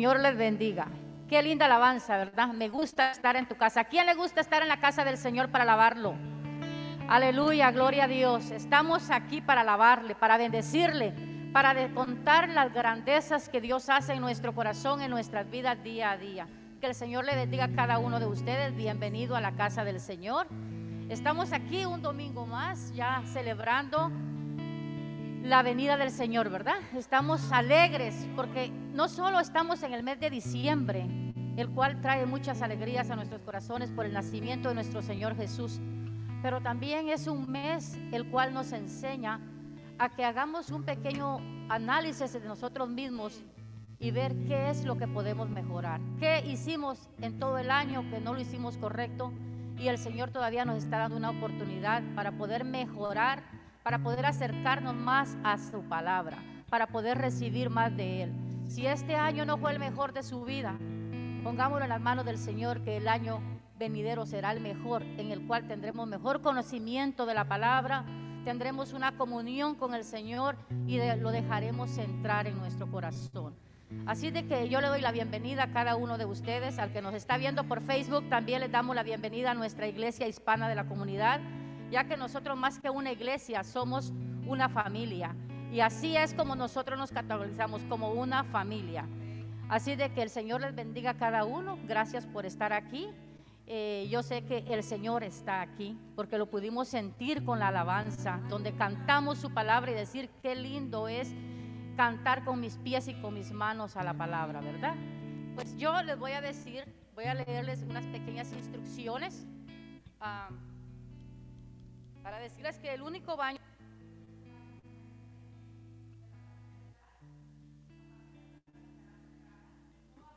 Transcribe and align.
Señor 0.00 0.20
les 0.20 0.34
bendiga. 0.34 0.86
Qué 1.28 1.42
linda 1.42 1.66
alabanza, 1.66 2.16
¿verdad? 2.16 2.54
Me 2.54 2.70
gusta 2.70 3.10
estar 3.10 3.36
en 3.36 3.46
tu 3.46 3.56
casa. 3.56 3.82
¿A 3.82 3.84
quién 3.84 4.06
le 4.06 4.14
gusta 4.14 4.40
estar 4.40 4.62
en 4.62 4.68
la 4.68 4.80
casa 4.80 5.04
del 5.04 5.18
Señor 5.18 5.50
para 5.50 5.64
alabarlo? 5.64 6.14
Aleluya, 7.06 7.70
gloria 7.70 8.04
a 8.04 8.08
Dios. 8.08 8.50
Estamos 8.50 9.10
aquí 9.10 9.42
para 9.42 9.60
alabarle, 9.60 10.14
para 10.14 10.38
bendecirle, 10.38 11.12
para 11.52 11.86
contar 11.92 12.48
las 12.48 12.72
grandezas 12.72 13.50
que 13.50 13.60
Dios 13.60 13.90
hace 13.90 14.14
en 14.14 14.22
nuestro 14.22 14.54
corazón, 14.54 15.02
en 15.02 15.10
nuestras 15.10 15.50
vidas 15.50 15.76
día 15.84 16.12
a 16.12 16.16
día. 16.16 16.46
Que 16.80 16.86
el 16.86 16.94
Señor 16.94 17.26
le 17.26 17.36
bendiga 17.36 17.64
a 17.64 17.72
cada 17.74 17.98
uno 17.98 18.20
de 18.20 18.26
ustedes. 18.26 18.74
Bienvenido 18.74 19.36
a 19.36 19.42
la 19.42 19.52
casa 19.52 19.84
del 19.84 20.00
Señor. 20.00 20.46
Estamos 21.10 21.52
aquí 21.52 21.84
un 21.84 22.00
domingo 22.00 22.46
más, 22.46 22.90
ya 22.94 23.22
celebrando 23.26 24.10
la 25.42 25.62
venida 25.62 25.96
del 25.96 26.10
Señor, 26.10 26.50
¿verdad? 26.50 26.76
Estamos 26.96 27.50
alegres 27.52 28.28
porque 28.36 28.70
no 28.92 29.08
solo 29.08 29.40
estamos 29.40 29.82
en 29.82 29.94
el 29.94 30.02
mes 30.02 30.20
de 30.20 30.30
diciembre, 30.30 31.06
el 31.56 31.70
cual 31.70 32.00
trae 32.00 32.26
muchas 32.26 32.62
alegrías 32.62 33.10
a 33.10 33.16
nuestros 33.16 33.40
corazones 33.42 33.90
por 33.90 34.04
el 34.04 34.12
nacimiento 34.12 34.68
de 34.68 34.74
nuestro 34.74 35.02
Señor 35.02 35.36
Jesús, 35.36 35.80
pero 36.42 36.60
también 36.60 37.08
es 37.08 37.26
un 37.26 37.50
mes 37.50 37.98
el 38.12 38.28
cual 38.30 38.52
nos 38.52 38.72
enseña 38.72 39.40
a 39.98 40.10
que 40.10 40.24
hagamos 40.24 40.70
un 40.70 40.84
pequeño 40.84 41.38
análisis 41.68 42.32
de 42.32 42.40
nosotros 42.40 42.88
mismos 42.88 43.42
y 43.98 44.10
ver 44.10 44.34
qué 44.46 44.70
es 44.70 44.84
lo 44.84 44.96
que 44.96 45.06
podemos 45.06 45.48
mejorar, 45.48 46.00
qué 46.18 46.42
hicimos 46.46 47.08
en 47.20 47.38
todo 47.38 47.58
el 47.58 47.70
año 47.70 48.08
que 48.10 48.20
no 48.20 48.34
lo 48.34 48.40
hicimos 48.40 48.76
correcto 48.78 49.32
y 49.78 49.88
el 49.88 49.98
Señor 49.98 50.30
todavía 50.30 50.64
nos 50.64 50.84
está 50.84 50.98
dando 50.98 51.16
una 51.16 51.30
oportunidad 51.30 52.02
para 52.14 52.32
poder 52.32 52.64
mejorar, 52.64 53.42
para 53.90 54.04
poder 54.04 54.24
acercarnos 54.24 54.94
más 54.94 55.36
a 55.42 55.58
su 55.58 55.82
palabra, 55.82 56.38
para 56.68 56.86
poder 56.86 57.18
recibir 57.18 57.70
más 57.70 57.96
de 57.96 58.22
Él. 58.22 58.32
Si 58.68 58.86
este 58.86 59.16
año 59.16 59.44
no 59.44 59.58
fue 59.58 59.72
el 59.72 59.80
mejor 59.80 60.12
de 60.12 60.22
su 60.22 60.44
vida, 60.44 60.78
pongámoslo 61.42 61.82
en 61.82 61.88
las 61.88 62.00
manos 62.00 62.24
del 62.24 62.38
Señor 62.38 62.84
que 62.84 62.98
el 62.98 63.08
año 63.08 63.40
venidero 63.80 64.26
será 64.26 64.52
el 64.52 64.60
mejor, 64.60 65.02
en 65.02 65.32
el 65.32 65.44
cual 65.44 65.66
tendremos 65.66 66.06
mejor 66.06 66.40
conocimiento 66.40 67.26
de 67.26 67.34
la 67.34 67.48
palabra, 67.48 68.04
tendremos 68.44 68.92
una 68.92 69.16
comunión 69.16 69.74
con 69.74 69.92
el 69.92 70.04
Señor 70.04 70.54
y 70.86 71.00
lo 71.16 71.32
dejaremos 71.32 71.98
entrar 71.98 72.46
en 72.46 72.58
nuestro 72.58 72.88
corazón. 72.88 73.56
Así 74.06 74.30
de 74.30 74.46
que 74.46 74.68
yo 74.68 74.80
le 74.80 74.86
doy 74.86 75.00
la 75.00 75.10
bienvenida 75.10 75.64
a 75.64 75.72
cada 75.72 75.96
uno 75.96 76.16
de 76.16 76.26
ustedes, 76.26 76.78
al 76.78 76.92
que 76.92 77.02
nos 77.02 77.14
está 77.14 77.38
viendo 77.38 77.64
por 77.64 77.80
Facebook, 77.80 78.28
también 78.28 78.60
les 78.60 78.70
damos 78.70 78.94
la 78.94 79.02
bienvenida 79.02 79.50
a 79.50 79.54
nuestra 79.54 79.88
iglesia 79.88 80.28
hispana 80.28 80.68
de 80.68 80.76
la 80.76 80.86
comunidad, 80.86 81.40
ya 81.90 82.04
que 82.04 82.16
nosotros 82.16 82.56
más 82.56 82.78
que 82.78 82.90
una 82.90 83.12
iglesia 83.12 83.64
somos 83.64 84.12
una 84.46 84.68
familia. 84.68 85.34
Y 85.72 85.80
así 85.80 86.16
es 86.16 86.34
como 86.34 86.56
nosotros 86.56 86.98
nos 86.98 87.12
categorizamos, 87.12 87.82
como 87.84 88.10
una 88.10 88.44
familia. 88.44 89.06
Así 89.68 89.94
de 89.94 90.12
que 90.12 90.22
el 90.22 90.30
Señor 90.30 90.60
les 90.60 90.74
bendiga 90.74 91.10
a 91.10 91.16
cada 91.16 91.44
uno. 91.44 91.78
Gracias 91.86 92.26
por 92.26 92.44
estar 92.44 92.72
aquí. 92.72 93.08
Eh, 93.66 94.08
yo 94.10 94.24
sé 94.24 94.44
que 94.44 94.64
el 94.68 94.82
Señor 94.82 95.22
está 95.22 95.60
aquí 95.60 95.96
porque 96.16 96.38
lo 96.38 96.50
pudimos 96.50 96.88
sentir 96.88 97.44
con 97.44 97.60
la 97.60 97.68
alabanza, 97.68 98.40
donde 98.48 98.72
cantamos 98.72 99.38
su 99.38 99.54
palabra 99.54 99.92
y 99.92 99.94
decir 99.94 100.28
qué 100.42 100.56
lindo 100.56 101.06
es 101.06 101.32
cantar 101.96 102.44
con 102.44 102.58
mis 102.58 102.78
pies 102.78 103.06
y 103.06 103.14
con 103.14 103.34
mis 103.34 103.52
manos 103.52 103.96
a 103.96 104.02
la 104.02 104.14
palabra, 104.14 104.60
¿verdad? 104.60 104.96
Pues 105.54 105.76
yo 105.76 106.02
les 106.02 106.18
voy 106.18 106.32
a 106.32 106.40
decir, 106.40 106.84
voy 107.14 107.26
a 107.26 107.34
leerles 107.34 107.84
unas 107.88 108.04
pequeñas 108.06 108.52
instrucciones 108.52 109.46
para 112.30 112.42
decirles 112.42 112.78
que 112.78 112.94
el 112.94 113.02
único 113.02 113.36
baño 113.36 113.58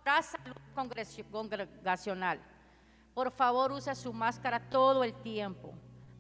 salud 0.04 0.56
congregacional. 1.32 2.40
Por 3.14 3.30
favor, 3.30 3.72
use 3.72 3.94
su 3.94 4.12
máscara 4.12 4.60
todo 4.72 5.04
el 5.04 5.14
tiempo. 5.22 5.76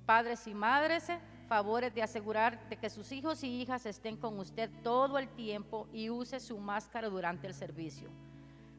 Padres 0.06 0.45
y 0.45 0.53
madres, 0.53 1.07
favores 1.47 1.91
de 1.91 2.03
asegurar 2.03 2.69
de 2.69 2.78
que 2.78 2.91
sus 2.91 3.12
hijos 3.12 3.44
y 3.44 3.59
hijas 3.59 3.88
estén 3.88 4.16
con 4.16 4.38
usted 4.38 4.69
todo 4.83 5.17
el 5.17 5.28
tiempo 5.29 5.88
y 5.91 6.12
use 6.12 6.39
su 6.39 6.59
máscara 6.59 7.09
durante 7.09 7.47
el 7.47 7.56
servicio. 7.56 8.12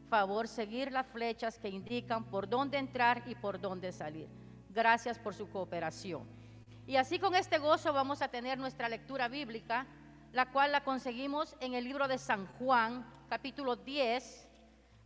Favor 0.09 0.47
seguir 0.47 0.93
las 0.93 1.09
flechas 1.09 1.59
que 1.59 1.69
indican 1.69 2.23
por 2.23 2.49
dónde 2.49 2.79
entrar 2.79 3.25
y 3.27 3.35
por 3.35 3.61
dónde 3.61 3.91
salir. 3.91 4.29
Gracias 4.71 5.19
por 5.19 5.35
su 5.35 5.49
cooperación. 5.49 6.44
Y 6.87 6.97
así 6.97 7.19
con 7.19 7.35
este 7.35 7.59
gozo 7.59 7.93
vamos 7.93 8.21
a 8.21 8.29
tener 8.29 8.59
nuestra 8.59 8.89
lectura 8.89 9.29
bíblica, 9.29 9.87
la 10.33 10.51
cual 10.51 10.73
la 10.73 10.85
conseguimos 10.85 11.57
en 11.61 11.75
el 11.75 11.85
libro 11.85 12.09
de 12.09 12.19
San 12.19 12.47
Juan, 12.59 13.07
capítulo 13.31 13.77
10, 13.77 14.49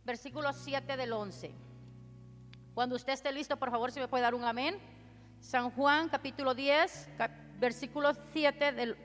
versículo 0.03 0.51
7 0.51 0.97
del 0.97 1.13
11. 1.13 1.51
Cuando 2.73 2.95
usted 2.95 3.13
esté 3.13 3.31
listo, 3.31 3.57
por 3.57 3.71
favor, 3.71 3.91
si 3.91 3.99
me 3.99 4.09
puede 4.09 4.23
dar 4.23 4.35
un 4.35 4.43
amén. 4.43 4.77
San 5.39 5.71
Juan, 5.71 6.09
capítulo 6.09 6.53
10, 6.53 7.09
versículo 7.59 8.11
7 8.33 8.73
del, 8.73 8.97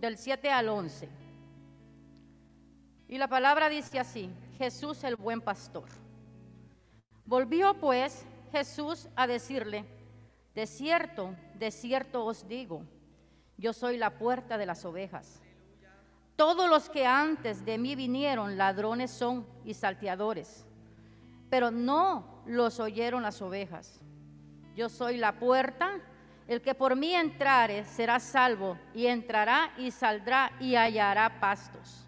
del 0.00 0.18
7 0.18 0.50
al 0.50 0.68
11. 0.68 1.08
Y 3.06 3.16
la 3.16 3.28
palabra 3.28 3.68
dice 3.68 4.00
así, 4.00 4.28
Jesús 4.58 5.04
el 5.04 5.14
buen 5.14 5.40
pastor. 5.40 5.88
Volvió 7.24 7.74
pues 7.74 8.26
Jesús 8.50 9.08
a 9.14 9.26
decirle, 9.26 9.84
de 10.58 10.66
cierto, 10.66 11.36
de 11.54 11.70
cierto 11.70 12.24
os 12.24 12.48
digo, 12.48 12.82
yo 13.58 13.72
soy 13.72 13.96
la 13.96 14.18
puerta 14.18 14.58
de 14.58 14.66
las 14.66 14.84
ovejas. 14.84 15.40
Todos 16.34 16.68
los 16.68 16.90
que 16.90 17.06
antes 17.06 17.64
de 17.64 17.78
mí 17.78 17.94
vinieron 17.94 18.58
ladrones 18.58 19.12
son 19.12 19.46
y 19.64 19.74
salteadores, 19.74 20.66
pero 21.48 21.70
no 21.70 22.42
los 22.44 22.80
oyeron 22.80 23.22
las 23.22 23.40
ovejas. 23.40 24.00
Yo 24.74 24.88
soy 24.88 25.16
la 25.16 25.38
puerta 25.38 26.00
el 26.48 26.60
que 26.60 26.74
por 26.74 26.96
mí 26.96 27.14
entrare 27.14 27.84
será 27.84 28.18
salvo 28.18 28.76
y 28.92 29.06
entrará 29.06 29.72
y 29.78 29.92
saldrá 29.92 30.50
y 30.58 30.74
hallará 30.74 31.38
pastos. 31.38 32.04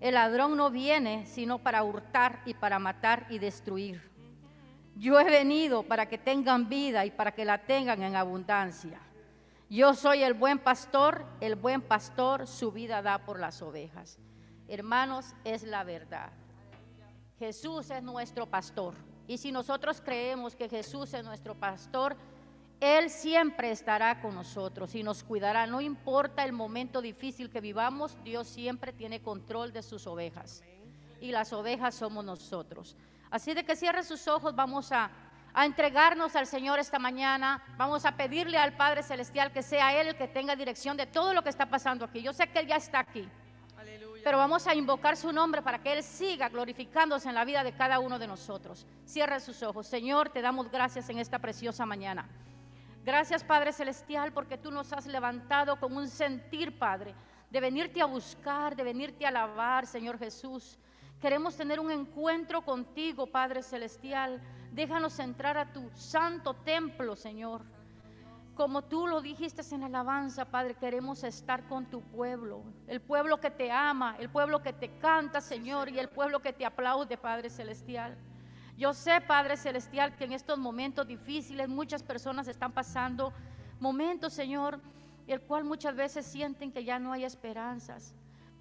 El 0.00 0.14
ladrón 0.14 0.56
no 0.56 0.70
viene 0.70 1.26
sino 1.26 1.58
para 1.58 1.84
hurtar 1.84 2.40
y 2.46 2.54
para 2.54 2.78
matar 2.78 3.26
y 3.28 3.38
destruir. 3.38 4.11
Yo 4.96 5.18
he 5.18 5.24
venido 5.24 5.82
para 5.82 6.06
que 6.06 6.18
tengan 6.18 6.68
vida 6.68 7.04
y 7.06 7.10
para 7.10 7.32
que 7.32 7.44
la 7.44 7.58
tengan 7.58 8.02
en 8.02 8.16
abundancia. 8.16 9.00
Yo 9.70 9.94
soy 9.94 10.22
el 10.22 10.34
buen 10.34 10.58
pastor, 10.58 11.24
el 11.40 11.56
buen 11.56 11.80
pastor 11.80 12.46
su 12.46 12.72
vida 12.72 13.00
da 13.00 13.24
por 13.24 13.40
las 13.40 13.62
ovejas. 13.62 14.18
Hermanos, 14.68 15.34
es 15.44 15.62
la 15.62 15.82
verdad. 15.82 16.30
Jesús 17.38 17.90
es 17.90 18.02
nuestro 18.02 18.46
pastor. 18.46 18.94
Y 19.26 19.38
si 19.38 19.50
nosotros 19.50 20.00
creemos 20.00 20.54
que 20.54 20.68
Jesús 20.68 21.14
es 21.14 21.24
nuestro 21.24 21.54
pastor, 21.54 22.16
él 22.82 23.10
siempre 23.10 23.70
estará 23.70 24.20
con 24.20 24.34
nosotros 24.34 24.94
y 24.94 25.02
nos 25.02 25.22
cuidará. 25.22 25.66
No 25.66 25.80
importa 25.80 26.44
el 26.44 26.52
momento 26.52 27.00
difícil 27.00 27.48
que 27.48 27.60
vivamos, 27.60 28.18
Dios 28.24 28.48
siempre 28.48 28.92
tiene 28.92 29.22
control 29.22 29.72
de 29.72 29.82
sus 29.82 30.06
ovejas. 30.06 30.62
Y 31.20 31.30
las 31.30 31.52
ovejas 31.52 31.94
somos 31.94 32.24
nosotros. 32.24 32.96
Así 33.32 33.54
de 33.54 33.64
que 33.64 33.74
cierre 33.74 34.04
sus 34.04 34.28
ojos, 34.28 34.54
vamos 34.54 34.92
a, 34.92 35.10
a 35.54 35.64
entregarnos 35.64 36.36
al 36.36 36.46
Señor 36.46 36.78
esta 36.78 36.98
mañana. 36.98 37.62
Vamos 37.78 38.04
a 38.04 38.12
pedirle 38.12 38.58
al 38.58 38.74
Padre 38.76 39.02
Celestial 39.02 39.50
que 39.50 39.62
sea 39.62 39.98
Él 39.98 40.08
el 40.08 40.16
que 40.16 40.28
tenga 40.28 40.54
dirección 40.54 40.98
de 40.98 41.06
todo 41.06 41.32
lo 41.32 41.42
que 41.42 41.48
está 41.48 41.64
pasando 41.64 42.04
aquí. 42.04 42.20
Yo 42.22 42.34
sé 42.34 42.46
que 42.48 42.58
Él 42.58 42.66
ya 42.66 42.76
está 42.76 42.98
aquí. 42.98 43.26
Pero 44.22 44.36
vamos 44.38 44.66
a 44.66 44.74
invocar 44.74 45.16
su 45.16 45.32
nombre 45.32 45.62
para 45.62 45.78
que 45.78 45.94
Él 45.94 46.02
siga 46.02 46.50
glorificándose 46.50 47.28
en 47.28 47.34
la 47.34 47.46
vida 47.46 47.64
de 47.64 47.72
cada 47.72 48.00
uno 48.00 48.18
de 48.18 48.28
nosotros. 48.28 48.86
Cierre 49.06 49.40
sus 49.40 49.62
ojos. 49.62 49.86
Señor, 49.86 50.28
te 50.28 50.42
damos 50.42 50.70
gracias 50.70 51.08
en 51.08 51.18
esta 51.18 51.38
preciosa 51.38 51.86
mañana. 51.86 52.28
Gracias 53.02 53.42
Padre 53.42 53.72
Celestial 53.72 54.30
porque 54.32 54.58
tú 54.58 54.70
nos 54.70 54.92
has 54.92 55.06
levantado 55.06 55.80
con 55.80 55.96
un 55.96 56.06
sentir, 56.06 56.78
Padre, 56.78 57.14
de 57.50 57.60
venirte 57.60 58.00
a 58.00 58.04
buscar, 58.04 58.76
de 58.76 58.84
venirte 58.84 59.24
a 59.24 59.30
alabar, 59.30 59.86
Señor 59.86 60.18
Jesús. 60.18 60.78
Queremos 61.22 61.56
tener 61.56 61.78
un 61.78 61.92
encuentro 61.92 62.62
contigo, 62.62 63.28
Padre 63.28 63.62
Celestial. 63.62 64.42
Déjanos 64.72 65.20
entrar 65.20 65.56
a 65.56 65.72
tu 65.72 65.88
santo 65.94 66.52
templo, 66.52 67.14
Señor. 67.14 67.62
Como 68.56 68.82
tú 68.82 69.06
lo 69.06 69.22
dijiste 69.22 69.62
en 69.72 69.84
alabanza, 69.84 70.46
Padre, 70.46 70.74
queremos 70.74 71.22
estar 71.22 71.68
con 71.68 71.86
tu 71.86 72.00
pueblo, 72.00 72.64
el 72.88 73.00
pueblo 73.00 73.38
que 73.38 73.52
te 73.52 73.70
ama, 73.70 74.16
el 74.18 74.30
pueblo 74.30 74.62
que 74.62 74.72
te 74.72 74.98
canta, 74.98 75.40
Señor, 75.40 75.90
y 75.90 76.00
el 76.00 76.08
pueblo 76.08 76.40
que 76.40 76.52
te 76.52 76.66
aplaude, 76.66 77.16
Padre 77.16 77.50
Celestial. 77.50 78.18
Yo 78.76 78.92
sé, 78.92 79.20
Padre 79.20 79.56
Celestial, 79.56 80.16
que 80.16 80.24
en 80.24 80.32
estos 80.32 80.58
momentos 80.58 81.06
difíciles 81.06 81.68
muchas 81.68 82.02
personas 82.02 82.48
están 82.48 82.72
pasando 82.72 83.32
momentos, 83.78 84.32
Señor, 84.32 84.80
el 85.28 85.40
cual 85.40 85.62
muchas 85.62 85.94
veces 85.94 86.26
sienten 86.26 86.72
que 86.72 86.82
ya 86.82 86.98
no 86.98 87.12
hay 87.12 87.22
esperanzas. 87.22 88.12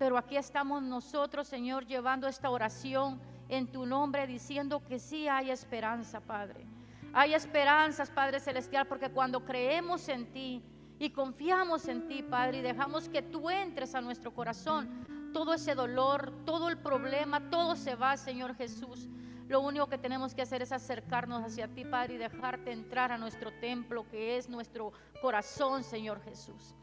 Pero 0.02 0.18
aquí 0.18 0.36
estamos 0.36 0.82
nosotros, 0.82 1.48
Señor, 1.48 1.86
llevando 1.86 2.28
esta 2.28 2.50
oración 2.50 3.22
en 3.48 3.72
tu 3.72 3.86
nombre, 3.86 4.26
diciendo 4.26 4.84
que 4.84 4.98
sí 4.98 5.28
hay 5.28 5.52
esperanza, 5.52 6.20
Padre. 6.20 6.66
Hay 7.14 7.36
esperanzas, 7.36 8.10
Padre 8.10 8.40
Celestial, 8.40 8.88
porque 8.88 9.12
cuando 9.12 9.46
creemos 9.46 10.10
en 10.10 10.26
ti 10.34 10.64
y 10.98 11.12
confiamos 11.12 11.88
en 11.88 12.08
ti, 12.08 12.24
Padre, 12.24 12.58
y 12.58 12.62
dejamos 12.62 13.10
que 13.10 13.22
tú 13.22 13.52
entres 13.52 13.94
a 13.94 14.02
nuestro 14.02 14.34
corazón, 14.34 15.06
todo 15.34 15.54
ese 15.54 15.76
dolor, 15.76 16.34
todo 16.48 16.70
el 16.70 16.80
problema, 16.80 17.52
todo 17.52 17.76
se 17.76 17.94
va, 17.94 18.18
Señor 18.18 18.56
Jesús. 18.56 19.08
Lo 19.48 19.62
único 19.62 19.86
que 19.86 20.00
tenemos 20.00 20.34
que 20.34 20.42
hacer 20.42 20.64
es 20.64 20.72
acercarnos 20.72 21.44
hacia 21.44 21.68
ti, 21.68 21.86
Padre, 21.86 22.16
y 22.16 22.18
dejarte 22.18 22.72
entrar 22.72 23.12
a 23.12 23.20
nuestro 23.20 23.52
templo, 23.60 24.10
que 24.10 24.38
es 24.38 24.50
nuestro 24.50 24.94
corazón, 25.22 25.84
Señor 25.84 26.24
Jesús. 26.24 26.74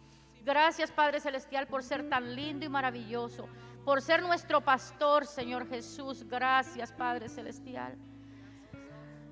Gracias, 0.49 0.91
Padre 0.91 1.21
Celestial, 1.21 1.67
por 1.67 1.83
ser 1.83 2.09
tan 2.09 2.35
lindo 2.35 2.65
y 2.65 2.71
maravilloso, 2.71 3.47
por 3.85 4.01
ser 4.01 4.23
nuestro 4.23 4.63
pastor, 4.63 5.27
Señor 5.27 5.69
Jesús. 5.69 6.27
Gracias, 6.27 6.91
Padre 6.91 7.29
Celestial. 7.29 7.99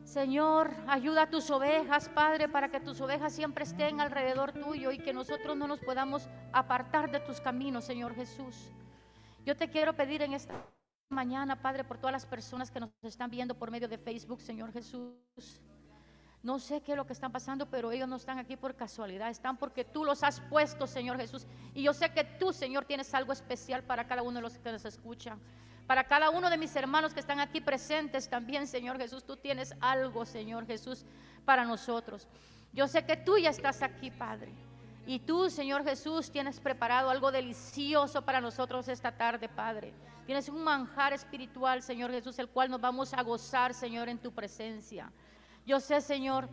Señor, 0.04 0.70
ayuda 0.86 1.22
a 1.22 1.30
tus 1.30 1.50
ovejas, 1.50 2.10
Padre, 2.10 2.50
para 2.50 2.68
que 2.68 2.80
tus 2.80 3.00
ovejas 3.00 3.32
siempre 3.32 3.64
estén 3.64 3.98
alrededor 3.98 4.52
tuyo 4.52 4.92
y 4.92 4.98
que 4.98 5.14
nosotros 5.14 5.56
no 5.56 5.66
nos 5.66 5.80
podamos 5.80 6.28
apartar 6.52 7.10
de 7.10 7.20
tus 7.20 7.40
caminos, 7.40 7.86
Señor 7.86 8.14
Jesús. 8.14 8.70
Yo 9.46 9.56
te 9.56 9.70
quiero 9.70 9.94
pedir 9.94 10.20
en 10.20 10.34
esta 10.34 10.66
mañana, 11.08 11.62
Padre, 11.62 11.82
por 11.82 11.96
todas 11.96 12.12
las 12.12 12.26
personas 12.26 12.70
que 12.70 12.80
nos 12.80 12.90
están 13.00 13.30
viendo 13.30 13.54
por 13.54 13.70
medio 13.70 13.88
de 13.88 13.96
Facebook, 13.96 14.42
Señor 14.42 14.70
Jesús. 14.70 15.62
No 16.46 16.60
sé 16.60 16.80
qué 16.80 16.92
es 16.92 16.96
lo 16.96 17.04
que 17.04 17.12
están 17.12 17.32
pasando, 17.32 17.66
pero 17.66 17.90
ellos 17.90 18.08
no 18.08 18.14
están 18.14 18.38
aquí 18.38 18.54
por 18.54 18.76
casualidad, 18.76 19.30
están 19.30 19.56
porque 19.56 19.82
tú 19.82 20.04
los 20.04 20.22
has 20.22 20.40
puesto, 20.42 20.86
Señor 20.86 21.16
Jesús. 21.16 21.44
Y 21.74 21.82
yo 21.82 21.92
sé 21.92 22.12
que 22.12 22.22
tú, 22.22 22.52
Señor, 22.52 22.84
tienes 22.84 23.12
algo 23.14 23.32
especial 23.32 23.82
para 23.82 24.06
cada 24.06 24.22
uno 24.22 24.36
de 24.36 24.42
los 24.42 24.56
que 24.56 24.70
nos 24.70 24.84
escuchan. 24.84 25.40
Para 25.88 26.04
cada 26.04 26.30
uno 26.30 26.48
de 26.48 26.56
mis 26.56 26.76
hermanos 26.76 27.12
que 27.12 27.18
están 27.18 27.40
aquí 27.40 27.60
presentes 27.60 28.30
también, 28.30 28.68
Señor 28.68 28.96
Jesús, 28.96 29.24
tú 29.24 29.36
tienes 29.36 29.74
algo, 29.80 30.24
Señor 30.24 30.68
Jesús, 30.68 31.04
para 31.44 31.64
nosotros. 31.64 32.28
Yo 32.72 32.86
sé 32.86 33.04
que 33.04 33.16
tú 33.16 33.36
ya 33.38 33.50
estás 33.50 33.82
aquí, 33.82 34.12
Padre. 34.12 34.52
Y 35.04 35.18
tú, 35.18 35.50
Señor 35.50 35.82
Jesús, 35.82 36.30
tienes 36.30 36.60
preparado 36.60 37.10
algo 37.10 37.32
delicioso 37.32 38.22
para 38.22 38.40
nosotros 38.40 38.86
esta 38.86 39.10
tarde, 39.10 39.48
Padre. 39.48 39.92
Tienes 40.26 40.48
un 40.48 40.62
manjar 40.62 41.12
espiritual, 41.12 41.82
Señor 41.82 42.12
Jesús, 42.12 42.38
el 42.38 42.48
cual 42.48 42.70
nos 42.70 42.80
vamos 42.80 43.12
a 43.14 43.22
gozar, 43.24 43.74
Señor, 43.74 44.08
en 44.08 44.18
tu 44.18 44.30
presencia. 44.30 45.10
Yo 45.66 45.80
sé, 45.80 46.00
Señor, 46.00 46.48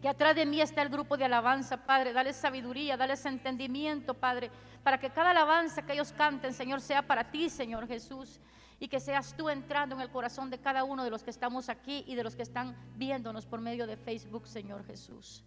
que 0.00 0.08
atrás 0.08 0.34
de 0.34 0.46
mí 0.46 0.60
está 0.60 0.82
el 0.82 0.88
grupo 0.88 1.16
de 1.16 1.26
alabanza, 1.26 1.76
Padre. 1.84 2.12
Dale 2.12 2.32
sabiduría, 2.32 2.96
dale 2.96 3.14
entendimiento, 3.24 4.14
Padre, 4.14 4.50
para 4.82 4.98
que 4.98 5.10
cada 5.10 5.30
alabanza 5.30 5.82
que 5.82 5.92
ellos 5.92 6.12
canten, 6.12 6.54
Señor, 6.54 6.80
sea 6.80 7.06
para 7.06 7.30
ti, 7.30 7.50
Señor 7.50 7.86
Jesús 7.86 8.40
y 8.80 8.88
que 8.88 8.98
seas 8.98 9.36
tú 9.36 9.50
entrando 9.50 9.94
en 9.94 10.00
el 10.00 10.10
corazón 10.10 10.48
de 10.48 10.58
cada 10.58 10.84
uno 10.84 11.04
de 11.04 11.10
los 11.10 11.22
que 11.22 11.30
estamos 11.30 11.68
aquí 11.68 12.02
y 12.06 12.14
de 12.14 12.24
los 12.24 12.34
que 12.34 12.42
están 12.42 12.74
viéndonos 12.96 13.44
por 13.44 13.60
medio 13.60 13.86
de 13.86 13.98
Facebook, 13.98 14.48
Señor 14.48 14.86
Jesús. 14.86 15.44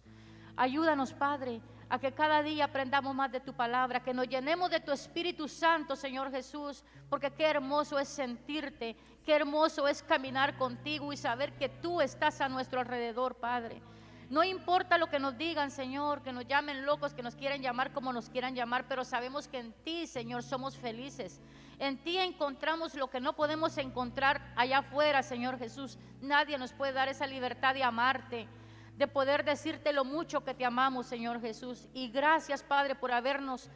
Ayúdanos, 0.56 1.12
Padre, 1.12 1.60
a 1.88 1.98
que 1.98 2.12
cada 2.12 2.42
día 2.42 2.64
aprendamos 2.64 3.14
más 3.14 3.30
de 3.30 3.40
tu 3.40 3.54
palabra, 3.54 4.02
que 4.02 4.14
nos 4.14 4.28
llenemos 4.28 4.70
de 4.70 4.80
tu 4.80 4.92
Espíritu 4.92 5.48
Santo, 5.48 5.96
Señor 5.96 6.30
Jesús, 6.30 6.84
porque 7.08 7.32
qué 7.32 7.44
hermoso 7.46 7.98
es 7.98 8.08
sentirte, 8.08 8.96
qué 9.24 9.34
hermoso 9.34 9.86
es 9.88 10.02
caminar 10.02 10.56
contigo 10.56 11.12
y 11.12 11.16
saber 11.16 11.52
que 11.54 11.68
tú 11.68 12.00
estás 12.00 12.40
a 12.40 12.48
nuestro 12.48 12.80
alrededor, 12.80 13.36
Padre. 13.36 13.82
No 14.30 14.42
importa 14.42 14.96
lo 14.96 15.08
que 15.08 15.18
nos 15.18 15.36
digan, 15.36 15.70
Señor, 15.70 16.22
que 16.22 16.32
nos 16.32 16.46
llamen 16.46 16.86
locos, 16.86 17.14
que 17.14 17.22
nos 17.22 17.34
quieran 17.34 17.60
llamar 17.60 17.92
como 17.92 18.12
nos 18.12 18.30
quieran 18.30 18.54
llamar, 18.54 18.86
pero 18.88 19.04
sabemos 19.04 19.48
que 19.48 19.58
en 19.58 19.72
ti, 19.84 20.06
Señor, 20.06 20.42
somos 20.42 20.76
felices. 20.76 21.40
En 21.78 21.98
ti 21.98 22.18
encontramos 22.18 22.94
lo 22.94 23.10
que 23.10 23.20
no 23.20 23.34
podemos 23.34 23.76
encontrar 23.78 24.52
allá 24.56 24.78
afuera, 24.78 25.22
Señor 25.22 25.58
Jesús. 25.58 25.98
Nadie 26.20 26.56
nos 26.56 26.72
puede 26.72 26.92
dar 26.92 27.08
esa 27.08 27.26
libertad 27.26 27.74
de 27.74 27.82
amarte, 27.82 28.48
de 28.96 29.08
poder 29.08 29.44
decirte 29.44 29.92
lo 29.92 30.04
mucho 30.04 30.44
que 30.44 30.54
te 30.54 30.64
amamos, 30.64 31.06
Señor 31.06 31.40
Jesús. 31.40 31.88
Y 31.92 32.08
gracias, 32.08 32.62
Padre, 32.62 32.94
por 32.94 33.12
habernos 33.12 33.70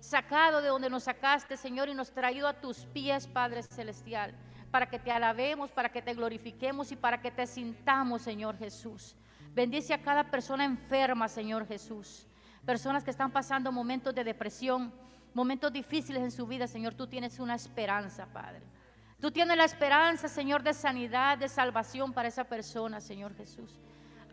sacado 0.00 0.60
de 0.60 0.68
donde 0.68 0.90
nos 0.90 1.04
sacaste, 1.04 1.56
Señor, 1.56 1.88
y 1.88 1.94
nos 1.94 2.10
traído 2.10 2.48
a 2.48 2.60
tus 2.60 2.84
pies, 2.86 3.26
Padre 3.26 3.62
Celestial, 3.62 4.34
para 4.70 4.86
que 4.86 4.98
te 4.98 5.10
alabemos, 5.10 5.70
para 5.70 5.90
que 5.90 6.02
te 6.02 6.14
glorifiquemos 6.14 6.92
y 6.92 6.96
para 6.96 7.20
que 7.20 7.30
te 7.30 7.46
sintamos, 7.46 8.22
Señor 8.22 8.58
Jesús. 8.58 9.16
Bendice 9.54 9.94
a 9.94 10.02
cada 10.02 10.30
persona 10.30 10.64
enferma, 10.64 11.28
Señor 11.28 11.66
Jesús. 11.66 12.26
Personas 12.66 13.04
que 13.04 13.10
están 13.10 13.30
pasando 13.30 13.70
momentos 13.70 14.14
de 14.14 14.24
depresión, 14.24 14.92
momentos 15.32 15.72
difíciles 15.72 16.22
en 16.22 16.30
su 16.32 16.46
vida, 16.46 16.66
Señor, 16.66 16.94
tú 16.94 17.06
tienes 17.06 17.38
una 17.38 17.54
esperanza, 17.54 18.26
Padre. 18.26 18.62
Tú 19.20 19.30
tienes 19.30 19.56
la 19.56 19.64
esperanza, 19.64 20.28
Señor, 20.28 20.62
de 20.62 20.74
sanidad, 20.74 21.38
de 21.38 21.48
salvación 21.48 22.12
para 22.12 22.28
esa 22.28 22.44
persona, 22.44 23.00
Señor 23.00 23.34
Jesús. 23.36 23.78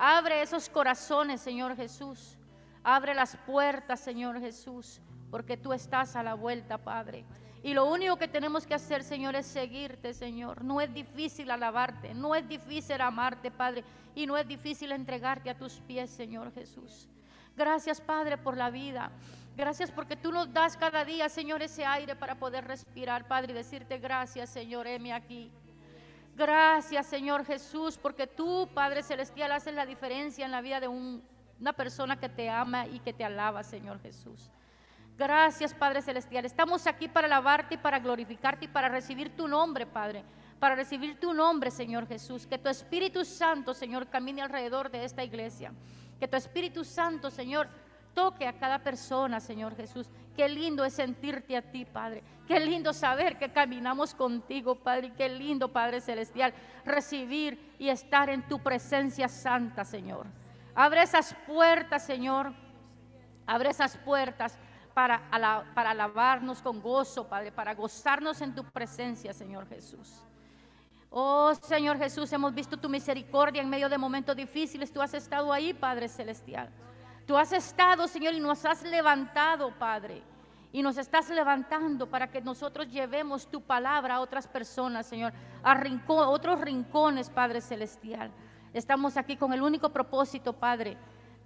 Abre 0.04 0.42
esos 0.42 0.68
corazones, 0.68 1.42
Señor 1.42 1.76
Jesús. 1.76 2.36
Abre 2.84 3.14
las 3.14 3.38
puertas, 3.46 4.00
Señor 4.00 4.40
Jesús, 4.40 5.00
porque 5.30 5.58
tú 5.58 5.74
estás 5.74 6.16
a 6.16 6.24
la 6.24 6.34
vuelta, 6.34 6.80
Padre. 6.80 7.24
Y 7.62 7.76
lo 7.76 7.86
único 7.86 8.18
que 8.18 8.28
tenemos 8.28 8.66
que 8.66 8.74
hacer, 8.74 9.04
Señor, 9.04 9.36
es 9.36 9.46
seguirte, 9.46 10.16
Señor. 10.16 10.64
No 10.64 10.82
es 10.82 10.92
difícil 10.92 11.52
alabarte, 11.52 12.16
no 12.16 12.34
es 12.34 12.50
difícil 12.50 13.00
amarte, 13.00 13.52
Padre, 13.52 13.84
y 14.16 14.26
no 14.26 14.36
es 14.38 14.48
difícil 14.48 14.92
entregarte 14.92 15.52
a 15.52 15.58
tus 15.60 15.74
pies, 15.82 16.10
Señor 16.10 16.52
Jesús. 16.52 17.08
Gracias, 17.56 18.02
Padre, 18.02 18.40
por 18.40 18.58
la 18.58 18.72
vida. 18.72 19.12
Gracias 19.56 19.92
porque 19.92 20.16
tú 20.16 20.32
nos 20.32 20.52
das 20.52 20.78
cada 20.78 21.06
día, 21.06 21.30
Señor, 21.30 21.62
ese 21.62 21.86
aire 21.86 22.16
para 22.16 22.40
poder 22.40 22.66
respirar, 22.66 23.28
Padre, 23.28 23.52
y 23.52 23.56
decirte 23.56 24.00
gracias, 24.00 24.50
Señor, 24.50 24.88
heme 24.88 25.14
aquí. 25.14 25.52
Gracias, 26.36 27.06
Señor 27.08 27.46
Jesús, 27.46 27.98
porque 27.98 28.26
tú, 28.26 28.70
Padre 28.74 29.04
Celestial, 29.04 29.52
haces 29.52 29.74
la 29.74 29.86
diferencia 29.86 30.46
en 30.46 30.52
la 30.52 30.62
vida 30.62 30.80
de 30.80 30.88
una 30.88 31.74
persona 31.74 32.20
que 32.20 32.30
te 32.30 32.50
ama 32.50 32.88
y 32.88 33.00
que 33.00 33.14
te 33.14 33.24
alaba, 33.24 33.64
Señor 33.64 34.02
Jesús. 34.02 34.50
Gracias, 35.18 35.74
Padre 35.74 36.02
Celestial. 36.02 36.46
Estamos 36.46 36.88
aquí 36.88 37.08
para 37.08 37.28
alabarte 37.28 37.76
y 37.76 37.78
para 37.78 38.00
glorificarte 38.00 38.66
y 38.66 38.68
para 38.68 38.90
recibir 38.90 39.36
tu 39.36 39.48
nombre, 39.48 39.86
Padre. 39.86 40.24
Para 40.60 40.76
recibir 40.76 41.20
tu 41.20 41.34
nombre, 41.34 41.70
Señor 41.70 42.08
Jesús. 42.08 42.48
Que 42.48 42.58
tu 42.58 42.70
Espíritu 42.70 43.24
Santo, 43.26 43.74
Señor, 43.74 44.08
camine 44.08 44.42
alrededor 44.42 44.90
de 44.90 45.04
esta 45.04 45.24
iglesia. 45.24 45.74
Que 46.20 46.28
tu 46.28 46.38
Espíritu 46.38 46.84
Santo, 46.84 47.30
Señor, 47.30 47.68
toque 48.14 48.48
a 48.48 48.58
cada 48.58 48.80
persona, 48.80 49.40
Señor 49.40 49.76
Jesús. 49.76 50.10
Qué 50.36 50.48
lindo 50.48 50.86
es 50.86 50.94
sentirte 50.94 51.58
a 51.58 51.62
ti, 51.62 51.86
Padre. 51.86 52.24
Qué 52.48 52.60
lindo 52.60 52.94
saber 52.94 53.38
que 53.38 53.52
caminamos 53.52 54.14
contigo, 54.16 54.76
Padre. 54.76 55.14
Qué 55.16 55.30
lindo, 55.30 55.72
Padre 55.72 56.02
Celestial, 56.02 56.54
recibir 56.86 57.76
y 57.80 57.90
estar 57.90 58.30
en 58.30 58.48
tu 58.48 58.60
presencia 58.60 59.28
santa, 59.28 59.84
Señor. 59.84 60.28
Abre 60.74 61.04
esas 61.04 61.36
puertas, 61.46 62.06
Señor. 62.06 62.54
Abre 63.46 63.70
esas 63.70 63.98
puertas 63.98 64.58
para, 64.94 65.30
para 65.74 65.92
alabarnos 65.92 66.62
con 66.62 66.82
gozo, 66.82 67.28
Padre, 67.28 67.52
para 67.52 67.74
gozarnos 67.76 68.42
en 68.42 68.56
tu 68.56 68.64
presencia, 68.64 69.34
Señor 69.34 69.68
Jesús. 69.68 70.24
Oh 71.10 71.54
Señor 71.56 71.98
Jesús, 71.98 72.32
hemos 72.32 72.54
visto 72.54 72.78
tu 72.78 72.88
misericordia 72.88 73.62
en 73.62 73.70
medio 73.70 73.90
de 73.90 73.98
momentos 73.98 74.36
difíciles. 74.36 74.94
Tú 74.94 75.02
has 75.02 75.14
estado 75.14 75.52
ahí, 75.52 75.74
Padre 75.74 76.08
Celestial. 76.08 76.70
Tú 77.32 77.38
has 77.38 77.54
estado, 77.54 78.10
Señor, 78.10 78.34
y 78.34 78.42
nos 78.42 78.66
has 78.66 78.84
levantado, 78.84 79.72
Padre. 79.80 80.22
Y 80.74 80.84
nos 80.84 80.98
estás 80.98 81.30
levantando 81.30 82.10
para 82.10 82.30
que 82.30 82.42
nosotros 82.42 82.92
llevemos 82.92 83.48
tu 83.48 83.62
palabra 83.62 84.16
a 84.16 84.20
otras 84.20 84.50
personas, 84.50 85.06
Señor, 85.06 85.32
a, 85.64 85.82
otros 86.28 86.60
rincones, 86.60 87.30
Padre 87.30 87.62
Celestial. 87.62 88.32
Estamos 88.74 89.16
aquí 89.16 89.38
con 89.38 89.54
el 89.54 89.62
único 89.62 89.92
propósito, 89.92 90.52
Padre, 90.52 90.98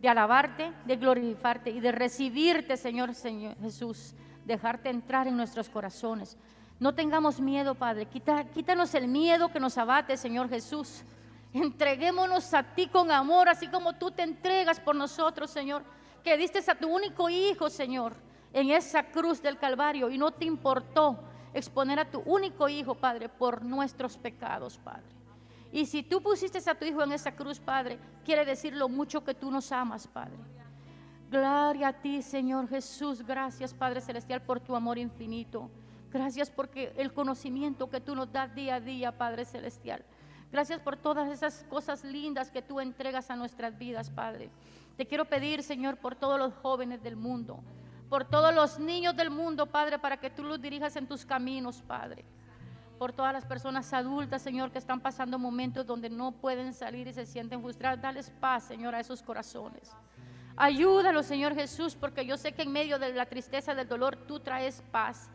de 0.02 0.10
alabarte, 0.10 0.74
de 0.88 0.96
glorificarte 0.96 1.70
y 1.70 1.80
de 1.80 1.92
recibirte, 1.92 2.78
Señor, 2.78 3.14
Señor 3.14 3.56
Jesús, 3.62 4.16
dejarte 4.44 4.90
entrar 4.90 5.28
en 5.28 5.38
nuestros 5.38 5.70
corazones. 5.70 6.36
No 6.80 6.96
tengamos 6.96 7.40
miedo, 7.40 7.76
Padre. 7.76 8.08
quítanos 8.08 8.96
el 8.96 9.08
miedo 9.08 9.50
que 9.50 9.60
nos 9.60 9.78
abate, 9.78 10.18
Señor 10.18 10.50
Jesús. 10.50 11.04
Entreguémonos 11.56 12.54
a 12.54 12.64
ti 12.64 12.88
con 12.88 13.10
amor, 13.12 13.48
así 13.48 13.70
como 13.70 13.94
tú 13.94 14.12
te 14.12 14.24
entregas 14.24 14.78
por 14.78 14.94
nosotros, 14.94 15.50
Señor. 15.50 15.86
Que 16.22 16.36
diste 16.36 16.60
a 16.70 16.76
tu 16.76 16.94
único 16.94 17.30
hijo, 17.30 17.70
Señor, 17.70 18.14
en 18.52 18.72
esa 18.72 19.04
cruz 19.04 19.42
del 19.42 19.58
Calvario 19.58 20.10
y 20.10 20.18
no 20.18 20.32
te 20.32 20.44
importó 20.44 21.18
exponer 21.54 21.98
a 21.98 22.12
tu 22.12 22.20
único 22.26 22.68
hijo, 22.68 22.96
Padre, 22.96 23.30
por 23.30 23.64
nuestros 23.64 24.18
pecados, 24.18 24.78
Padre. 24.78 25.16
Y 25.72 25.86
si 25.86 26.04
tú 26.04 26.22
pusiste 26.22 26.60
a 26.70 26.76
tu 26.76 26.84
hijo 26.84 27.02
en 27.02 27.14
esa 27.14 27.34
cruz, 27.34 27.58
Padre, 27.62 28.00
quiere 28.26 28.44
decir 28.44 28.76
lo 28.76 28.90
mucho 28.90 29.24
que 29.24 29.34
tú 29.34 29.50
nos 29.50 29.72
amas, 29.72 30.08
Padre. 30.08 30.36
Gloria 31.32 31.88
a 31.88 31.94
ti, 31.94 32.22
Señor 32.22 32.68
Jesús. 32.68 33.26
Gracias, 33.26 33.74
Padre 33.74 34.02
Celestial, 34.02 34.42
por 34.42 34.60
tu 34.60 34.76
amor 34.76 34.98
infinito. 34.98 35.70
Gracias 36.12 36.50
porque 36.50 36.92
el 36.98 37.14
conocimiento 37.14 37.90
que 37.90 38.02
tú 38.02 38.14
nos 38.14 38.30
das 38.30 38.54
día 38.54 38.76
a 38.76 38.80
día, 38.82 39.18
Padre 39.18 39.46
Celestial. 39.46 40.04
Gracias 40.52 40.80
por 40.80 40.96
todas 40.96 41.30
esas 41.30 41.66
cosas 41.70 42.04
lindas 42.04 42.52
que 42.52 42.62
tú 42.62 42.80
entregas 42.80 43.30
a 43.30 43.36
nuestras 43.36 43.78
vidas, 43.78 44.10
Padre. 44.10 44.50
Te 44.98 45.06
quiero 45.06 45.26
pedir, 45.26 45.64
Señor, 45.64 45.98
por 45.98 46.16
todos 46.16 46.40
los 46.40 46.54
jóvenes 46.56 47.04
del 47.04 47.16
mundo, 47.16 47.60
por 48.10 48.24
todos 48.24 48.54
los 48.54 48.80
niños 48.80 49.16
del 49.16 49.30
mundo, 49.30 49.66
Padre, 49.66 50.00
para 50.00 50.18
que 50.18 50.30
tú 50.30 50.44
los 50.44 50.62
dirijas 50.62 50.96
en 50.96 51.08
tus 51.08 51.26
caminos, 51.26 51.82
Padre. 51.82 52.24
Por 52.98 53.12
todas 53.12 53.34
las 53.34 53.46
personas 53.46 53.92
adultas, 53.94 54.42
Señor, 54.42 54.72
que 54.72 54.78
están 54.78 55.02
pasando 55.02 55.38
momentos 55.38 55.86
donde 55.86 56.10
no 56.10 56.32
pueden 56.32 56.74
salir 56.74 57.08
y 57.08 57.14
se 57.14 57.26
sienten 57.26 57.62
frustradas. 57.62 58.02
Dales 58.02 58.32
paz, 58.40 58.64
Señor, 58.64 58.96
a 58.96 59.02
esos 59.02 59.22
corazones. 59.22 59.92
Ayúdalo, 60.56 61.22
Señor 61.22 61.54
Jesús, 61.54 61.96
porque 61.96 62.26
yo 62.26 62.38
sé 62.38 62.54
que 62.54 62.62
en 62.62 62.72
medio 62.72 62.98
de 62.98 63.12
la 63.12 63.26
tristeza, 63.26 63.76
del 63.76 63.90
dolor, 63.90 64.16
tú 64.16 64.40
traes 64.40 64.82
paz, 64.92 65.30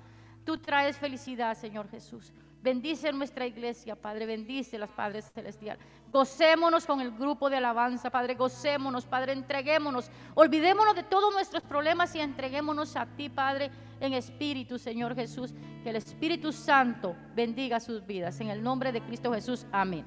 tú 0.46 0.56
traes 0.56 0.96
felicidad, 0.96 1.54
Señor 1.54 1.90
Jesús. 1.90 2.32
Bendice 2.62 3.10
nuestra 3.12 3.46
iglesia, 3.46 3.96
Padre. 3.96 4.26
Bendice 4.26 4.78
las 4.78 4.90
Padres 4.90 5.30
Celestial. 5.32 5.78
Gocémonos 6.12 6.84
con 6.84 7.00
el 7.00 7.10
grupo 7.12 7.48
de 7.48 7.56
alabanza, 7.56 8.10
Padre. 8.10 8.34
Gocémonos, 8.34 9.06
Padre. 9.06 9.32
Entreguémonos. 9.32 10.10
Olvidémonos 10.34 10.94
de 10.94 11.02
todos 11.02 11.32
nuestros 11.32 11.62
problemas 11.62 12.14
y 12.14 12.20
entreguémonos 12.20 12.96
a 12.96 13.06
ti, 13.06 13.30
Padre, 13.30 13.70
en 13.98 14.12
espíritu, 14.12 14.78
Señor 14.78 15.14
Jesús. 15.14 15.54
Que 15.82 15.90
el 15.90 15.96
Espíritu 15.96 16.52
Santo 16.52 17.16
bendiga 17.34 17.80
sus 17.80 18.04
vidas. 18.04 18.38
En 18.40 18.48
el 18.48 18.62
nombre 18.62 18.92
de 18.92 19.00
Cristo 19.00 19.32
Jesús. 19.32 19.66
Amén. 19.72 20.04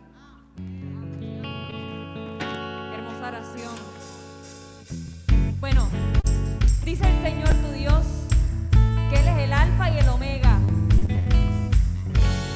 Hermosa 2.93 3.27
oración. 3.29 3.73
Bueno, 5.59 5.87
dice 6.85 7.09
el 7.09 7.23
Señor 7.23 7.49
tu 7.49 7.71
Dios 7.71 8.05
que 9.09 9.19
Él 9.19 9.27
es 9.27 9.37
el 9.39 9.53
Alfa 9.53 9.89
y 9.89 9.97
el 9.97 10.09
Omega 10.09 10.59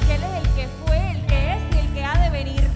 él 0.09 0.23
es 0.23 0.41
el 0.41 0.49
que 0.55 0.67
fue, 0.85 1.11
el 1.11 1.25
que 1.25 1.53
es 1.53 1.75
y 1.75 1.79
el 1.79 1.93
que 1.93 2.03
ha 2.03 2.17
de 2.17 2.29
venir. 2.29 2.66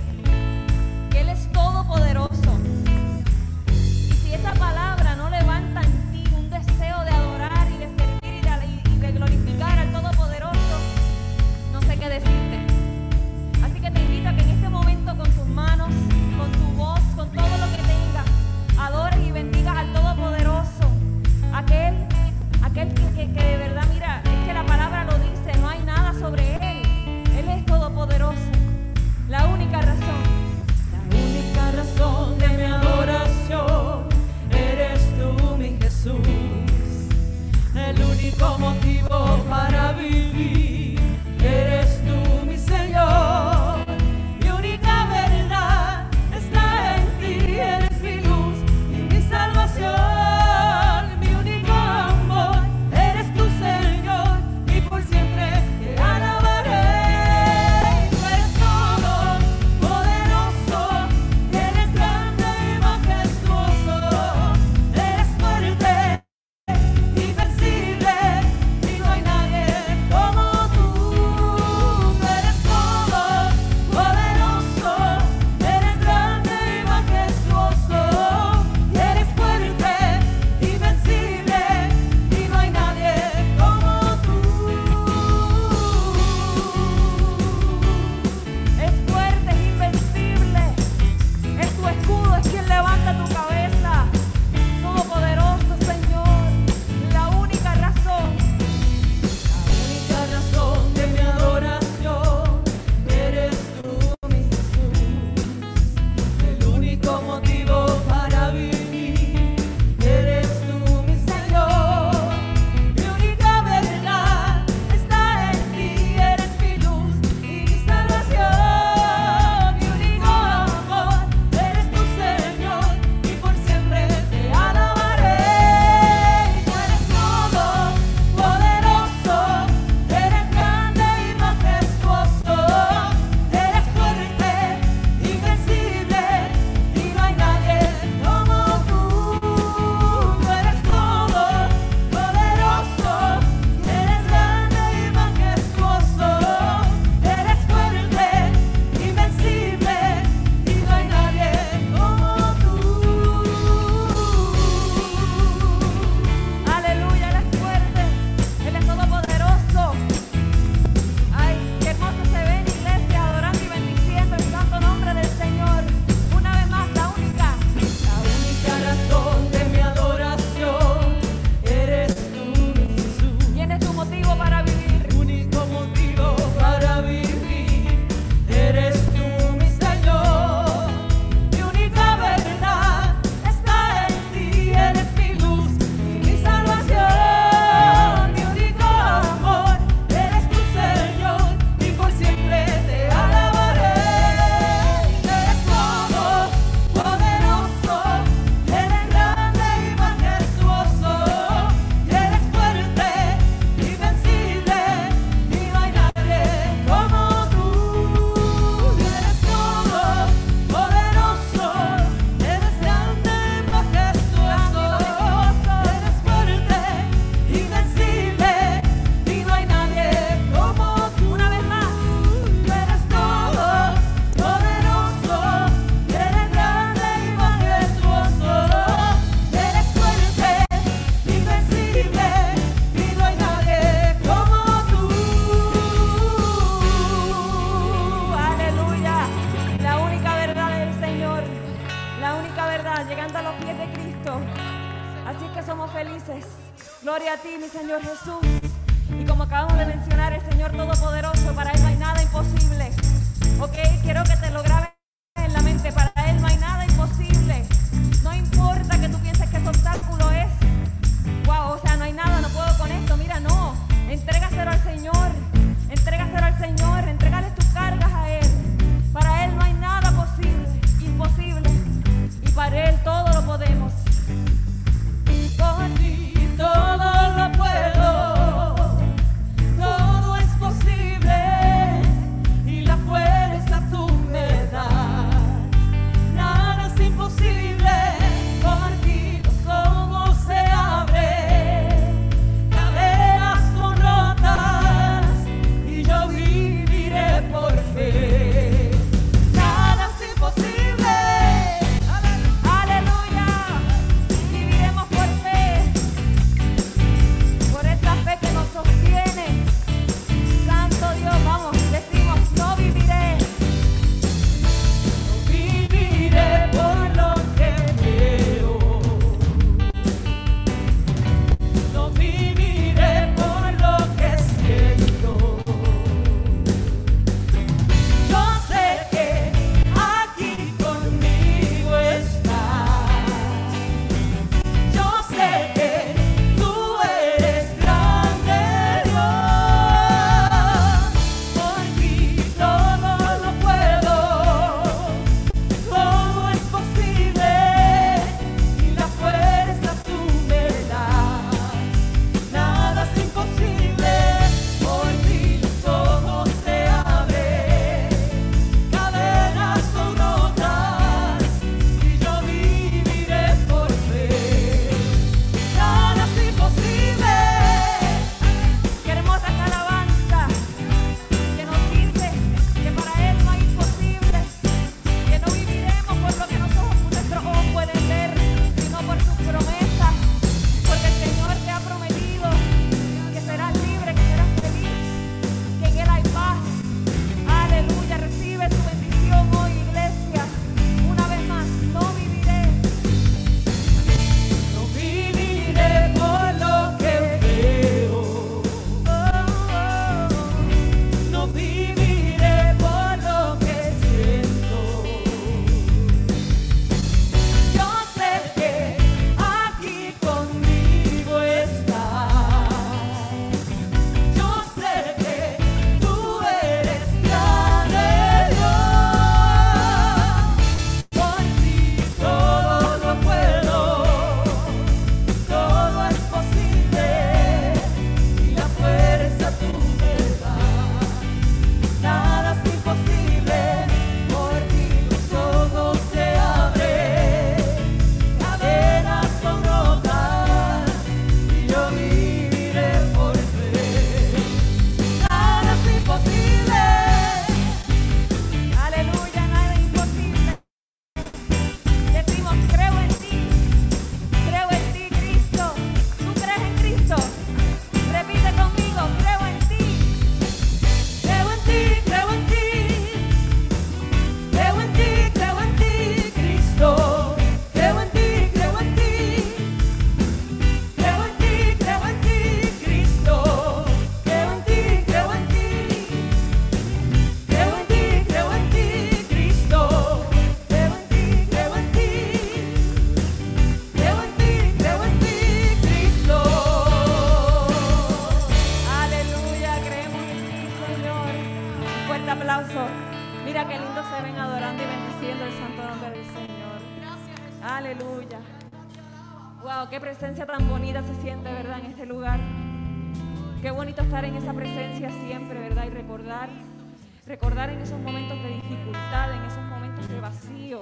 Esos 507.81 507.99
momentos 507.99 508.41
de 508.43 508.49
dificultad, 508.49 509.33
en 509.33 509.41
esos 509.43 509.63
momentos 509.63 510.07
de 510.07 510.19
vacío, 510.19 510.81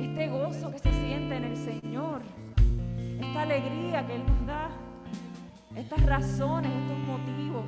este 0.00 0.28
gozo 0.28 0.70
que 0.70 0.78
se 0.78 0.90
siente 0.90 1.36
en 1.36 1.44
el 1.44 1.56
Señor, 1.56 2.22
esta 3.20 3.42
alegría 3.42 4.06
que 4.06 4.14
Él 4.14 4.22
nos 4.26 4.46
da, 4.46 4.70
estas 5.76 6.04
razones, 6.06 6.72
estos 6.72 6.98
motivos. 6.98 7.64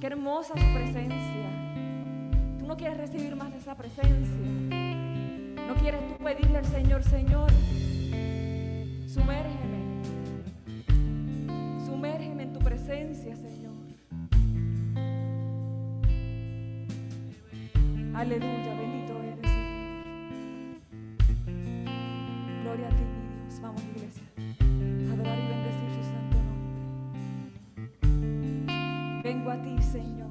Qué 0.00 0.06
hermosa 0.06 0.54
su 0.54 0.74
presencia. 0.74 1.50
Tú 2.58 2.66
no 2.66 2.76
quieres 2.76 2.96
recibir 2.96 3.36
más 3.36 3.52
de 3.52 3.58
esa 3.58 3.74
presencia. 3.74 4.46
No 5.66 5.74
quieres 5.74 6.00
tú 6.08 6.24
pedirle 6.24 6.58
al 6.58 6.64
Señor, 6.64 7.02
Señor, 7.02 7.47
Aleluya, 18.18 18.74
bendito 18.74 19.14
eres, 19.22 19.46
Señor. 19.48 20.80
Gloria 22.62 22.88
a 22.88 22.90
ti, 22.90 23.04
mi 23.04 23.18
Dios. 23.44 23.60
Vamos, 23.62 23.80
iglesia. 23.94 24.24
Adorar 25.12 25.38
y 25.38 25.42
bendecir 25.46 25.88
su 25.94 26.02
santo 26.02 26.36
nombre. 26.48 26.80
Vengo 29.22 29.48
a 29.52 29.62
ti, 29.62 29.80
Señor. 29.80 30.30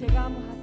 Llegamos 0.00 0.42
hasta 0.44 0.54
ti, 0.54 0.59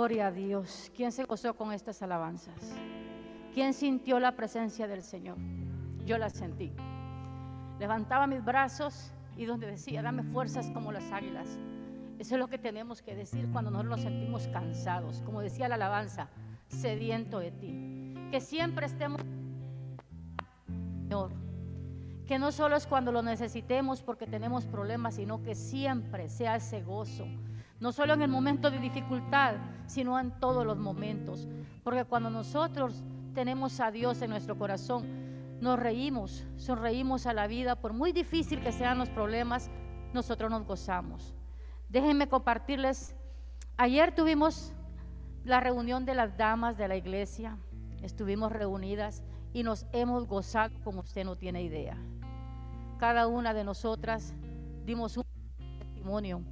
Gloria 0.00 0.28
a 0.28 0.32
Dios. 0.32 0.90
¿Quién 0.96 1.12
se 1.12 1.24
gozó 1.24 1.54
con 1.54 1.74
estas 1.74 2.00
alabanzas? 2.00 2.54
¿Quién 3.52 3.74
sintió 3.74 4.18
la 4.18 4.34
presencia 4.34 4.88
del 4.88 5.02
Señor? 5.02 5.36
Yo 6.06 6.16
la 6.16 6.30
sentí. 6.30 6.72
Levantaba 7.78 8.26
mis 8.26 8.42
brazos 8.42 9.12
y 9.36 9.44
donde 9.44 9.66
decía, 9.66 10.00
dame 10.00 10.22
fuerzas 10.22 10.70
como 10.70 10.90
las 10.90 11.12
águilas. 11.12 11.58
Eso 12.18 12.34
es 12.34 12.38
lo 12.38 12.48
que 12.48 12.56
tenemos 12.56 13.02
que 13.02 13.14
decir 13.14 13.46
cuando 13.52 13.70
nosotros 13.70 13.98
nos 13.98 14.00
sentimos 14.00 14.48
cansados. 14.48 15.20
Como 15.20 15.42
decía 15.42 15.68
la 15.68 15.74
alabanza, 15.74 16.30
sediento 16.68 17.38
de 17.38 17.50
ti. 17.50 18.30
Que 18.30 18.40
siempre 18.40 18.86
estemos, 18.86 19.20
Señor. 21.02 21.30
Que 22.26 22.38
no 22.38 22.52
solo 22.52 22.76
es 22.76 22.86
cuando 22.86 23.12
lo 23.12 23.20
necesitemos 23.20 24.00
porque 24.00 24.26
tenemos 24.26 24.64
problemas, 24.64 25.16
sino 25.16 25.42
que 25.42 25.54
siempre 25.54 26.30
sea 26.30 26.56
ese 26.56 26.80
gozo 26.80 27.26
no 27.80 27.92
solo 27.92 28.12
en 28.12 28.22
el 28.22 28.28
momento 28.28 28.70
de 28.70 28.78
dificultad, 28.78 29.54
sino 29.86 30.20
en 30.20 30.30
todos 30.38 30.66
los 30.66 30.76
momentos. 30.76 31.48
Porque 31.82 32.04
cuando 32.04 32.28
nosotros 32.30 33.02
tenemos 33.34 33.80
a 33.80 33.90
Dios 33.90 34.20
en 34.20 34.30
nuestro 34.30 34.56
corazón, 34.56 35.06
nos 35.60 35.78
reímos, 35.78 36.46
sonreímos 36.56 37.26
a 37.26 37.32
la 37.32 37.46
vida, 37.46 37.76
por 37.76 37.92
muy 37.92 38.12
difícil 38.12 38.60
que 38.60 38.72
sean 38.72 38.98
los 38.98 39.08
problemas, 39.08 39.70
nosotros 40.12 40.50
nos 40.50 40.66
gozamos. 40.66 41.34
Déjenme 41.88 42.28
compartirles, 42.28 43.14
ayer 43.76 44.14
tuvimos 44.14 44.72
la 45.44 45.60
reunión 45.60 46.04
de 46.04 46.14
las 46.14 46.36
damas 46.36 46.76
de 46.76 46.86
la 46.86 46.96
iglesia, 46.96 47.56
estuvimos 48.02 48.52
reunidas 48.52 49.22
y 49.52 49.62
nos 49.62 49.86
hemos 49.92 50.26
gozado 50.26 50.78
como 50.84 51.00
usted 51.00 51.24
no 51.24 51.36
tiene 51.36 51.62
idea. 51.62 51.96
Cada 52.98 53.26
una 53.26 53.54
de 53.54 53.64
nosotras 53.64 54.34
dimos 54.84 55.16
un 55.16 55.24
testimonio 55.78 56.42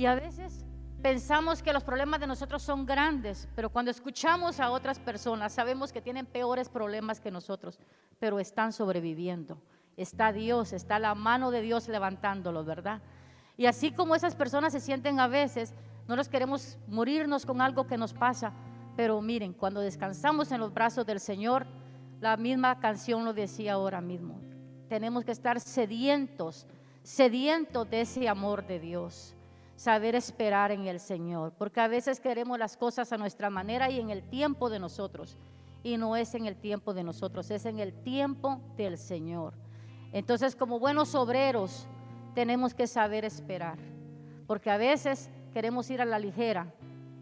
y 0.00 0.06
a 0.06 0.14
veces 0.14 0.64
pensamos 1.02 1.62
que 1.62 1.74
los 1.74 1.84
problemas 1.84 2.20
de 2.20 2.26
nosotros 2.26 2.62
son 2.62 2.86
grandes, 2.86 3.46
pero 3.54 3.68
cuando 3.68 3.90
escuchamos 3.90 4.58
a 4.58 4.70
otras 4.70 4.98
personas 4.98 5.52
sabemos 5.52 5.92
que 5.92 6.00
tienen 6.00 6.24
peores 6.24 6.70
problemas 6.70 7.20
que 7.20 7.30
nosotros, 7.30 7.78
pero 8.18 8.40
están 8.40 8.72
sobreviviendo. 8.72 9.60
Está 9.98 10.32
Dios, 10.32 10.72
está 10.72 10.98
la 10.98 11.14
mano 11.14 11.50
de 11.50 11.60
Dios 11.60 11.86
levantándolos, 11.86 12.64
¿verdad? 12.64 13.02
Y 13.58 13.66
así 13.66 13.92
como 13.92 14.14
esas 14.14 14.34
personas 14.34 14.72
se 14.72 14.80
sienten 14.80 15.20
a 15.20 15.28
veces, 15.28 15.74
no 16.08 16.16
nos 16.16 16.30
queremos 16.30 16.78
morirnos 16.88 17.44
con 17.44 17.60
algo 17.60 17.86
que 17.86 17.98
nos 17.98 18.14
pasa, 18.14 18.54
pero 18.96 19.20
miren, 19.20 19.52
cuando 19.52 19.82
descansamos 19.82 20.50
en 20.50 20.60
los 20.60 20.72
brazos 20.72 21.04
del 21.04 21.20
Señor, 21.20 21.66
la 22.20 22.38
misma 22.38 22.80
canción 22.80 23.26
lo 23.26 23.34
decía 23.34 23.74
ahora 23.74 24.00
mismo. 24.00 24.40
Tenemos 24.88 25.26
que 25.26 25.32
estar 25.32 25.60
sedientos, 25.60 26.66
sedientos 27.02 27.90
de 27.90 28.00
ese 28.00 28.30
amor 28.30 28.66
de 28.66 28.80
Dios 28.80 29.36
saber 29.80 30.14
esperar 30.14 30.72
en 30.72 30.86
el 30.86 31.00
Señor, 31.00 31.54
porque 31.56 31.80
a 31.80 31.88
veces 31.88 32.20
queremos 32.20 32.58
las 32.58 32.76
cosas 32.76 33.14
a 33.14 33.16
nuestra 33.16 33.48
manera 33.48 33.88
y 33.88 33.98
en 33.98 34.10
el 34.10 34.22
tiempo 34.22 34.68
de 34.68 34.78
nosotros, 34.78 35.38
y 35.82 35.96
no 35.96 36.16
es 36.16 36.34
en 36.34 36.44
el 36.44 36.54
tiempo 36.54 36.92
de 36.92 37.02
nosotros, 37.02 37.50
es 37.50 37.64
en 37.64 37.78
el 37.78 37.94
tiempo 37.94 38.60
del 38.76 38.98
Señor. 38.98 39.54
Entonces, 40.12 40.54
como 40.54 40.78
buenos 40.78 41.14
obreros, 41.14 41.88
tenemos 42.34 42.74
que 42.74 42.86
saber 42.86 43.24
esperar, 43.24 43.78
porque 44.46 44.70
a 44.70 44.76
veces 44.76 45.30
queremos 45.54 45.88
ir 45.88 46.02
a 46.02 46.04
la 46.04 46.18
ligera 46.18 46.70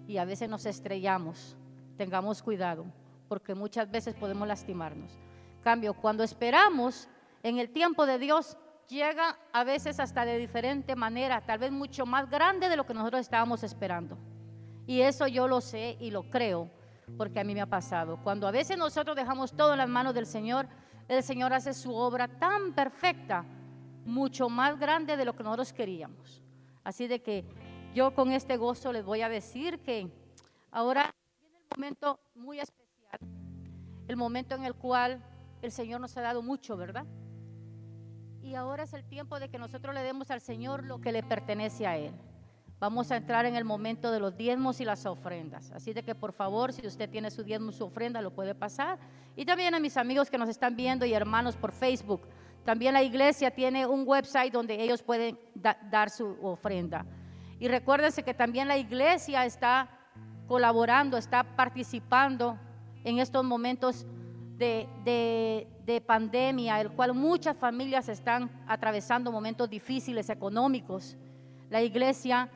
y 0.08 0.16
a 0.16 0.24
veces 0.24 0.48
nos 0.48 0.66
estrellamos. 0.66 1.56
Tengamos 1.96 2.42
cuidado, 2.42 2.86
porque 3.28 3.54
muchas 3.54 3.88
veces 3.88 4.16
podemos 4.16 4.48
lastimarnos. 4.48 5.12
Cambio, 5.62 5.94
cuando 5.94 6.24
esperamos 6.24 7.08
en 7.44 7.58
el 7.58 7.70
tiempo 7.70 8.04
de 8.04 8.18
Dios, 8.18 8.56
llega 8.88 9.38
a 9.52 9.64
veces 9.64 10.00
hasta 10.00 10.24
de 10.24 10.38
diferente 10.38 10.96
manera, 10.96 11.40
tal 11.42 11.58
vez 11.58 11.70
mucho 11.70 12.06
más 12.06 12.28
grande 12.28 12.68
de 12.68 12.76
lo 12.76 12.86
que 12.86 12.94
nosotros 12.94 13.20
estábamos 13.20 13.62
esperando. 13.62 14.18
Y 14.86 15.02
eso 15.02 15.26
yo 15.26 15.46
lo 15.46 15.60
sé 15.60 15.96
y 16.00 16.10
lo 16.10 16.30
creo, 16.30 16.70
porque 17.16 17.40
a 17.40 17.44
mí 17.44 17.54
me 17.54 17.60
ha 17.60 17.66
pasado. 17.66 18.18
Cuando 18.22 18.48
a 18.48 18.50
veces 18.50 18.78
nosotros 18.78 19.14
dejamos 19.14 19.52
todo 19.52 19.72
en 19.72 19.78
las 19.78 19.88
manos 19.88 20.14
del 20.14 20.26
Señor, 20.26 20.66
el 21.08 21.22
Señor 21.22 21.52
hace 21.52 21.74
su 21.74 21.94
obra 21.94 22.28
tan 22.28 22.72
perfecta, 22.72 23.44
mucho 24.04 24.48
más 24.48 24.78
grande 24.78 25.16
de 25.16 25.24
lo 25.24 25.36
que 25.36 25.42
nosotros 25.42 25.72
queríamos. 25.72 26.42
Así 26.82 27.06
de 27.06 27.20
que 27.20 27.44
yo 27.94 28.14
con 28.14 28.32
este 28.32 28.56
gozo 28.56 28.92
les 28.92 29.04
voy 29.04 29.20
a 29.20 29.28
decir 29.28 29.80
que 29.80 30.10
ahora 30.70 31.14
viene 31.40 31.58
el 31.58 31.76
momento 31.76 32.20
muy 32.34 32.60
especial, 32.60 33.18
el 34.08 34.16
momento 34.16 34.54
en 34.54 34.64
el 34.64 34.74
cual 34.74 35.22
el 35.60 35.70
Señor 35.70 36.00
nos 36.00 36.16
ha 36.16 36.22
dado 36.22 36.42
mucho, 36.42 36.76
¿verdad? 36.78 37.04
Y 38.48 38.54
ahora 38.54 38.84
es 38.84 38.94
el 38.94 39.04
tiempo 39.04 39.38
de 39.38 39.50
que 39.50 39.58
nosotros 39.58 39.94
le 39.94 40.02
demos 40.02 40.30
al 40.30 40.40
Señor 40.40 40.82
lo 40.82 41.02
que 41.02 41.12
le 41.12 41.22
pertenece 41.22 41.86
a 41.86 41.98
Él. 41.98 42.14
Vamos 42.80 43.10
a 43.10 43.18
entrar 43.18 43.44
en 43.44 43.56
el 43.56 43.64
momento 43.66 44.10
de 44.10 44.20
los 44.20 44.38
diezmos 44.38 44.80
y 44.80 44.86
las 44.86 45.04
ofrendas. 45.04 45.70
Así 45.72 45.92
de 45.92 46.02
que 46.02 46.14
por 46.14 46.32
favor, 46.32 46.72
si 46.72 46.86
usted 46.86 47.10
tiene 47.10 47.30
su 47.30 47.44
diezmo, 47.44 47.72
su 47.72 47.84
ofrenda, 47.84 48.22
lo 48.22 48.30
puede 48.30 48.54
pasar. 48.54 48.98
Y 49.36 49.44
también 49.44 49.74
a 49.74 49.80
mis 49.80 49.98
amigos 49.98 50.30
que 50.30 50.38
nos 50.38 50.48
están 50.48 50.76
viendo 50.76 51.04
y 51.04 51.12
hermanos 51.12 51.56
por 51.56 51.72
Facebook. 51.72 52.22
También 52.64 52.94
la 52.94 53.02
iglesia 53.02 53.50
tiene 53.50 53.86
un 53.86 54.04
website 54.08 54.50
donde 54.50 54.82
ellos 54.82 55.02
pueden 55.02 55.38
dar 55.54 56.08
su 56.08 56.34
ofrenda. 56.40 57.04
Y 57.60 57.68
recuérdense 57.68 58.22
que 58.22 58.32
también 58.32 58.66
la 58.66 58.78
iglesia 58.78 59.44
está 59.44 59.90
colaborando, 60.46 61.18
está 61.18 61.44
participando 61.44 62.58
en 63.04 63.18
estos 63.18 63.44
momentos 63.44 64.06
de, 64.58 66.02
pandemia, 66.06 66.80
el 66.80 66.90
cual 66.90 67.14
muchas 67.14 67.56
familias 67.56 68.08
están 68.08 68.50
atravesando 68.66 69.32
momentos 69.32 69.70
difíciles 69.70 70.28
económicos. 70.30 71.16
La 71.70 71.82
iglesia 71.82 72.48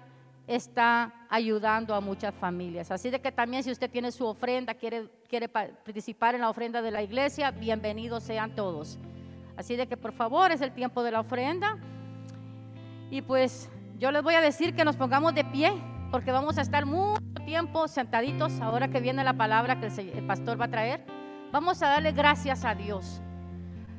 está 0.47 1.13
ayudando 1.29 1.95
a 1.95 2.01
muchas 2.01 2.35
familias. 2.35 2.91
Así 2.91 3.11
de 3.11 3.21
que 3.21 3.31
también 3.31 3.63
si 3.63 3.71
usted 3.71 3.91
tiene 3.91 4.11
su 4.11 4.27
ofrenda, 4.27 4.75
quiere, 4.75 5.09
quiere 5.29 5.49
participar 5.49 6.35
en 6.35 6.41
la 6.41 6.51
ofrenda 6.51 6.83
de 6.83 6.91
la 6.91 7.03
iglesia, 7.03 7.51
bienvenidos 7.51 8.25
sean 8.25 8.55
todos. 8.55 8.99
Así 9.57 9.77
de 9.77 9.87
que 9.87 9.97
por 9.97 10.13
favor 10.13 10.51
es 10.51 10.61
el 10.61 10.73
tiempo 10.73 11.03
de 11.03 11.13
la 11.13 11.21
ofrenda. 11.21 11.79
Y 13.11 13.23
pues 13.23 13.71
yo 13.99 14.11
les 14.11 14.23
voy 14.23 14.35
a 14.35 14.41
decir 14.41 14.75
que 14.75 14.85
nos 14.85 14.97
pongamos 14.97 15.35
de 15.35 15.45
pie, 15.45 15.73
porque 16.11 16.33
vamos 16.33 16.59
a 16.59 16.63
estar 16.63 16.85
mucho 16.87 17.23
tiempo 17.47 17.87
sentaditos 17.89 18.61
ahora 18.61 18.89
que 18.89 19.01
viene 19.01 19.23
la 19.25 19.35
palabra 19.35 19.79
que 19.79 19.87
el 19.87 20.27
pastor 20.27 20.61
va 20.61 20.67
a 20.67 20.71
traer. 20.71 21.22
Vamos 21.53 21.83
a 21.83 21.89
darle 21.89 22.13
gracias 22.13 22.65
a 22.65 22.75
Dios. 22.75 23.21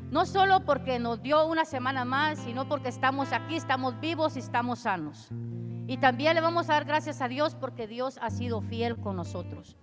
No 0.10 0.26
solo 0.26 0.62
porque 0.66 0.98
nos 0.98 1.22
dio 1.22 1.46
una 1.46 1.66
semana 1.66 2.04
más, 2.04 2.40
sino 2.40 2.68
porque 2.68 2.90
estamos 2.90 3.32
aquí, 3.32 3.56
estamos 3.56 4.00
vivos 4.00 4.36
y 4.36 4.40
estamos 4.40 4.80
sanos. 4.80 5.28
Y 5.86 5.98
también 5.98 6.34
le 6.34 6.42
vamos 6.42 6.72
a 6.72 6.74
dar 6.74 6.86
gracias 6.86 7.22
a 7.22 7.28
Dios 7.28 7.54
porque 7.54 7.86
Dios 7.86 8.18
ha 8.24 8.32
sido 8.32 8.62
fiel 8.62 8.98
con 8.98 9.18
nosotros. 9.18 9.78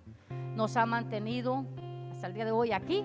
Nos 0.57 0.77
ha 0.77 0.85
mantenido 0.85 1.65
hasta 2.11 2.27
el 2.27 2.35
día 2.35 2.45
de 2.45 2.51
hoy 2.51 2.73
aquí. 2.73 3.05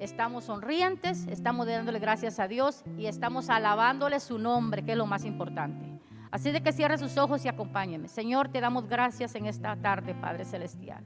Estamos 0.00 0.46
sonrientes, 0.46 1.28
estamos 1.28 1.68
dándole 1.68 2.00
gracias 2.00 2.40
a 2.40 2.48
Dios 2.48 2.82
y 2.98 3.06
estamos 3.06 3.48
alabándole 3.48 4.18
su 4.18 4.40
nombre, 4.40 4.84
que 4.84 4.92
es 4.92 4.98
lo 4.98 5.06
más 5.06 5.24
importante. 5.24 6.00
Así 6.32 6.50
de 6.50 6.64
que 6.64 6.72
cierre 6.72 6.98
sus 6.98 7.16
ojos 7.16 7.44
y 7.44 7.48
acompáñeme. 7.48 8.08
Señor, 8.08 8.48
te 8.48 8.60
damos 8.60 8.88
gracias 8.88 9.36
en 9.36 9.46
esta 9.46 9.76
tarde, 9.76 10.16
Padre 10.16 10.44
Celestial. 10.44 11.04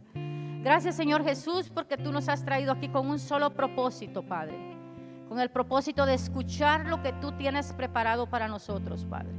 Gracias 0.68 0.96
Señor 0.96 1.24
Jesús 1.24 1.70
porque 1.70 1.96
tú 1.96 2.12
nos 2.12 2.28
has 2.28 2.44
traído 2.44 2.72
aquí 2.72 2.90
con 2.90 3.08
un 3.08 3.18
solo 3.18 3.54
propósito, 3.54 4.22
Padre. 4.22 4.54
Con 5.26 5.40
el 5.40 5.50
propósito 5.50 6.04
de 6.04 6.12
escuchar 6.12 6.84
lo 6.84 7.00
que 7.00 7.14
tú 7.14 7.32
tienes 7.32 7.72
preparado 7.72 8.28
para 8.28 8.48
nosotros, 8.48 9.06
Padre. 9.06 9.32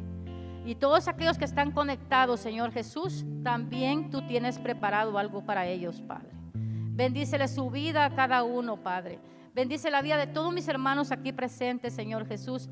Y 0.66 0.74
todos 0.74 1.08
aquellos 1.08 1.38
que 1.38 1.46
están 1.46 1.70
conectados, 1.70 2.40
Señor 2.40 2.72
Jesús, 2.72 3.26
también 3.44 4.10
tú 4.10 4.26
tienes 4.26 4.58
preparado 4.58 5.20
algo 5.20 5.46
para 5.46 5.68
ellos, 5.68 6.02
Padre. 6.02 6.32
Bendícele 6.56 7.48
su 7.48 7.70
vida 7.70 8.06
a 8.06 8.16
cada 8.16 8.42
uno, 8.42 8.78
Padre. 8.78 9.20
Bendice 9.54 9.92
la 9.92 10.02
vida 10.02 10.18
de 10.18 10.26
todos 10.26 10.52
mis 10.52 10.68
hermanos 10.68 11.12
aquí 11.12 11.32
presentes, 11.32 11.94
Señor 11.94 12.26
Jesús, 12.26 12.72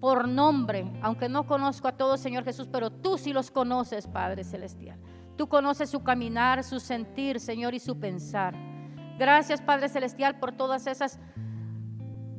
por 0.00 0.26
nombre, 0.26 0.90
aunque 1.02 1.28
no 1.28 1.46
conozco 1.46 1.86
a 1.86 1.96
todos, 1.96 2.18
Señor 2.18 2.42
Jesús, 2.42 2.66
pero 2.66 2.90
tú 2.90 3.16
sí 3.16 3.32
los 3.32 3.52
conoces, 3.52 4.08
Padre 4.08 4.42
Celestial. 4.42 4.98
Tú 5.36 5.48
conoces 5.48 5.90
su 5.90 6.02
caminar, 6.02 6.64
su 6.64 6.80
sentir, 6.80 7.40
Señor, 7.40 7.74
y 7.74 7.78
su 7.78 7.98
pensar. 7.98 8.54
Gracias, 9.18 9.60
Padre 9.60 9.88
Celestial, 9.88 10.38
por 10.38 10.52
todas 10.52 10.86
esas 10.86 11.18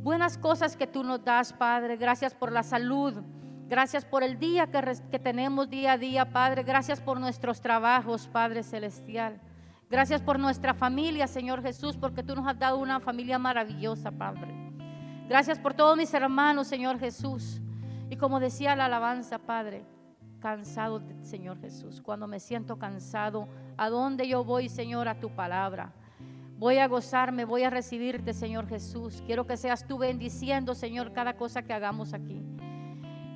buenas 0.02 0.38
cosas 0.38 0.76
que 0.76 0.88
tú 0.88 1.04
nos 1.04 1.24
das, 1.24 1.54
Padre. 1.54 1.98
Gracias 1.98 2.34
por 2.34 2.52
la 2.52 2.64
salud. 2.64 3.22
Gracias 3.68 4.06
por 4.06 4.24
el 4.24 4.39
día 4.39 4.68
que, 4.68 5.20
tenemos 5.20 5.70
día 5.70 5.93
a 5.93 5.98
día, 5.98 6.32
Padre. 6.32 6.64
Gracias 6.64 7.02
por 7.02 7.20
nuestros 7.20 7.62
trabajos, 7.62 8.28
Padre 8.28 8.64
Celestial. 8.64 9.41
Gracias 9.89 10.22
por 10.22 10.39
nuestra 10.39 10.74
familia, 10.74 11.28
Señor 11.28 11.62
Jesús, 11.62 11.98
porque 11.98 12.24
tú 12.24 12.36
nos 12.36 12.48
has 12.48 12.58
dado 12.58 12.78
una 12.78 13.00
familia 13.00 13.38
maravillosa, 13.38 14.12
Padre. 14.12 14.54
Gracias 15.28 15.60
por 15.60 15.74
todos 15.74 15.98
mis 15.98 16.14
hermanos, 16.14 16.68
Señor 16.68 17.00
Jesús. 17.00 17.62
Y 18.10 18.16
como 18.16 18.39
decía 18.39 18.76
la 18.76 18.86
alabanza, 18.86 19.39
Padre, 19.39 19.86
cansado, 20.39 21.01
Señor 21.21 21.59
Jesús. 21.59 22.01
Cuando 22.01 22.27
me 22.27 22.39
siento 22.39 22.77
cansado, 22.77 23.47
¿a 23.77 23.89
dónde 23.89 24.27
yo 24.27 24.43
voy, 24.43 24.69
Señor? 24.69 25.07
A 25.07 25.19
tu 25.19 25.29
palabra. 25.29 25.91
Voy 26.57 26.79
a 26.79 26.88
gozarme, 26.88 27.45
voy 27.45 27.63
a 27.63 27.69
recibirte, 27.69 28.33
Señor 28.33 28.67
Jesús. 28.67 29.21
Quiero 29.25 29.45
que 29.45 29.57
seas 29.57 29.85
tú 29.85 29.97
bendiciendo, 29.97 30.73
Señor, 30.73 31.13
cada 31.13 31.38
cosa 31.38 31.61
que 31.61 31.73
hagamos 31.73 32.13
aquí. 32.13 32.43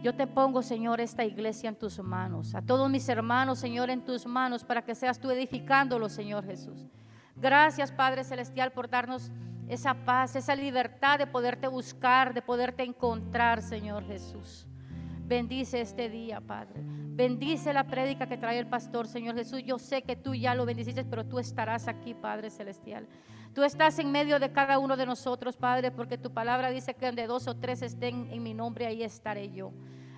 Yo 0.01 0.15
te 0.15 0.25
pongo, 0.25 0.63
Señor, 0.63 0.99
esta 0.99 1.23
iglesia 1.23 1.69
en 1.69 1.75
tus 1.75 1.99
manos. 1.99 2.55
A 2.55 2.61
todos 2.63 2.89
mis 2.89 3.07
hermanos, 3.07 3.59
Señor, 3.59 3.91
en 3.91 4.03
tus 4.03 4.25
manos, 4.25 4.63
para 4.63 4.81
que 4.81 4.95
seas 4.95 5.19
tú 5.19 5.29
edificándolo, 5.29 6.09
Señor 6.09 6.43
Jesús. 6.43 6.89
Gracias, 7.35 7.91
Padre 7.91 8.23
Celestial, 8.23 8.71
por 8.71 8.89
darnos 8.89 9.31
esa 9.67 9.93
paz, 9.93 10.35
esa 10.35 10.55
libertad 10.55 11.19
de 11.19 11.27
poderte 11.27 11.67
buscar, 11.67 12.33
de 12.33 12.41
poderte 12.41 12.81
encontrar, 12.83 13.61
Señor 13.61 14.03
Jesús. 14.05 14.67
Bendice 15.31 15.79
este 15.79 16.09
día, 16.09 16.41
Padre. 16.41 16.81
Bendice 16.83 17.71
la 17.71 17.85
prédica 17.85 18.27
que 18.27 18.37
trae 18.37 18.59
el 18.59 18.67
pastor, 18.67 19.07
Señor 19.07 19.33
Jesús. 19.33 19.63
Yo 19.63 19.79
sé 19.79 20.01
que 20.01 20.17
tú 20.17 20.35
ya 20.35 20.53
lo 20.55 20.65
bendiciste, 20.65 21.05
pero 21.05 21.25
tú 21.25 21.39
estarás 21.39 21.87
aquí, 21.87 22.13
Padre 22.13 22.49
Celestial. 22.49 23.07
Tú 23.55 23.63
estás 23.63 23.97
en 23.99 24.11
medio 24.11 24.39
de 24.39 24.51
cada 24.51 24.77
uno 24.77 24.97
de 24.97 25.05
nosotros, 25.05 25.55
Padre, 25.55 25.89
porque 25.89 26.17
tu 26.17 26.33
palabra 26.33 26.69
dice 26.69 26.95
que 26.95 27.05
donde 27.05 27.27
dos 27.27 27.47
o 27.47 27.55
tres 27.55 27.81
estén 27.81 28.27
en 28.29 28.43
mi 28.43 28.53
nombre, 28.53 28.87
ahí 28.87 29.03
estaré 29.03 29.49
yo. 29.53 29.71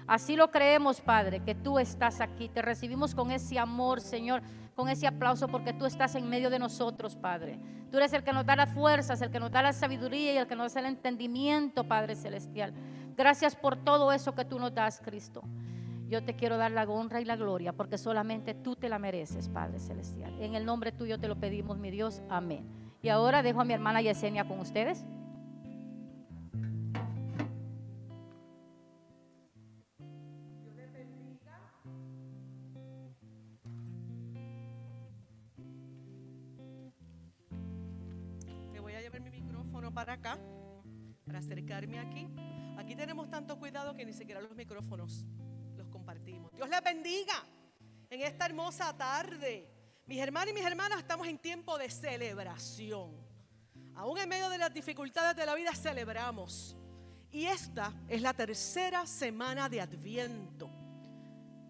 Así 0.07 0.35
lo 0.35 0.49
creemos, 0.49 0.99
Padre, 0.99 1.41
que 1.41 1.53
tú 1.53 1.77
estás 1.77 2.19
aquí. 2.19 2.49
Te 2.49 2.63
recibimos 2.63 3.13
con 3.13 3.29
ese 3.29 3.59
amor, 3.59 4.01
Señor, 4.01 4.41
con 4.73 4.89
ese 4.89 5.05
aplauso, 5.05 5.47
porque 5.47 5.73
tú 5.73 5.85
estás 5.85 6.15
en 6.15 6.27
medio 6.27 6.49
de 6.49 6.57
nosotros, 6.57 7.15
Padre. 7.15 7.59
Tú 7.91 7.97
eres 7.97 8.11
el 8.13 8.23
que 8.23 8.33
nos 8.33 8.47
da 8.47 8.55
las 8.55 8.73
fuerzas, 8.73 9.21
el 9.21 9.29
que 9.29 9.39
nos 9.39 9.51
da 9.51 9.61
la 9.61 9.73
sabiduría 9.73 10.33
y 10.33 10.37
el 10.37 10.47
que 10.47 10.55
nos 10.55 10.73
da 10.73 10.79
el 10.79 10.87
entendimiento, 10.87 11.83
Padre 11.83 12.15
Celestial. 12.15 12.73
Gracias 13.15 13.55
por 13.55 13.75
todo 13.75 14.11
eso 14.11 14.33
que 14.33 14.45
tú 14.45 14.59
nos 14.59 14.73
das, 14.73 14.99
Cristo. 14.99 15.43
Yo 16.09 16.23
te 16.23 16.35
quiero 16.35 16.57
dar 16.57 16.71
la 16.71 16.83
honra 16.83 17.21
y 17.21 17.25
la 17.25 17.35
gloria, 17.35 17.73
porque 17.73 17.97
solamente 17.97 18.53
tú 18.53 18.75
te 18.75 18.89
la 18.89 18.99
mereces, 18.99 19.49
Padre 19.49 19.79
Celestial. 19.79 20.39
En 20.41 20.55
el 20.55 20.65
nombre 20.65 20.91
tuyo 20.91 21.19
te 21.19 21.27
lo 21.27 21.35
pedimos, 21.35 21.77
mi 21.77 21.91
Dios. 21.91 22.21
Amén. 22.29 22.67
Y 23.01 23.09
ahora 23.09 23.41
dejo 23.41 23.61
a 23.61 23.65
mi 23.65 23.73
hermana 23.73 24.01
Yesenia 24.01 24.47
con 24.47 24.59
ustedes. 24.59 25.05
Me 38.71 38.79
voy 38.79 38.93
a 38.93 39.01
llevar 39.01 39.21
mi 39.21 39.31
micrófono 39.31 39.93
para 39.93 40.13
acá, 40.13 40.37
para 41.33 41.43
acercarme 41.43 41.97
aquí. 41.97 42.29
Aquí 42.77 42.95
tenemos 42.95 43.27
tanto 43.27 43.57
cuidado 43.57 43.95
que 43.95 44.05
ni 44.05 44.13
siquiera 44.13 44.39
los 44.39 44.55
micrófonos 44.55 45.25
los 45.75 45.87
compartimos. 45.87 46.51
Dios 46.53 46.69
les 46.69 46.83
bendiga 46.83 47.43
en 48.07 48.21
esta 48.21 48.45
hermosa 48.45 48.95
tarde. 48.95 49.67
Mis 50.05 50.19
hermanos 50.19 50.51
y 50.51 50.53
mis 50.53 50.63
hermanas 50.63 50.99
estamos 50.99 51.27
en 51.27 51.39
tiempo 51.39 51.75
de 51.79 51.89
celebración. 51.89 53.17
Aún 53.95 54.19
en 54.19 54.29
medio 54.29 54.47
de 54.47 54.59
las 54.59 54.71
dificultades 54.71 55.35
de 55.35 55.43
la 55.47 55.55
vida 55.55 55.73
celebramos. 55.73 56.77
Y 57.31 57.45
esta 57.45 57.91
es 58.07 58.21
la 58.21 58.35
tercera 58.35 59.07
semana 59.07 59.67
de 59.69 59.81
Adviento. 59.81 60.69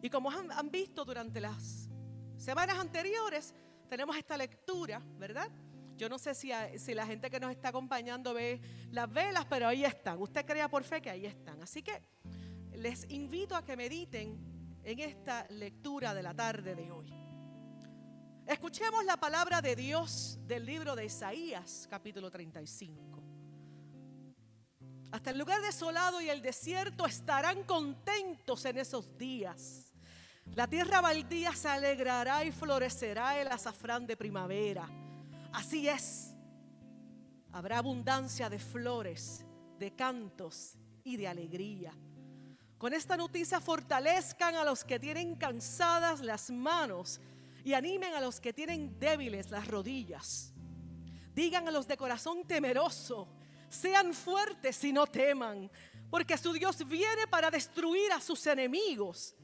Y 0.02 0.10
como 0.10 0.30
han, 0.30 0.52
han 0.52 0.70
visto 0.70 1.06
durante 1.06 1.40
las 1.40 1.88
semanas 2.36 2.78
anteriores, 2.78 3.56
tenemos 3.88 4.18
esta 4.18 4.36
lectura, 4.36 5.02
¿verdad? 5.18 5.48
Yo 6.04 6.10
no 6.10 6.20
sé 6.20 6.36
si, 6.36 6.94
la 6.94 7.08
gente 7.08 7.30
que 7.30 7.40
nos 7.40 7.50
está 7.50 7.70
acompañando 7.70 8.34
ve 8.34 8.60
las 8.92 9.10
velas, 9.10 9.46
pero 9.50 9.70
ahí 9.70 9.86
están. 9.86 10.22
Usted 10.22 10.46
crea 10.46 10.68
por 10.68 10.84
fe 10.84 11.02
que 11.02 11.10
ahí 11.10 11.26
están. 11.26 11.64
Así 11.64 11.82
que 11.82 11.94
les 12.74 13.10
invito 13.10 13.56
a 13.56 13.64
que 13.64 13.78
mediten 13.78 14.38
en 14.84 15.00
esta 15.00 15.48
lectura 15.52 16.14
de 16.14 16.22
la 16.22 16.34
tarde 16.34 16.76
de 16.76 16.92
hoy. 16.92 17.10
Escuchemos 18.46 19.06
la 19.06 19.16
palabra 19.16 19.62
de 19.62 19.78
Dios 19.78 20.40
del 20.46 20.66
libro 20.66 20.94
de 20.94 21.06
Isaías, 21.06 21.88
capítulo 21.90 22.30
35. 22.30 23.24
Hasta 25.14 25.30
el 25.30 25.38
lugar 25.38 25.62
desolado 25.62 26.20
y 26.20 26.30
el 26.30 26.42
desierto 26.42 27.06
estarán 27.06 27.64
contentos 27.64 28.66
en 28.66 28.78
esos 28.78 29.18
días. 29.18 29.94
La 30.54 30.68
tierra 30.68 31.00
baldía 31.00 31.56
se 31.56 31.70
alegrará 31.70 32.44
y 32.44 32.52
florecerá 32.52 33.40
el 33.40 33.48
azafrán 33.48 34.06
de 34.06 34.18
primavera. 34.18 34.86
Así 35.54 35.88
es. 35.88 36.34
Habrá 37.52 37.78
abundancia 37.78 38.50
de 38.50 38.58
flores, 38.58 39.46
de 39.78 39.96
cantos 39.96 40.76
y 41.04 41.16
de 41.16 41.28
alegría. 41.28 41.94
Con 42.80 42.94
esta 42.94 43.16
noticia 43.16 43.62
fortalezcan 43.62 44.56
a 44.56 44.66
los 44.66 44.84
que 44.84 45.00
tienen 45.00 45.36
cansadas 45.36 46.20
las 46.22 46.50
manos 46.50 47.22
y 47.64 47.74
animen 47.74 48.14
a 48.16 48.20
los 48.20 48.42
que 48.42 48.52
tienen 48.52 49.00
débiles 49.00 49.52
las 49.52 49.68
rodillas. 49.68 50.54
Digan 51.34 51.68
a 51.68 51.72
los 51.72 51.88
de 51.88 51.98
corazón 51.98 52.46
temeroso, 52.46 53.28
sean 53.70 54.14
fuertes 54.14 54.84
y 54.84 54.92
no 54.92 55.08
teman, 55.08 55.72
porque 56.10 56.38
su 56.38 56.52
Dios 56.52 56.86
viene 56.88 57.28
para 57.28 57.50
destruir 57.50 58.12
a 58.12 58.20
sus 58.20 58.46
enemigos, 58.48 59.36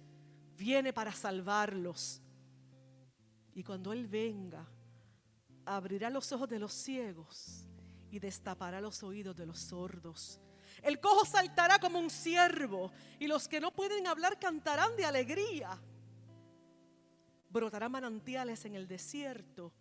viene 0.58 0.92
para 0.92 1.14
salvarlos. 1.14 2.22
Y 3.54 3.64
cuando 3.64 3.94
Él 3.94 4.08
venga, 4.08 4.68
abrirá 5.76 6.10
los 6.10 6.32
ojos 6.32 6.50
de 6.50 6.60
los 6.60 6.74
ciegos 6.74 7.66
y 8.12 8.20
destapará 8.20 8.82
los 8.82 9.04
oídos 9.04 9.36
de 9.36 9.46
los 9.46 9.60
sordos. 9.60 10.40
El 10.82 11.00
cojo 11.00 11.26
saltará 11.26 11.80
como 11.80 12.00
un 12.00 12.10
ciervo 12.10 12.92
y 13.20 13.28
los 13.28 13.48
que 13.48 13.60
no 13.60 13.72
pueden 13.72 14.08
hablar 14.08 14.40
cantarán 14.40 14.96
de 14.96 15.06
alegría. 15.06 15.80
Brotarán 17.50 17.92
manantiales 17.92 18.66
en 18.66 18.76
el 18.76 18.88
desierto 18.88 19.74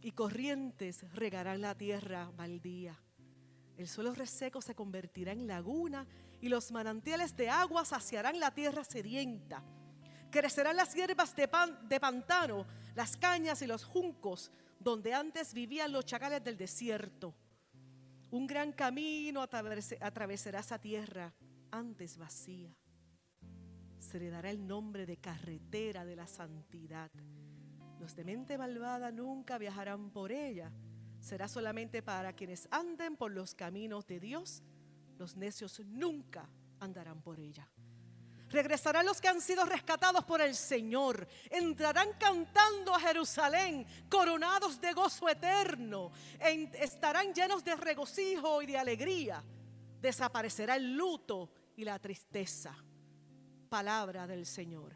y 0.00 0.12
corrientes 0.12 1.04
regarán 1.12 1.60
la 1.60 1.74
tierra 1.74 2.30
baldía. 2.36 2.98
El 3.76 3.88
suelo 3.88 4.14
reseco 4.14 4.62
se 4.62 4.74
convertirá 4.74 5.32
en 5.32 5.46
laguna 5.46 6.06
y 6.40 6.48
los 6.48 6.72
manantiales 6.72 7.36
de 7.36 7.50
agua 7.50 7.84
saciarán 7.84 8.40
la 8.40 8.50
tierra 8.52 8.84
sedienta. 8.84 9.62
Crecerán 10.30 10.76
las 10.76 10.94
hierbas 10.94 11.36
de, 11.36 11.46
pan- 11.48 11.88
de 11.88 12.00
pantano, 12.00 12.66
las 12.94 13.16
cañas 13.16 13.62
y 13.62 13.66
los 13.66 13.84
juncos, 13.84 14.50
donde 14.78 15.14
antes 15.14 15.52
vivían 15.54 15.92
los 15.92 16.04
chacales 16.04 16.42
del 16.42 16.56
desierto. 16.56 17.34
Un 18.30 18.46
gran 18.46 18.72
camino 18.72 19.40
atravesará 19.42 20.60
esa 20.60 20.78
tierra, 20.78 21.32
antes 21.70 22.16
vacía. 22.16 22.74
Se 23.98 24.18
le 24.18 24.30
dará 24.30 24.50
el 24.50 24.66
nombre 24.66 25.06
de 25.06 25.16
carretera 25.16 26.04
de 26.04 26.16
la 26.16 26.26
santidad. 26.26 27.10
Los 27.98 28.14
de 28.14 28.24
mente 28.24 28.58
malvada 28.58 29.10
nunca 29.10 29.58
viajarán 29.58 30.10
por 30.10 30.32
ella. 30.32 30.72
Será 31.20 31.48
solamente 31.48 32.02
para 32.02 32.32
quienes 32.34 32.68
anden 32.70 33.16
por 33.16 33.32
los 33.32 33.54
caminos 33.54 34.06
de 34.06 34.20
Dios. 34.20 34.62
Los 35.18 35.36
necios 35.36 35.80
nunca 35.80 36.48
andarán 36.78 37.22
por 37.22 37.40
ella. 37.40 37.68
Regresarán 38.48 39.04
los 39.04 39.20
que 39.20 39.28
han 39.28 39.40
sido 39.40 39.64
rescatados 39.64 40.24
por 40.24 40.40
el 40.40 40.54
Señor. 40.54 41.26
Entrarán 41.50 42.10
cantando 42.18 42.94
a 42.94 43.00
Jerusalén, 43.00 43.86
coronados 44.08 44.80
de 44.80 44.92
gozo 44.92 45.28
eterno. 45.28 46.12
En- 46.38 46.70
estarán 46.74 47.34
llenos 47.34 47.64
de 47.64 47.74
regocijo 47.74 48.62
y 48.62 48.66
de 48.66 48.78
alegría. 48.78 49.42
Desaparecerá 50.00 50.76
el 50.76 50.94
luto 50.96 51.50
y 51.76 51.84
la 51.84 51.98
tristeza. 51.98 52.74
Palabra 53.68 54.26
del 54.26 54.46
Señor. 54.46 54.94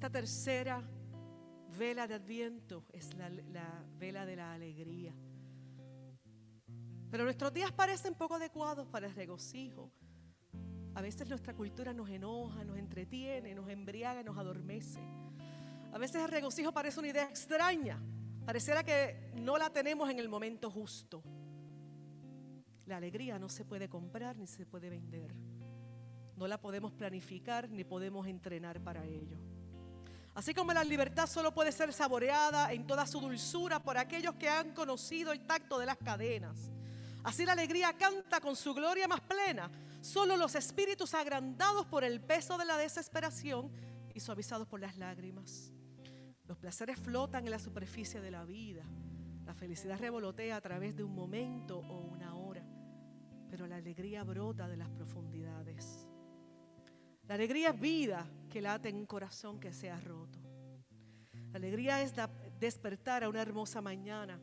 Esta 0.00 0.08
tercera 0.08 0.82
vela 1.76 2.06
de 2.06 2.14
Adviento 2.14 2.86
es 2.90 3.12
la, 3.16 3.28
la 3.28 3.84
vela 3.98 4.24
de 4.24 4.34
la 4.34 4.54
alegría. 4.54 5.12
Pero 7.10 7.24
nuestros 7.24 7.52
días 7.52 7.70
parecen 7.70 8.14
poco 8.14 8.36
adecuados 8.36 8.88
para 8.88 9.08
el 9.08 9.14
regocijo. 9.14 9.92
A 10.94 11.02
veces 11.02 11.28
nuestra 11.28 11.52
cultura 11.52 11.92
nos 11.92 12.08
enoja, 12.08 12.64
nos 12.64 12.78
entretiene, 12.78 13.54
nos 13.54 13.68
embriaga, 13.68 14.22
nos 14.22 14.38
adormece. 14.38 15.00
A 15.92 15.98
veces 15.98 16.22
el 16.22 16.28
regocijo 16.28 16.72
parece 16.72 16.98
una 16.98 17.08
idea 17.08 17.24
extraña. 17.24 18.02
Pareciera 18.46 18.82
que 18.82 19.30
no 19.34 19.58
la 19.58 19.68
tenemos 19.68 20.08
en 20.08 20.18
el 20.18 20.30
momento 20.30 20.70
justo. 20.70 21.22
La 22.86 22.96
alegría 22.96 23.38
no 23.38 23.50
se 23.50 23.66
puede 23.66 23.90
comprar 23.90 24.38
ni 24.38 24.46
se 24.46 24.64
puede 24.64 24.88
vender. 24.88 25.34
No 26.36 26.48
la 26.48 26.58
podemos 26.58 26.90
planificar 26.90 27.68
ni 27.68 27.84
podemos 27.84 28.26
entrenar 28.26 28.82
para 28.82 29.04
ello. 29.04 29.49
Así 30.34 30.54
como 30.54 30.72
la 30.72 30.84
libertad 30.84 31.26
solo 31.26 31.52
puede 31.52 31.72
ser 31.72 31.92
saboreada 31.92 32.72
en 32.72 32.86
toda 32.86 33.06
su 33.06 33.20
dulzura 33.20 33.82
por 33.82 33.98
aquellos 33.98 34.34
que 34.36 34.48
han 34.48 34.72
conocido 34.72 35.32
el 35.32 35.40
tacto 35.46 35.78
de 35.78 35.86
las 35.86 35.96
cadenas. 35.98 36.70
Así 37.24 37.44
la 37.44 37.52
alegría 37.52 37.92
canta 37.94 38.40
con 38.40 38.56
su 38.56 38.72
gloria 38.72 39.08
más 39.08 39.20
plena. 39.20 39.70
Solo 40.00 40.36
los 40.36 40.54
espíritus 40.54 41.14
agrandados 41.14 41.84
por 41.86 42.04
el 42.04 42.20
peso 42.20 42.56
de 42.56 42.64
la 42.64 42.78
desesperación 42.78 43.70
y 44.14 44.20
suavizados 44.20 44.66
por 44.66 44.80
las 44.80 44.96
lágrimas. 44.96 45.72
Los 46.46 46.58
placeres 46.58 46.98
flotan 46.98 47.44
en 47.44 47.50
la 47.50 47.58
superficie 47.58 48.20
de 48.20 48.30
la 48.30 48.44
vida. 48.44 48.84
La 49.44 49.54
felicidad 49.54 49.98
revolotea 49.98 50.56
a 50.56 50.60
través 50.60 50.96
de 50.96 51.04
un 51.04 51.14
momento 51.14 51.78
o 51.78 52.00
una 52.00 52.34
hora. 52.36 52.64
Pero 53.50 53.66
la 53.66 53.76
alegría 53.76 54.24
brota 54.24 54.68
de 54.68 54.76
las 54.76 54.88
profundidades. 54.88 56.09
La 57.30 57.36
alegría 57.36 57.68
es 57.68 57.78
vida 57.78 58.28
que 58.50 58.60
late 58.60 58.88
en 58.88 58.96
un 58.96 59.06
corazón 59.06 59.60
que 59.60 59.72
se 59.72 59.88
ha 59.88 60.00
roto. 60.00 60.40
La 61.52 61.58
alegría 61.58 62.02
es 62.02 62.12
despertar 62.58 63.22
a 63.22 63.28
una 63.28 63.40
hermosa 63.40 63.80
mañana 63.80 64.40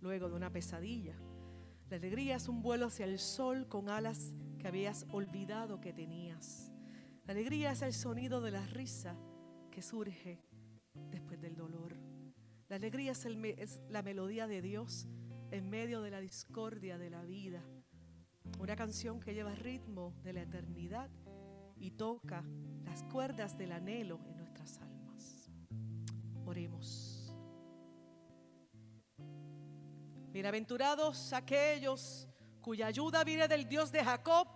luego 0.00 0.28
de 0.28 0.34
una 0.34 0.50
pesadilla. 0.50 1.14
La 1.88 1.96
alegría 1.96 2.34
es 2.34 2.48
un 2.48 2.60
vuelo 2.60 2.86
hacia 2.86 3.06
el 3.06 3.20
sol 3.20 3.68
con 3.68 3.88
alas 3.88 4.34
que 4.58 4.66
habías 4.66 5.06
olvidado 5.12 5.80
que 5.80 5.92
tenías. 5.92 6.72
La 7.24 7.34
alegría 7.34 7.70
es 7.70 7.82
el 7.82 7.92
sonido 7.92 8.40
de 8.40 8.50
la 8.50 8.66
risa 8.66 9.16
que 9.70 9.80
surge 9.80 10.42
después 11.12 11.40
del 11.40 11.54
dolor. 11.54 11.96
La 12.68 12.74
alegría 12.74 13.12
es, 13.12 13.24
es, 13.26 13.80
la 13.90 14.02
melodía 14.02 14.48
de 14.48 14.60
Dios 14.60 15.06
en 15.52 15.70
medio 15.70 16.02
de 16.02 16.10
la 16.10 16.18
discordia 16.18 16.98
de 16.98 17.10
la 17.10 17.22
vida. 17.22 17.62
Una 18.58 18.74
canción 18.74 19.20
que 19.20 19.34
lleva 19.34 19.54
ritmo 19.54 20.12
de 20.24 20.32
la 20.32 20.42
eternidad 20.42 21.08
y 21.84 21.90
toca 21.90 22.42
las 22.82 23.02
cuerdas 23.02 23.58
del 23.58 23.70
anhelo 23.70 24.18
en 24.26 24.38
nuestras 24.38 24.78
almas. 24.78 25.50
Oremos. 26.46 27.36
Bienaventurados 30.32 31.34
aquellos 31.34 32.26
cuya 32.62 32.86
ayuda 32.86 33.22
viene 33.22 33.46
del 33.48 33.68
Dios 33.68 33.92
de 33.92 34.02
Jacob 34.02 34.48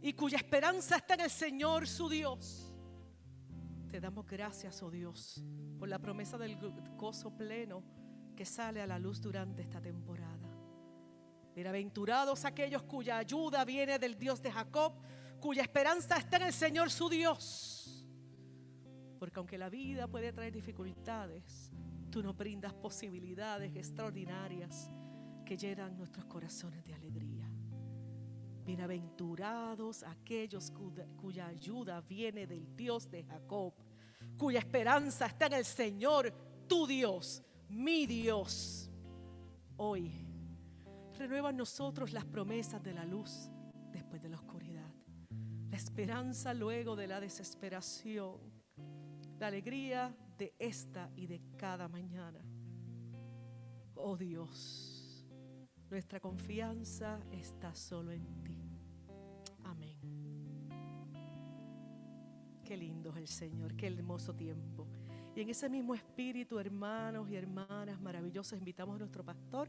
y 0.00 0.12
cuya 0.12 0.38
esperanza 0.38 0.98
está 0.98 1.14
en 1.14 1.22
el 1.22 1.30
Señor 1.30 1.88
su 1.88 2.08
Dios. 2.08 2.72
Te 3.90 3.98
damos 3.98 4.24
gracias, 4.24 4.80
oh 4.80 4.90
Dios, 4.90 5.42
por 5.80 5.88
la 5.88 5.98
promesa 5.98 6.38
del 6.38 6.56
gozo 6.96 7.36
pleno 7.36 7.82
que 8.36 8.44
sale 8.44 8.80
a 8.80 8.86
la 8.86 9.00
luz 9.00 9.20
durante 9.20 9.62
esta 9.62 9.80
temporada. 9.80 10.48
Bienaventurados 11.56 12.44
aquellos 12.44 12.84
cuya 12.84 13.18
ayuda 13.18 13.64
viene 13.64 13.98
del 13.98 14.16
Dios 14.16 14.40
de 14.40 14.52
Jacob, 14.52 14.92
cuya 15.40 15.62
esperanza 15.62 16.16
está 16.16 16.36
en 16.36 16.44
el 16.44 16.52
Señor 16.52 16.90
su 16.90 17.08
Dios. 17.08 18.06
Porque 19.18 19.38
aunque 19.38 19.58
la 19.58 19.68
vida 19.68 20.06
puede 20.06 20.32
traer 20.32 20.52
dificultades, 20.52 21.72
tú 22.10 22.22
nos 22.22 22.36
brindas 22.36 22.72
posibilidades 22.74 23.74
extraordinarias 23.76 24.90
que 25.44 25.56
llenan 25.56 25.96
nuestros 25.96 26.24
corazones 26.26 26.84
de 26.84 26.94
alegría. 26.94 27.50
Bienaventurados 28.64 30.02
aquellos 30.02 30.70
cuya, 31.16 31.46
ayuda 31.46 32.02
viene 32.02 32.46
del 32.46 32.76
Dios 32.76 33.10
de 33.10 33.24
Jacob, 33.24 33.72
cuya 34.36 34.58
esperanza 34.58 35.24
está 35.26 35.46
en 35.46 35.54
el 35.54 35.64
Señor, 35.64 36.30
tu 36.68 36.86
Dios, 36.86 37.42
mi 37.70 38.06
Dios. 38.06 38.90
Hoy 39.78 40.12
renueva 41.14 41.50
en 41.50 41.56
nosotros 41.56 42.12
las 42.12 42.26
promesas 42.26 42.82
de 42.82 42.92
la 42.92 43.06
luz 43.06 43.50
después 43.90 44.20
de 44.20 44.28
la 44.28 44.36
oscuridad, 44.36 44.67
la 45.70 45.76
esperanza 45.76 46.54
luego 46.54 46.96
de 46.96 47.06
la 47.06 47.20
desesperación, 47.20 48.38
la 49.38 49.48
alegría 49.48 50.14
de 50.38 50.54
esta 50.58 51.10
y 51.16 51.26
de 51.26 51.42
cada 51.56 51.88
mañana. 51.88 52.40
Oh 53.94 54.16
Dios. 54.16 55.26
Nuestra 55.90 56.20
confianza 56.20 57.20
está 57.30 57.74
solo 57.74 58.12
en 58.12 58.44
ti. 58.44 58.62
Amén. 59.64 59.98
Qué 62.64 62.76
lindo 62.76 63.10
es 63.10 63.16
el 63.16 63.28
Señor, 63.28 63.74
qué 63.74 63.86
hermoso 63.86 64.34
tiempo. 64.34 64.86
Y 65.34 65.40
en 65.40 65.50
ese 65.50 65.68
mismo 65.68 65.94
espíritu, 65.94 66.58
hermanos 66.58 67.30
y 67.30 67.36
hermanas 67.36 68.00
maravillosos, 68.00 68.58
invitamos 68.58 68.96
a 68.96 68.98
nuestro 68.98 69.24
pastor 69.24 69.68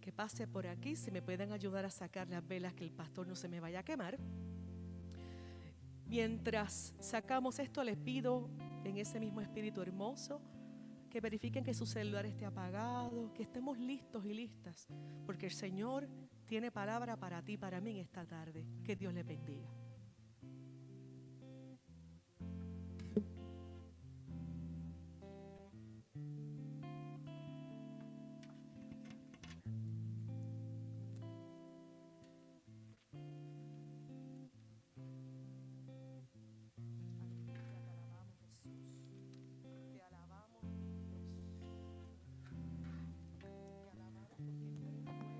que 0.00 0.12
pase 0.12 0.46
por 0.46 0.66
aquí, 0.66 0.94
si 0.94 1.10
me 1.10 1.22
pueden 1.22 1.52
ayudar 1.52 1.84
a 1.84 1.90
sacar 1.90 2.28
las 2.28 2.46
velas, 2.46 2.74
que 2.74 2.84
el 2.84 2.92
pastor 2.92 3.26
no 3.26 3.34
se 3.34 3.48
me 3.48 3.60
vaya 3.60 3.80
a 3.80 3.82
quemar. 3.82 4.18
Mientras 6.08 6.94
sacamos 7.00 7.58
esto, 7.58 7.82
les 7.82 7.96
pido 7.96 8.48
en 8.84 8.96
ese 8.96 9.18
mismo 9.18 9.40
espíritu 9.40 9.82
hermoso 9.82 10.40
que 11.10 11.20
verifiquen 11.20 11.64
que 11.64 11.74
su 11.74 11.86
celular 11.86 12.26
esté 12.26 12.44
apagado, 12.44 13.32
que 13.32 13.42
estemos 13.42 13.78
listos 13.78 14.24
y 14.24 14.34
listas, 14.34 14.86
porque 15.24 15.46
el 15.46 15.52
Señor 15.52 16.08
tiene 16.46 16.70
palabra 16.70 17.16
para 17.16 17.42
ti, 17.42 17.56
para 17.56 17.80
mí 17.80 17.90
en 17.90 17.96
esta 17.98 18.24
tarde. 18.24 18.64
Que 18.84 18.94
Dios 18.94 19.12
le 19.12 19.22
bendiga. 19.22 19.68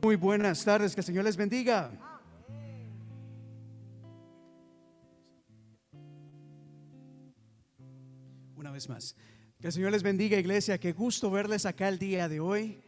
Muy 0.07 0.15
buenas 0.15 0.65
tardes, 0.65 0.95
que 0.95 1.01
el 1.01 1.05
Señor 1.05 1.25
les 1.25 1.37
bendiga. 1.37 1.91
Una 8.55 8.71
vez 8.71 8.89
más, 8.89 9.17
que 9.59 9.67
el 9.67 9.73
Señor 9.73 9.91
les 9.91 10.05
bendiga, 10.05 10.39
iglesia. 10.39 10.79
Qué 10.79 10.93
gusto 10.93 11.29
verles 11.29 11.67
acá 11.67 11.89
el 11.89 11.99
día 11.99 12.29
de 12.29 12.39
hoy. 12.39 12.81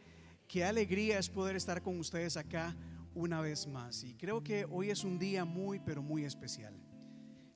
Qué 0.47 0.65
alegría 0.65 1.19
es 1.19 1.29
poder 1.29 1.57
estar 1.57 1.83
con 1.83 1.99
ustedes 1.99 2.37
acá 2.37 2.77
una 3.17 3.41
vez 3.41 3.67
más. 3.67 4.05
Y 4.05 4.15
creo 4.15 4.45
que 4.45 4.65
hoy 4.71 4.91
es 4.91 5.03
un 5.03 5.19
día 5.19 5.45
muy, 5.45 5.81
pero 5.81 6.01
muy 6.03 6.25
especial. 6.25 6.81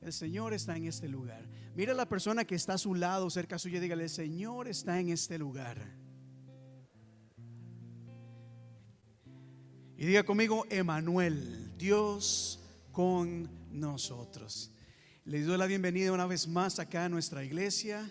El 0.00 0.12
Señor 0.12 0.54
está 0.54 0.76
en 0.76 0.86
este 0.86 1.06
lugar. 1.06 1.48
Mira 1.76 1.92
a 1.92 1.94
la 1.94 2.08
persona 2.08 2.44
que 2.44 2.56
está 2.56 2.72
a 2.72 2.78
su 2.78 2.96
lado, 2.96 3.30
cerca 3.30 3.60
suyo, 3.60 3.80
dígale, 3.80 4.02
el 4.02 4.10
Señor 4.10 4.66
está 4.66 4.98
en 4.98 5.10
este 5.10 5.38
lugar. 5.38 6.01
Y 9.96 10.06
diga 10.06 10.24
conmigo, 10.24 10.66
Emanuel, 10.70 11.76
Dios 11.78 12.58
con 12.92 13.48
nosotros. 13.70 14.70
Les 15.24 15.46
doy 15.46 15.58
la 15.58 15.66
bienvenida 15.66 16.12
una 16.12 16.26
vez 16.26 16.48
más 16.48 16.78
acá 16.78 17.04
a 17.04 17.08
nuestra 17.08 17.44
iglesia. 17.44 18.10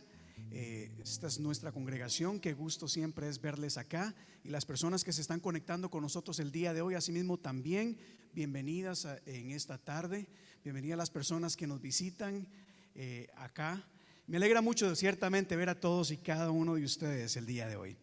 Eh, 0.51 0.91
esta 1.03 1.27
es 1.27 1.39
nuestra 1.39 1.71
congregación. 1.71 2.39
Qué 2.39 2.53
gusto 2.53 2.88
siempre 2.88 3.27
es 3.27 3.41
verles 3.41 3.77
acá. 3.77 4.13
Y 4.43 4.49
las 4.49 4.65
personas 4.65 5.03
que 5.03 5.11
se 5.11 5.21
están 5.21 5.39
conectando 5.39 5.89
con 5.89 6.03
nosotros 6.03 6.39
el 6.39 6.51
día 6.51 6.73
de 6.73 6.82
hoy, 6.82 6.93
asimismo 6.93 7.38
también, 7.38 7.97
bienvenidas 8.34 9.07
en 9.25 9.51
esta 9.51 9.77
tarde. 9.77 10.27
Bienvenidas 10.63 10.93
a 10.93 10.97
las 10.97 11.09
personas 11.09 11.57
que 11.57 11.67
nos 11.67 11.82
visitan 11.82 12.47
eh, 12.95 13.27
acá. 13.36 13.86
Me 14.27 14.38
alegra 14.38 14.61
mucho 14.61 14.95
ciertamente 14.95 15.55
ver 15.55 15.69
a 15.69 15.79
todos 15.79 16.11
y 16.11 16.17
cada 16.17 16.51
uno 16.51 16.75
de 16.75 16.86
ustedes 16.86 17.36
el 17.36 17.47
día 17.47 17.67
de 17.67 17.75
hoy. 17.75 17.97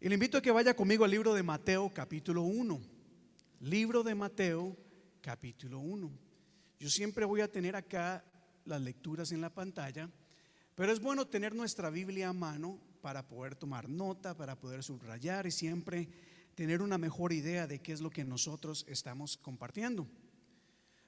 Y 0.00 0.08
le 0.08 0.14
invito 0.14 0.38
a 0.38 0.42
que 0.42 0.52
vaya 0.52 0.76
conmigo 0.76 1.04
al 1.04 1.10
libro 1.10 1.34
de 1.34 1.42
Mateo 1.42 1.92
capítulo 1.92 2.42
1. 2.42 2.80
Libro 3.62 4.04
de 4.04 4.14
Mateo 4.14 4.76
capítulo 5.20 5.80
1. 5.80 6.08
Yo 6.78 6.88
siempre 6.88 7.24
voy 7.24 7.40
a 7.40 7.50
tener 7.50 7.74
acá 7.74 8.24
las 8.64 8.80
lecturas 8.80 9.32
en 9.32 9.40
la 9.40 9.52
pantalla, 9.52 10.08
pero 10.76 10.92
es 10.92 11.00
bueno 11.00 11.26
tener 11.26 11.52
nuestra 11.52 11.90
Biblia 11.90 12.28
a 12.28 12.32
mano 12.32 12.78
para 13.00 13.26
poder 13.26 13.56
tomar 13.56 13.88
nota, 13.88 14.36
para 14.36 14.54
poder 14.54 14.84
subrayar 14.84 15.48
y 15.48 15.50
siempre 15.50 16.08
tener 16.54 16.80
una 16.80 16.96
mejor 16.96 17.32
idea 17.32 17.66
de 17.66 17.80
qué 17.80 17.90
es 17.90 18.00
lo 18.00 18.10
que 18.10 18.24
nosotros 18.24 18.86
estamos 18.88 19.36
compartiendo. 19.36 20.06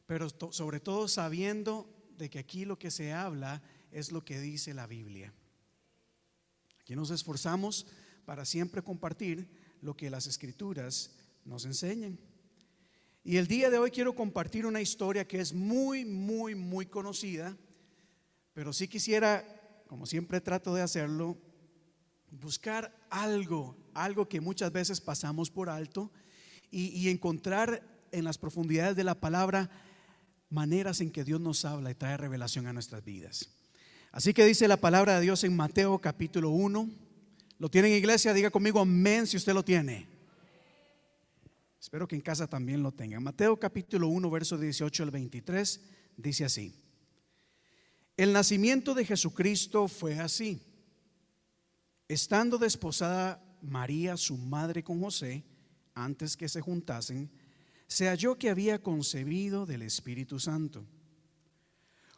Pero 0.07 0.29
sobre 0.51 0.81
todo 0.81 1.07
sabiendo 1.07 1.89
de 2.19 2.29
que 2.29 2.41
aquí 2.41 2.65
lo 2.65 2.77
que 2.77 2.91
se 2.91 3.13
habla 3.13 3.63
es 3.93 4.11
lo 4.11 4.25
que 4.25 4.41
dice 4.41 4.75
la 4.75 4.89
Biblia. 4.89 5.33
Aquí 6.81 6.97
nos 6.97 7.11
esforzamos 7.11 7.87
para 8.25 8.45
siempre 8.45 8.83
compartir 8.83 9.49
lo 9.83 9.97
que 9.97 10.11
las 10.11 10.27
escrituras 10.27 11.17
nos 11.45 11.65
enseñan. 11.65 12.19
Y 13.23 13.37
el 13.37 13.47
día 13.47 13.71
de 13.71 13.79
hoy 13.79 13.91
quiero 13.91 14.15
compartir 14.15 14.65
una 14.65 14.81
historia 14.81 15.27
que 15.27 15.41
es 15.41 15.53
muy, 15.53 16.05
muy, 16.05 16.55
muy 16.55 16.87
conocida, 16.87 17.57
pero 18.55 18.73
sí 18.73 18.89
quisiera, 18.89 19.45
como 19.87 20.07
siempre 20.07 20.41
trato 20.41 20.75
de 20.75 20.83
hacerlo, 20.83 21.37
buscar 22.31 22.95
algo, 23.11 23.77
algo 23.93 24.29
que 24.29 24.41
muchas 24.41 24.73
veces 24.73 25.01
pasamos 25.01 25.51
por 25.51 25.69
alto 25.69 26.11
y, 26.71 27.09
encontrar 27.09 27.83
en 28.13 28.25
las 28.25 28.39
profundidades 28.39 28.97
de 28.97 29.05
la 29.05 29.21
palabra 29.21 29.71
maneras 30.49 31.01
en 31.01 31.11
que 31.11 31.25
Dios 31.25 31.41
nos 31.41 31.65
habla 31.65 31.91
y 31.91 31.95
trae 31.95 32.17
revelación 32.17 32.67
a 32.67 32.73
nuestras 32.73 33.05
vidas. 33.05 33.51
Así 34.13 34.33
que 34.33 34.45
dice 34.45 34.67
la 34.67 34.77
palabra 34.79 35.17
de 35.17 35.23
Dios 35.23 35.45
en 35.45 35.55
Mateo 35.55 36.01
capítulo 36.01 36.51
1 36.51 37.10
¿Lo 37.61 37.71
tiene 37.71 37.89
en 37.89 37.95
iglesia? 37.99 38.33
Diga 38.33 38.51
conmigo 38.51 38.81
amén 38.81 39.27
si 39.27 39.37
usted 39.37 39.53
lo 39.53 39.63
tiene. 39.63 40.09
Espero 41.79 42.09
que 42.09 42.15
en 42.15 42.23
casa 42.23 42.47
también 42.47 42.83
lo 42.83 42.91
tenga. 42.91 43.21
Mateo 43.21 43.61
capítulo 43.61 44.09
1, 44.09 44.31
verso 44.31 44.57
18 44.57 45.03
al 45.03 45.11
23 45.11 45.81
dice 46.17 46.47
así. 46.47 46.75
El 48.17 48.33
nacimiento 48.33 48.95
de 48.95 49.05
Jesucristo 49.05 49.89
fue 49.89 50.19
así. 50.19 50.63
Estando 52.09 52.57
desposada 52.57 53.45
María, 53.61 54.17
su 54.17 54.39
madre, 54.39 54.83
con 54.83 54.99
José, 55.03 55.45
antes 55.95 56.39
que 56.39 56.49
se 56.49 56.63
juntasen, 56.63 57.31
se 57.87 58.09
halló 58.09 58.39
que 58.39 58.49
había 58.49 58.83
concebido 58.83 59.67
del 59.67 59.83
Espíritu 59.83 60.41
Santo. 60.41 60.87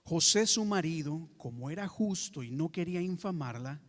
José 0.05 0.47
su 0.47 0.65
marido, 0.65 1.29
como 1.37 1.69
era 1.69 1.89
justo 1.89 2.45
y 2.45 2.53
no 2.53 2.71
quería 2.71 3.01
infamarla, 3.01 3.81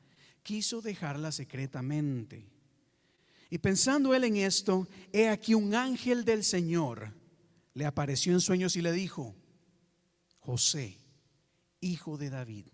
quiso 0.44 0.82
dejarla 0.82 1.32
secretamente. 1.32 2.46
Y 3.50 3.58
pensando 3.60 4.14
él 4.14 4.26
en 4.26 4.38
esto, 4.38 4.88
he 5.12 5.30
aquí 5.30 5.54
un 5.54 5.74
ángel 5.74 6.26
del 6.26 6.44
Señor 6.44 7.14
le 7.74 7.86
apareció 7.86 8.34
en 8.34 8.42
sueños 8.42 8.76
y 8.76 8.82
le 8.82 8.92
dijo, 8.92 9.36
José, 10.40 10.98
hijo 11.80 12.18
de 12.18 12.30
David, 12.30 12.68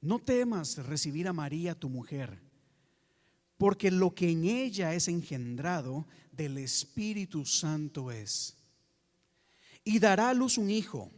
no 0.00 0.18
temas 0.18 0.78
recibir 0.78 1.28
a 1.28 1.32
María 1.32 1.74
tu 1.74 1.88
mujer, 1.88 2.40
porque 3.56 3.90
lo 3.90 4.14
que 4.14 4.30
en 4.30 4.44
ella 4.44 4.94
es 4.94 5.08
engendrado 5.08 6.06
del 6.30 6.58
Espíritu 6.58 7.44
Santo 7.44 8.10
es. 8.10 8.56
Y 9.84 9.98
dará 9.98 10.30
a 10.30 10.34
luz 10.34 10.58
un 10.58 10.70
hijo 10.70 11.10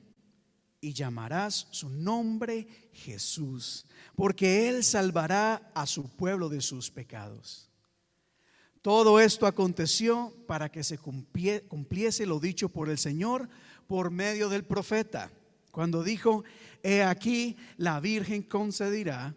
y 0.81 0.93
llamarás 0.95 1.69
su 1.71 1.91
nombre 1.91 2.90
Jesús, 3.01 3.87
porque 4.15 4.69
él 4.69 4.85
salvará 4.85 5.71
a 5.75 5.87
su 5.87 6.09
pueblo 6.09 6.49
de 6.49 6.61
sus 6.61 6.91
pecados. 6.91 7.69
Todo 8.83 9.21
esto 9.21 9.47
aconteció 9.47 10.35
para 10.47 10.71
que 10.71 10.85
se 10.85 10.99
cumpliese 10.99 12.27
lo 12.27 12.41
dicho 12.41 12.69
por 12.69 12.89
el 12.89 12.99
Señor 12.99 13.49
por 13.87 14.11
medio 14.11 14.49
del 14.49 14.65
profeta, 14.65 15.31
cuando 15.71 16.03
dijo, 16.03 16.45
he 16.83 17.03
aquí 17.03 17.57
la 17.77 18.01
Virgen 18.01 18.43
concederá 18.43 19.35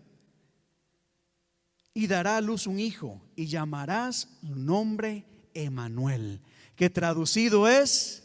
y 1.93 2.07
dará 2.07 2.37
a 2.37 2.41
luz 2.41 2.67
un 2.67 2.79
hijo 2.79 3.21
y 3.35 3.47
llamarás 3.47 4.29
su 4.41 4.55
nombre 4.55 5.25
Emanuel, 5.53 6.41
que 6.75 6.89
traducido 6.89 7.67
es 7.67 8.23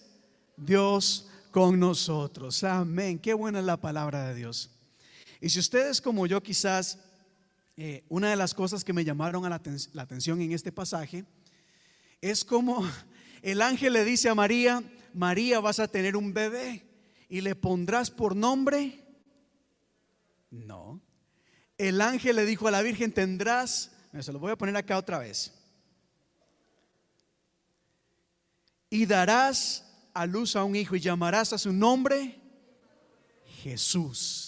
Dios 0.56 1.28
con 1.50 1.78
nosotros. 1.78 2.62
Amén. 2.64 3.18
Qué 3.18 3.34
buena 3.34 3.58
es 3.58 3.64
la 3.64 3.76
palabra 3.76 4.28
de 4.28 4.34
Dios. 4.34 4.70
Y 5.40 5.50
si 5.50 5.58
ustedes 5.58 6.00
como 6.00 6.26
yo 6.26 6.42
quizás, 6.42 6.98
eh, 7.76 8.04
una 8.08 8.30
de 8.30 8.36
las 8.36 8.54
cosas 8.54 8.84
que 8.84 8.92
me 8.92 9.04
llamaron 9.04 9.44
a 9.44 9.48
la, 9.48 9.60
la 9.92 10.02
atención 10.02 10.40
en 10.40 10.52
este 10.52 10.72
pasaje 10.72 11.24
es 12.20 12.44
como 12.44 12.88
el 13.42 13.62
ángel 13.62 13.92
le 13.92 14.04
dice 14.04 14.28
a 14.28 14.34
María, 14.34 14.82
María 15.14 15.60
vas 15.60 15.78
a 15.78 15.88
tener 15.88 16.16
un 16.16 16.32
bebé 16.32 16.84
y 17.28 17.40
le 17.40 17.54
pondrás 17.54 18.10
por 18.10 18.34
nombre. 18.34 19.04
No. 20.50 21.00
El 21.76 22.00
ángel 22.00 22.36
le 22.36 22.44
dijo 22.44 22.66
a 22.66 22.70
la 22.70 22.82
Virgen, 22.82 23.12
tendrás, 23.12 23.92
se 24.20 24.32
lo 24.32 24.38
voy 24.38 24.52
a 24.52 24.58
poner 24.58 24.76
acá 24.76 24.98
otra 24.98 25.18
vez. 25.18 25.54
Y 28.90 29.06
darás 29.06 29.84
a 30.14 30.26
luz 30.26 30.56
a 30.56 30.64
un 30.64 30.74
hijo 30.74 30.96
y 30.96 31.00
llamarás 31.00 31.52
a 31.52 31.58
su 31.58 31.72
nombre 31.72 32.40
Jesús. 33.62 34.47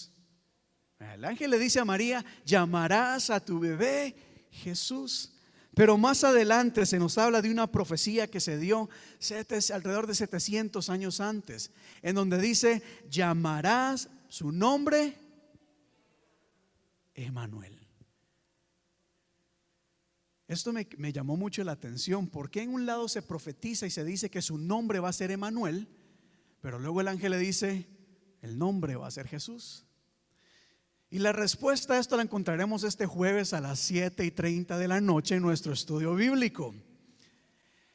El 1.00 1.24
ángel 1.24 1.50
le 1.50 1.58
dice 1.58 1.80
a 1.80 1.84
María, 1.84 2.24
llamarás 2.44 3.30
a 3.30 3.44
tu 3.44 3.58
bebé 3.58 4.14
Jesús. 4.50 5.32
Pero 5.74 5.96
más 5.96 6.24
adelante 6.24 6.84
se 6.84 6.98
nos 6.98 7.16
habla 7.16 7.40
de 7.40 7.50
una 7.50 7.66
profecía 7.66 8.26
que 8.26 8.40
se 8.40 8.58
dio 8.58 8.90
alrededor 9.72 10.06
de 10.06 10.14
700 10.14 10.90
años 10.90 11.20
antes, 11.20 11.70
en 12.02 12.16
donde 12.16 12.38
dice, 12.38 12.82
llamarás 13.08 14.08
su 14.28 14.52
nombre 14.52 15.16
Emanuel. 17.14 17.78
Esto 20.48 20.72
me, 20.72 21.12
llamó 21.12 21.36
mucho 21.36 21.62
la 21.62 21.72
atención, 21.72 22.26
porque 22.26 22.60
en 22.60 22.74
un 22.74 22.84
lado 22.84 23.08
se 23.08 23.22
profetiza 23.22 23.86
y 23.86 23.90
se 23.90 24.04
dice 24.04 24.30
que 24.30 24.42
su 24.42 24.58
nombre 24.58 24.98
va 24.98 25.08
a 25.08 25.12
ser 25.12 25.30
Emanuel, 25.30 25.86
pero 26.60 26.80
luego 26.80 27.00
el 27.00 27.08
ángel 27.08 27.30
le 27.30 27.38
dice, 27.38 27.86
el 28.42 28.58
nombre 28.58 28.96
va 28.96 29.06
a 29.06 29.12
ser 29.12 29.28
Jesús. 29.28 29.86
Y 31.12 31.18
la 31.18 31.32
respuesta 31.32 31.94
a 31.94 31.98
esto 31.98 32.16
la 32.16 32.22
encontraremos 32.22 32.84
este 32.84 33.04
jueves 33.04 33.52
a 33.52 33.60
las 33.60 33.80
7 33.80 34.24
y 34.24 34.30
30 34.30 34.78
de 34.78 34.86
la 34.86 35.00
noche 35.00 35.34
en 35.34 35.42
nuestro 35.42 35.72
estudio 35.72 36.14
bíblico. 36.14 36.72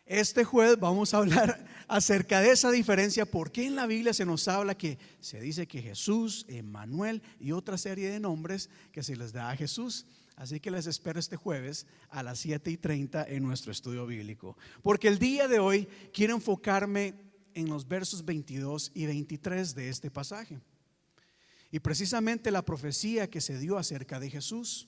Este 0.05 0.43
jueves 0.43 0.77
vamos 0.77 1.13
a 1.13 1.19
hablar 1.19 1.65
acerca 1.87 2.41
de 2.41 2.51
esa 2.51 2.71
diferencia, 2.71 3.25
porque 3.25 3.65
en 3.65 3.77
la 3.77 3.87
Biblia 3.87 4.13
se 4.13 4.25
nos 4.25 4.49
habla 4.49 4.75
que 4.75 4.99
se 5.21 5.39
dice 5.39 5.65
que 5.65 5.81
Jesús, 5.81 6.45
Emanuel 6.49 7.21
y 7.39 7.53
otra 7.53 7.77
serie 7.77 8.09
de 8.09 8.19
nombres 8.19 8.69
que 8.91 9.01
se 9.01 9.15
les 9.15 9.31
da 9.31 9.49
a 9.49 9.55
Jesús. 9.55 10.05
Así 10.35 10.59
que 10.59 10.69
les 10.69 10.85
espero 10.85 11.17
este 11.17 11.37
jueves 11.37 11.87
a 12.09 12.21
las 12.21 12.39
7 12.39 12.69
y 12.69 12.75
30 12.75 13.29
en 13.29 13.43
nuestro 13.43 13.71
estudio 13.71 14.05
bíblico. 14.05 14.57
Porque 14.83 15.07
el 15.07 15.19
día 15.19 15.47
de 15.47 15.59
hoy 15.59 15.87
quiero 16.13 16.35
enfocarme 16.35 17.13
en 17.53 17.69
los 17.69 17.87
versos 17.87 18.25
22 18.25 18.91
y 18.93 19.05
23 19.05 19.73
de 19.73 19.87
este 19.87 20.11
pasaje. 20.11 20.59
Y 21.75 21.81
precisamente 21.81 22.51
la 22.51 22.63
profecía 22.63 23.29
que 23.29 23.41
se 23.41 23.59
dio 23.59 23.77
acerca 23.77 24.17
de 24.17 24.29
Jesús, 24.29 24.87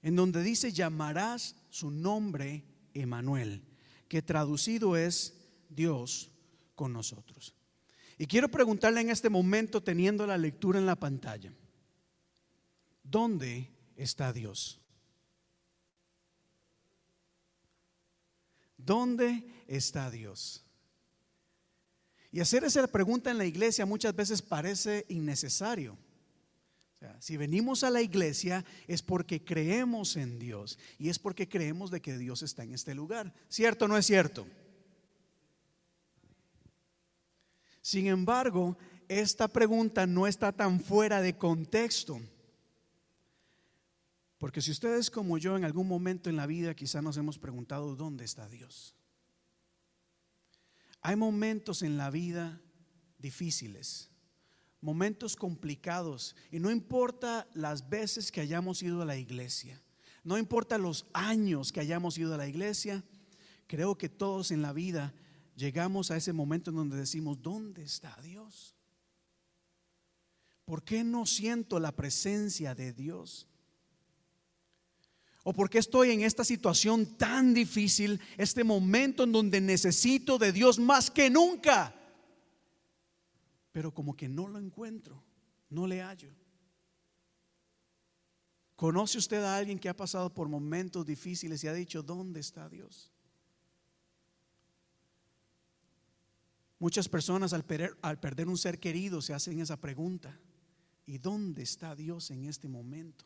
en 0.00 0.16
donde 0.16 0.42
dice, 0.42 0.72
llamarás 0.72 1.56
su 1.68 1.90
nombre 1.90 2.64
Emanuel, 2.94 3.62
que 4.08 4.22
traducido 4.22 4.96
es 4.96 5.34
Dios 5.68 6.30
con 6.74 6.94
nosotros. 6.94 7.54
Y 8.16 8.24
quiero 8.24 8.50
preguntarle 8.50 9.02
en 9.02 9.10
este 9.10 9.28
momento, 9.28 9.82
teniendo 9.82 10.26
la 10.26 10.38
lectura 10.38 10.78
en 10.78 10.86
la 10.86 10.96
pantalla, 10.96 11.52
¿dónde 13.02 13.70
está 13.94 14.32
Dios? 14.32 14.80
¿Dónde 18.78 19.44
está 19.66 20.10
Dios? 20.10 20.65
Y 22.32 22.40
hacer 22.40 22.64
esa 22.64 22.86
pregunta 22.86 23.30
en 23.30 23.38
la 23.38 23.46
iglesia 23.46 23.86
muchas 23.86 24.14
veces 24.14 24.42
parece 24.42 25.04
innecesario. 25.08 25.96
si 27.20 27.36
venimos 27.36 27.84
a 27.84 27.90
la 27.90 28.02
iglesia 28.02 28.64
es 28.88 29.00
porque 29.00 29.44
creemos 29.44 30.16
en 30.16 30.38
Dios 30.38 30.78
y 30.98 31.08
es 31.08 31.18
porque 31.18 31.48
creemos 31.48 31.90
de 31.90 32.00
que 32.00 32.18
Dios 32.18 32.42
está 32.42 32.64
en 32.64 32.74
este 32.74 32.94
lugar. 32.94 33.32
¿Cierto 33.48 33.84
o 33.84 33.88
no 33.88 33.96
es 33.96 34.06
cierto? 34.06 34.46
Sin 37.80 38.08
embargo, 38.08 38.76
esta 39.08 39.46
pregunta 39.46 40.06
no 40.06 40.26
está 40.26 40.50
tan 40.50 40.80
fuera 40.80 41.20
de 41.20 41.36
contexto. 41.36 42.20
Porque 44.38 44.60
si 44.60 44.70
ustedes 44.70 45.10
como 45.10 45.38
yo 45.38 45.56
en 45.56 45.64
algún 45.64 45.88
momento 45.88 46.28
en 46.28 46.36
la 46.36 46.46
vida 46.46 46.74
quizá 46.74 47.00
nos 47.00 47.16
hemos 47.16 47.38
preguntado, 47.38 47.96
¿dónde 47.96 48.24
está 48.24 48.48
Dios? 48.48 48.94
Hay 51.06 51.14
momentos 51.14 51.82
en 51.82 51.96
la 51.96 52.10
vida 52.10 52.60
difíciles, 53.20 54.10
momentos 54.80 55.36
complicados, 55.36 56.34
y 56.50 56.58
no 56.58 56.68
importa 56.68 57.46
las 57.54 57.88
veces 57.88 58.32
que 58.32 58.40
hayamos 58.40 58.82
ido 58.82 59.00
a 59.02 59.04
la 59.04 59.16
iglesia, 59.16 59.80
no 60.24 60.36
importa 60.36 60.78
los 60.78 61.06
años 61.12 61.70
que 61.70 61.78
hayamos 61.78 62.18
ido 62.18 62.34
a 62.34 62.38
la 62.38 62.48
iglesia, 62.48 63.04
creo 63.68 63.96
que 63.96 64.08
todos 64.08 64.50
en 64.50 64.62
la 64.62 64.72
vida 64.72 65.14
llegamos 65.54 66.10
a 66.10 66.16
ese 66.16 66.32
momento 66.32 66.70
en 66.70 66.76
donde 66.76 66.96
decimos, 66.96 67.40
¿dónde 67.40 67.84
está 67.84 68.20
Dios? 68.20 68.74
¿Por 70.64 70.82
qué 70.82 71.04
no 71.04 71.24
siento 71.24 71.78
la 71.78 71.94
presencia 71.94 72.74
de 72.74 72.92
Dios? 72.92 73.46
¿O 75.48 75.52
por 75.52 75.70
qué 75.70 75.78
estoy 75.78 76.10
en 76.10 76.22
esta 76.22 76.42
situación 76.42 77.06
tan 77.16 77.54
difícil, 77.54 78.20
este 78.36 78.64
momento 78.64 79.22
en 79.22 79.30
donde 79.30 79.60
necesito 79.60 80.38
de 80.38 80.50
Dios 80.50 80.80
más 80.80 81.08
que 81.08 81.30
nunca? 81.30 81.94
Pero 83.70 83.94
como 83.94 84.16
que 84.16 84.28
no 84.28 84.48
lo 84.48 84.58
encuentro, 84.58 85.22
no 85.70 85.86
le 85.86 86.02
hallo. 86.02 86.34
¿Conoce 88.74 89.18
usted 89.18 89.40
a 89.44 89.56
alguien 89.56 89.78
que 89.78 89.88
ha 89.88 89.94
pasado 89.94 90.34
por 90.34 90.48
momentos 90.48 91.06
difíciles 91.06 91.62
y 91.62 91.68
ha 91.68 91.72
dicho, 91.72 92.02
¿dónde 92.02 92.40
está 92.40 92.68
Dios? 92.68 93.12
Muchas 96.80 97.08
personas 97.08 97.52
al 97.52 97.64
perder, 97.64 97.96
al 98.02 98.18
perder 98.18 98.48
un 98.48 98.58
ser 98.58 98.80
querido 98.80 99.22
se 99.22 99.32
hacen 99.32 99.60
esa 99.60 99.80
pregunta. 99.80 100.36
¿Y 101.06 101.18
dónde 101.18 101.62
está 101.62 101.94
Dios 101.94 102.32
en 102.32 102.46
este 102.46 102.66
momento? 102.66 103.24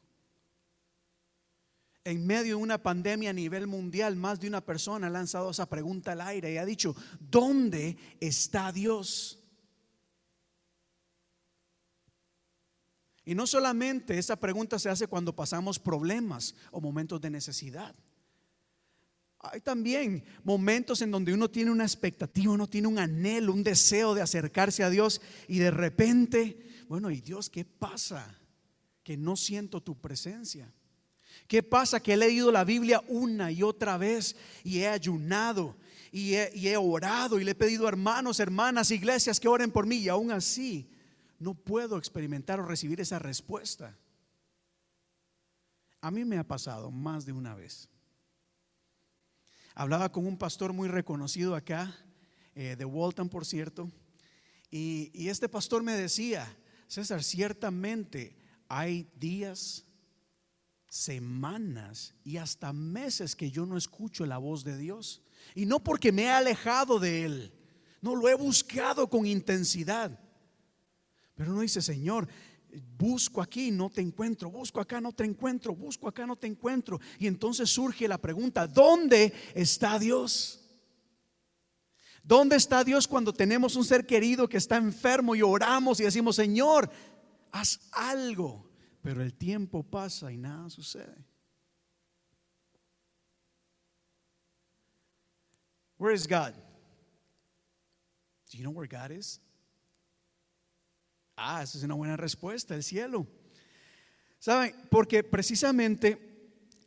En 2.10 2.26
medio 2.26 2.56
de 2.56 2.62
una 2.62 2.82
pandemia 2.82 3.30
a 3.30 3.32
nivel 3.32 3.66
mundial, 3.66 4.16
más 4.16 4.40
de 4.40 4.48
una 4.48 4.60
persona 4.60 5.06
ha 5.06 5.10
lanzado 5.10 5.50
esa 5.50 5.68
pregunta 5.68 6.12
al 6.12 6.20
aire 6.20 6.52
y 6.52 6.56
ha 6.56 6.64
dicho, 6.64 6.94
¿dónde 7.18 7.96
está 8.20 8.72
Dios? 8.72 9.38
Y 13.24 13.34
no 13.34 13.46
solamente 13.46 14.18
esa 14.18 14.36
pregunta 14.36 14.78
se 14.78 14.88
hace 14.88 15.06
cuando 15.06 15.34
pasamos 15.34 15.78
problemas 15.78 16.54
o 16.70 16.80
momentos 16.80 17.20
de 17.20 17.30
necesidad. 17.30 17.94
Hay 19.38 19.60
también 19.60 20.24
momentos 20.44 21.00
en 21.00 21.10
donde 21.10 21.32
uno 21.32 21.50
tiene 21.50 21.70
una 21.70 21.84
expectativa, 21.84 22.52
uno 22.52 22.68
tiene 22.68 22.88
un 22.88 22.98
anhelo, 22.98 23.52
un 23.52 23.62
deseo 23.62 24.14
de 24.14 24.20
acercarse 24.20 24.82
a 24.82 24.90
Dios 24.90 25.20
y 25.48 25.58
de 25.58 25.70
repente, 25.70 26.84
bueno, 26.88 27.10
¿y 27.10 27.20
Dios 27.20 27.48
qué 27.48 27.64
pasa? 27.64 28.38
Que 29.02 29.16
no 29.16 29.36
siento 29.36 29.82
tu 29.82 29.98
presencia. 29.98 30.70
¿Qué 31.50 31.64
pasa? 31.64 31.98
Que 31.98 32.12
he 32.12 32.16
leído 32.16 32.52
la 32.52 32.62
Biblia 32.62 33.02
una 33.08 33.50
y 33.50 33.64
otra 33.64 33.98
vez 33.98 34.36
y 34.62 34.78
he 34.78 34.86
ayunado 34.86 35.76
y 36.12 36.34
he, 36.36 36.76
orado 36.76 37.40
y 37.40 37.44
le 37.44 37.50
he 37.50 37.54
pedido 37.56 37.86
a 37.86 37.88
hermanos, 37.88 38.38
hermanas, 38.38 38.92
iglesias 38.92 39.40
que 39.40 39.48
oren 39.48 39.72
por 39.72 39.84
mí 39.84 39.96
y 39.96 40.08
aún 40.08 40.30
así 40.30 40.88
no 41.40 41.54
puedo 41.54 41.98
experimentar 41.98 42.60
o 42.60 42.66
recibir 42.66 43.00
esa 43.00 43.18
respuesta. 43.18 43.98
A 46.00 46.12
mí 46.12 46.24
me 46.24 46.38
ha 46.38 46.46
pasado 46.46 46.92
más 46.92 47.26
de 47.26 47.32
una 47.32 47.56
vez. 47.56 47.88
Hablaba 49.74 50.12
con 50.12 50.28
un 50.28 50.38
pastor 50.38 50.72
muy 50.72 50.86
reconocido 50.86 51.56
acá, 51.56 51.96
eh, 52.54 52.76
de 52.76 52.84
Walton, 52.84 53.28
por 53.28 53.44
cierto, 53.44 53.90
y 54.70 55.26
este 55.26 55.48
pastor 55.48 55.82
me 55.82 55.96
decía, 55.96 56.46
César, 56.86 57.24
ciertamente 57.24 58.36
hay 58.68 59.10
días, 59.16 59.84
semanas 60.90 62.14
y 62.24 62.36
hasta 62.36 62.72
meses 62.72 63.36
que 63.36 63.50
yo 63.50 63.64
no 63.64 63.78
escucho 63.78 64.26
la 64.26 64.36
voz 64.36 64.64
de 64.64 64.76
Dios. 64.76 65.22
Y 65.54 65.64
no 65.64 65.82
porque 65.82 66.12
me 66.12 66.24
he 66.24 66.30
alejado 66.30 66.98
de 66.98 67.24
Él, 67.24 67.52
no 68.02 68.14
lo 68.14 68.28
he 68.28 68.34
buscado 68.34 69.08
con 69.08 69.24
intensidad. 69.24 70.18
Pero 71.34 71.54
no 71.54 71.60
dice, 71.60 71.80
Señor, 71.80 72.28
busco 72.98 73.40
aquí, 73.40 73.70
no 73.70 73.88
te 73.88 74.00
encuentro, 74.00 74.50
busco 74.50 74.80
acá, 74.80 75.00
no 75.00 75.12
te 75.12 75.24
encuentro, 75.24 75.74
busco 75.74 76.08
acá, 76.08 76.26
no 76.26 76.36
te 76.36 76.48
encuentro. 76.48 77.00
Y 77.18 77.26
entonces 77.26 77.70
surge 77.70 78.08
la 78.08 78.18
pregunta, 78.18 78.66
¿dónde 78.66 79.32
está 79.54 79.98
Dios? 79.98 80.60
¿Dónde 82.22 82.56
está 82.56 82.84
Dios 82.84 83.08
cuando 83.08 83.32
tenemos 83.32 83.76
un 83.76 83.84
ser 83.84 84.06
querido 84.06 84.48
que 84.48 84.58
está 84.58 84.76
enfermo 84.76 85.34
y 85.34 85.42
oramos 85.42 86.00
y 86.00 86.04
decimos, 86.04 86.36
Señor, 86.36 86.90
haz 87.52 87.80
algo? 87.92 88.69
Pero 89.02 89.22
el 89.22 89.34
tiempo 89.34 89.82
pasa 89.82 90.30
y 90.30 90.36
nada 90.36 90.68
sucede. 90.70 91.24
Where 95.98 96.14
is 96.14 96.26
God? 96.26 96.54
Do 98.50 98.58
you 98.58 98.64
know 98.64 98.72
where 98.72 98.88
God 98.88 99.10
is? 99.10 99.40
Ah, 101.36 101.62
esa 101.62 101.78
es 101.78 101.84
una 101.84 101.94
buena 101.94 102.16
respuesta, 102.16 102.74
el 102.74 102.82
cielo. 102.82 103.26
¿Saben? 104.38 104.74
Porque 104.90 105.22
precisamente 105.22 106.30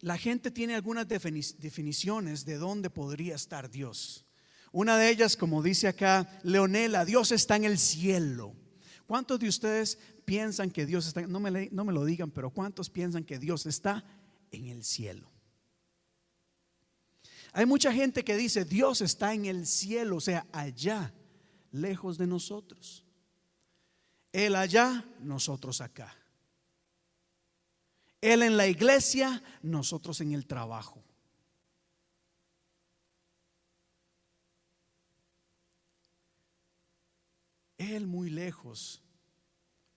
la 0.02 0.18
gente 0.18 0.52
tiene 0.52 0.76
algunas 0.76 1.08
definiciones 1.08 2.46
de 2.46 2.58
dónde 2.58 2.90
podría 2.90 3.36
estar 3.36 3.70
Dios. 3.70 4.26
Una 4.72 4.98
de 4.98 5.10
ellas, 5.10 5.38
como 5.38 5.62
dice 5.62 5.88
acá 5.88 6.28
Leonela, 6.44 7.06
Dios 7.06 7.32
está 7.32 7.56
en 7.56 7.64
el 7.66 7.78
cielo. 7.78 8.56
¿Cuántos 9.06 9.40
de 9.40 9.48
ustedes 9.48 10.00
piensan 10.26 10.72
que 10.72 10.86
Dios 10.86 11.08
está, 11.08 11.22
no 11.28 11.40
me, 11.40 11.70
no 11.72 11.86
me 11.86 11.94
lo 11.94 12.06
digan, 12.06 12.32
pero 12.32 12.50
cuántos 12.50 12.90
piensan 12.90 13.24
que 13.24 13.40
Dios 13.40 13.66
está 13.66 14.04
en 14.52 14.68
el 14.68 14.84
cielo? 14.84 15.32
Hay 17.54 17.66
mucha 17.68 17.94
gente 17.94 18.24
que 18.24 18.36
dice, 18.36 18.66
Dios 18.66 19.02
está 19.02 19.34
en 19.34 19.46
el 19.46 19.68
cielo, 19.68 20.18
o 20.18 20.22
sea, 20.22 20.48
allá, 20.52 21.14
lejos 21.72 22.18
de 22.18 22.26
nosotros. 22.26 23.06
Él 24.32 24.56
allá, 24.56 25.06
nosotros 25.20 25.80
acá. 25.80 26.18
Él 28.20 28.42
en 28.42 28.58
la 28.58 28.68
iglesia, 28.68 29.44
nosotros 29.62 30.20
en 30.22 30.32
el 30.32 30.48
trabajo. 30.48 31.04
Él 37.78 38.08
muy 38.08 38.30
lejos. 38.30 39.04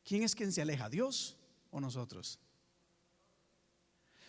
¿Quién 0.06 0.22
es 0.22 0.36
quien 0.36 0.52
se 0.52 0.62
aleja? 0.62 0.88
¿Dios 0.88 1.36
o 1.70 1.80
nosotros? 1.80 2.38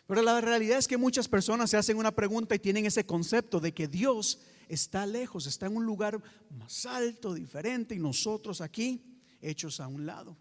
Pero 0.08 0.24
la 0.24 0.42
realidad 0.42 0.80
es 0.80 0.88
que 0.88 0.98
muchas 0.98 1.28
personas 1.28 1.70
se 1.70 1.78
hacen 1.78 1.98
una 1.98 2.16
pregunta 2.16 2.56
y 2.56 2.60
tienen 2.60 2.88
ese 2.88 3.06
concepto 3.06 3.60
de 3.60 3.74
que 3.74 3.88
Dios 3.88 4.40
está 4.68 5.06
lejos, 5.06 5.46
está 5.46 5.68
en 5.68 5.76
un 5.76 5.86
lugar 5.86 6.20
más 6.50 6.86
alto, 6.88 7.34
diferente, 7.34 7.94
y 7.94 8.00
nosotros 8.00 8.60
aquí 8.60 9.22
hechos 9.40 9.80
a 9.80 9.88
un 9.88 10.08
lado. 10.08 10.36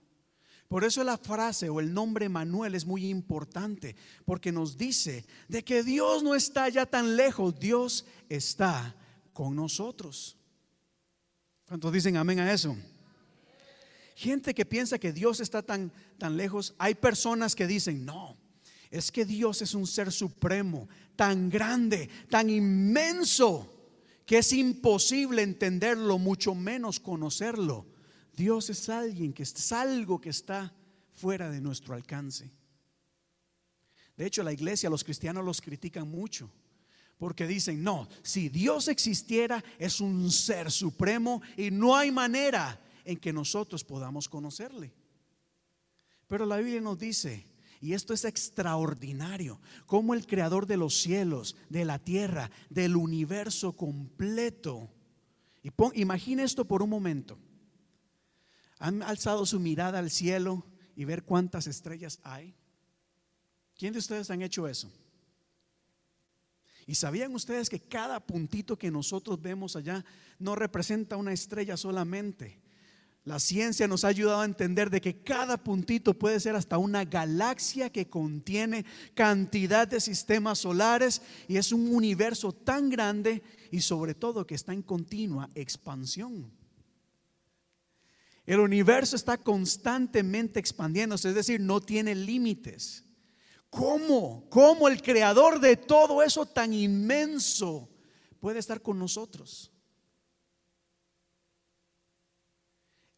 Por 0.69 0.85
eso 0.85 1.05
la 1.05 1.19
frase 1.19 1.69
o 1.69 1.81
el 1.81 1.93
nombre 1.93 2.29
Manuel 2.29 2.75
es 2.75 2.87
muy 2.87 3.07
importante, 3.07 3.95
porque 4.25 4.53
nos 4.53 4.79
dice 4.79 5.27
de 5.49 5.63
que 5.63 5.83
Dios 5.83 6.23
no 6.23 6.35
está 6.35 6.69
ya 6.71 6.87
tan 6.87 7.15
lejos, 7.15 7.59
Dios 7.59 8.07
está 8.29 8.97
con 9.33 9.55
nosotros. 9.55 10.39
¿Cuántos 11.67 11.93
dicen 11.93 12.17
amén 12.17 12.39
a 12.41 12.53
eso? 12.53 12.75
Gente 14.17 14.55
que 14.55 14.65
piensa 14.65 14.99
que 14.99 15.13
Dios 15.13 15.41
está 15.41 15.63
tan, 15.63 15.93
tan 16.17 16.39
lejos, 16.39 16.75
hay 16.79 16.95
personas 16.95 17.55
que 17.55 17.67
dicen, 17.67 18.07
no, 18.07 18.35
es 18.91 19.13
que 19.13 19.27
Dios 19.27 19.61
es 19.61 19.75
un 19.75 19.87
ser 19.87 20.11
supremo, 20.11 20.89
tan 21.17 21.51
grande, 21.51 22.09
tan 22.31 22.49
inmenso, 22.49 23.71
que 24.25 24.39
es 24.39 24.55
imposible 24.55 25.43
entenderlo, 25.43 26.17
mucho 26.17 26.55
menos 26.55 26.99
conocerlo. 26.99 27.85
Dios 28.35 28.71
es 28.71 28.89
alguien 28.89 29.35
que 29.35 29.43
es 29.43 29.73
algo 29.73 30.19
que 30.19 30.31
está 30.31 30.75
fuera 31.13 31.51
de 31.51 31.61
nuestro 31.61 31.95
alcance. 31.95 32.51
De 34.17 34.25
hecho, 34.25 34.43
la 34.43 34.55
iglesia, 34.55 34.89
los 34.89 35.05
cristianos 35.05 35.45
los 35.45 35.61
critican 35.61 36.09
mucho. 36.09 36.51
Porque 37.19 37.47
dicen, 37.47 37.85
no, 37.85 38.09
si 38.23 38.49
Dios 38.49 38.89
existiera, 38.89 39.63
es 39.79 40.01
un 40.01 40.31
ser 40.33 40.71
supremo 40.71 41.43
y 41.59 41.71
no 41.71 41.95
hay 41.95 42.11
manera 42.11 42.81
en 43.07 43.17
que 43.17 43.33
nosotros 43.33 43.85
podamos 43.85 44.29
conocerle. 44.29 44.93
Pero 46.27 46.45
la 46.45 46.59
Biblia 46.59 46.81
nos 46.81 46.99
dice, 46.99 47.47
y 47.81 47.93
esto 47.93 48.13
es 48.13 48.25
extraordinario, 48.25 49.61
como 49.87 50.13
el 50.13 50.27
creador 50.27 50.67
de 50.67 50.77
los 50.77 51.01
cielos, 51.01 51.57
de 51.69 51.85
la 51.85 51.99
tierra, 51.99 52.51
del 52.69 52.97
universo 52.97 53.73
completo. 53.73 54.91
Y 55.63 55.71
imagine 55.95 56.43
esto 56.43 56.65
por 56.65 56.83
un 56.83 56.91
momento. 56.91 57.39
¿Han 58.79 59.03
alzado 59.03 59.47
su 59.47 59.61
mirada 59.61 59.99
al 60.01 60.11
cielo 60.11 60.67
y 60.97 61.05
ver 61.05 61.25
cuántas 61.25 61.67
estrellas 61.67 62.19
hay? 62.23 62.55
¿Quién 63.77 63.93
de 63.93 64.01
ustedes 64.01 64.31
han 64.31 64.43
hecho 64.43 64.67
eso? 64.67 64.91
¿Y 66.87 66.95
sabían 66.95 67.35
ustedes 67.35 67.69
que 67.69 67.81
cada 67.81 68.21
puntito 68.21 68.79
que 68.79 68.91
nosotros 68.91 69.41
vemos 69.41 69.77
allá 69.77 70.05
no 70.39 70.55
representa 70.55 71.17
una 71.17 71.33
estrella 71.33 71.77
solamente? 71.77 72.61
La 73.27 73.41
ciencia 73.41 73.89
nos 73.89 74.05
ha 74.05 74.09
ayudado 74.09 74.43
a 74.43 74.45
entender 74.45 74.89
de 74.89 75.01
que 75.01 75.25
cada 75.25 75.57
puntito 75.57 76.15
puede 76.15 76.39
ser 76.39 76.55
hasta 76.55 76.79
una 76.79 77.05
galaxia 77.05 77.91
que 77.91 78.09
contiene 78.09 78.87
cantidad 79.15 79.89
de 79.89 80.01
sistemas 80.01 80.61
solares 80.61 81.21
y 81.49 81.57
es 81.57 81.73
un 81.73 81.93
universo 81.93 82.53
tan 82.53 82.89
grande 82.89 83.43
y 83.73 83.81
sobre 83.81 84.15
todo 84.15 84.47
que 84.47 84.55
está 84.55 84.73
en 84.73 84.83
continua 84.83 85.51
expansión. 85.57 86.53
El 88.47 88.61
universo 88.61 89.17
está 89.17 89.37
constantemente 89.37 90.61
expandiéndose, 90.61 91.31
es 91.31 91.35
decir, 91.35 91.61
no 91.61 91.81
tiene 91.81 92.15
límites. 92.15 93.05
¿Cómo? 93.71 94.49
¿Cómo 94.49 94.87
el 94.87 95.03
creador 95.03 95.59
de 95.59 95.77
todo 95.77 96.23
eso 96.23 96.47
tan 96.47 96.73
inmenso 96.73 97.89
puede 98.39 98.61
estar 98.61 98.81
con 98.81 99.01
nosotros? 99.01 99.73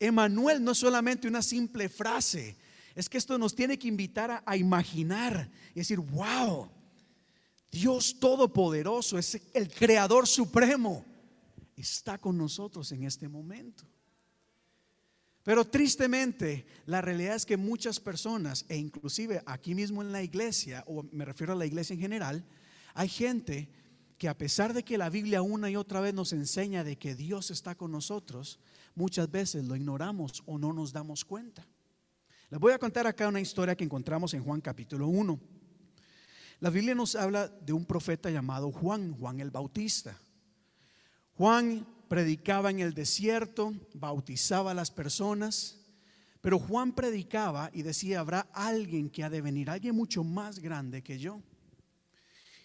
Emanuel 0.00 0.62
no 0.62 0.72
es 0.72 0.78
solamente 0.78 1.26
una 1.26 1.42
simple 1.42 1.88
frase, 1.88 2.56
es 2.94 3.08
que 3.08 3.18
esto 3.18 3.38
nos 3.38 3.54
tiene 3.54 3.78
que 3.78 3.88
invitar 3.88 4.42
a, 4.44 4.56
imaginar 4.56 5.50
y 5.74 5.80
decir, 5.80 5.98
wow, 5.98 6.68
Dios 7.70 8.18
Todopoderoso 8.18 9.18
es 9.18 9.40
el 9.54 9.68
Creador 9.68 10.26
Supremo, 10.26 11.04
está 11.76 12.18
con 12.18 12.36
nosotros 12.36 12.90
en 12.92 13.04
este 13.04 13.28
momento. 13.28 13.84
Pero 15.42 15.64
tristemente, 15.64 16.66
la 16.86 17.00
realidad 17.00 17.36
es 17.36 17.46
que 17.46 17.56
muchas 17.56 18.00
personas, 18.00 18.66
e 18.68 18.76
inclusive 18.76 19.42
aquí 19.46 19.74
mismo 19.74 20.02
en 20.02 20.12
la 20.12 20.22
iglesia, 20.22 20.84
o 20.86 21.04
me 21.10 21.24
refiero 21.24 21.54
a 21.54 21.56
la 21.56 21.66
iglesia 21.66 21.94
en 21.94 22.00
general, 22.00 22.44
hay 22.94 23.08
gente 23.08 23.70
que 24.18 24.28
a 24.28 24.36
pesar 24.36 24.74
de 24.74 24.82
que 24.82 24.98
la 24.98 25.08
Biblia 25.08 25.40
una 25.40 25.70
y 25.70 25.76
otra 25.76 26.00
vez 26.00 26.12
nos 26.12 26.32
enseña 26.32 26.84
de 26.84 26.98
que 26.98 27.14
Dios 27.14 27.50
está 27.50 27.76
con 27.76 27.92
nosotros, 27.92 28.58
muchas 28.98 29.30
veces 29.30 29.64
lo 29.64 29.76
ignoramos 29.76 30.42
o 30.44 30.58
no 30.58 30.72
nos 30.72 30.92
damos 30.92 31.24
cuenta. 31.24 31.64
Les 32.50 32.58
voy 32.58 32.72
a 32.72 32.78
contar 32.78 33.06
acá 33.06 33.28
una 33.28 33.40
historia 33.40 33.76
que 33.76 33.84
encontramos 33.84 34.34
en 34.34 34.42
Juan 34.42 34.60
capítulo 34.60 35.06
1. 35.06 35.38
La 36.60 36.70
Biblia 36.70 36.96
nos 36.96 37.14
habla 37.14 37.46
de 37.46 37.72
un 37.72 37.86
profeta 37.86 38.28
llamado 38.28 38.72
Juan, 38.72 39.12
Juan 39.12 39.38
el 39.38 39.52
Bautista. 39.52 40.18
Juan 41.34 41.86
predicaba 42.08 42.70
en 42.70 42.80
el 42.80 42.92
desierto, 42.92 43.72
bautizaba 43.94 44.72
a 44.72 44.74
las 44.74 44.90
personas, 44.90 45.78
pero 46.40 46.58
Juan 46.58 46.92
predicaba 46.92 47.70
y 47.72 47.82
decía, 47.82 48.18
habrá 48.18 48.48
alguien 48.52 49.10
que 49.10 49.22
ha 49.22 49.30
de 49.30 49.40
venir, 49.40 49.70
alguien 49.70 49.94
mucho 49.94 50.24
más 50.24 50.58
grande 50.58 51.02
que 51.02 51.20
yo. 51.20 51.40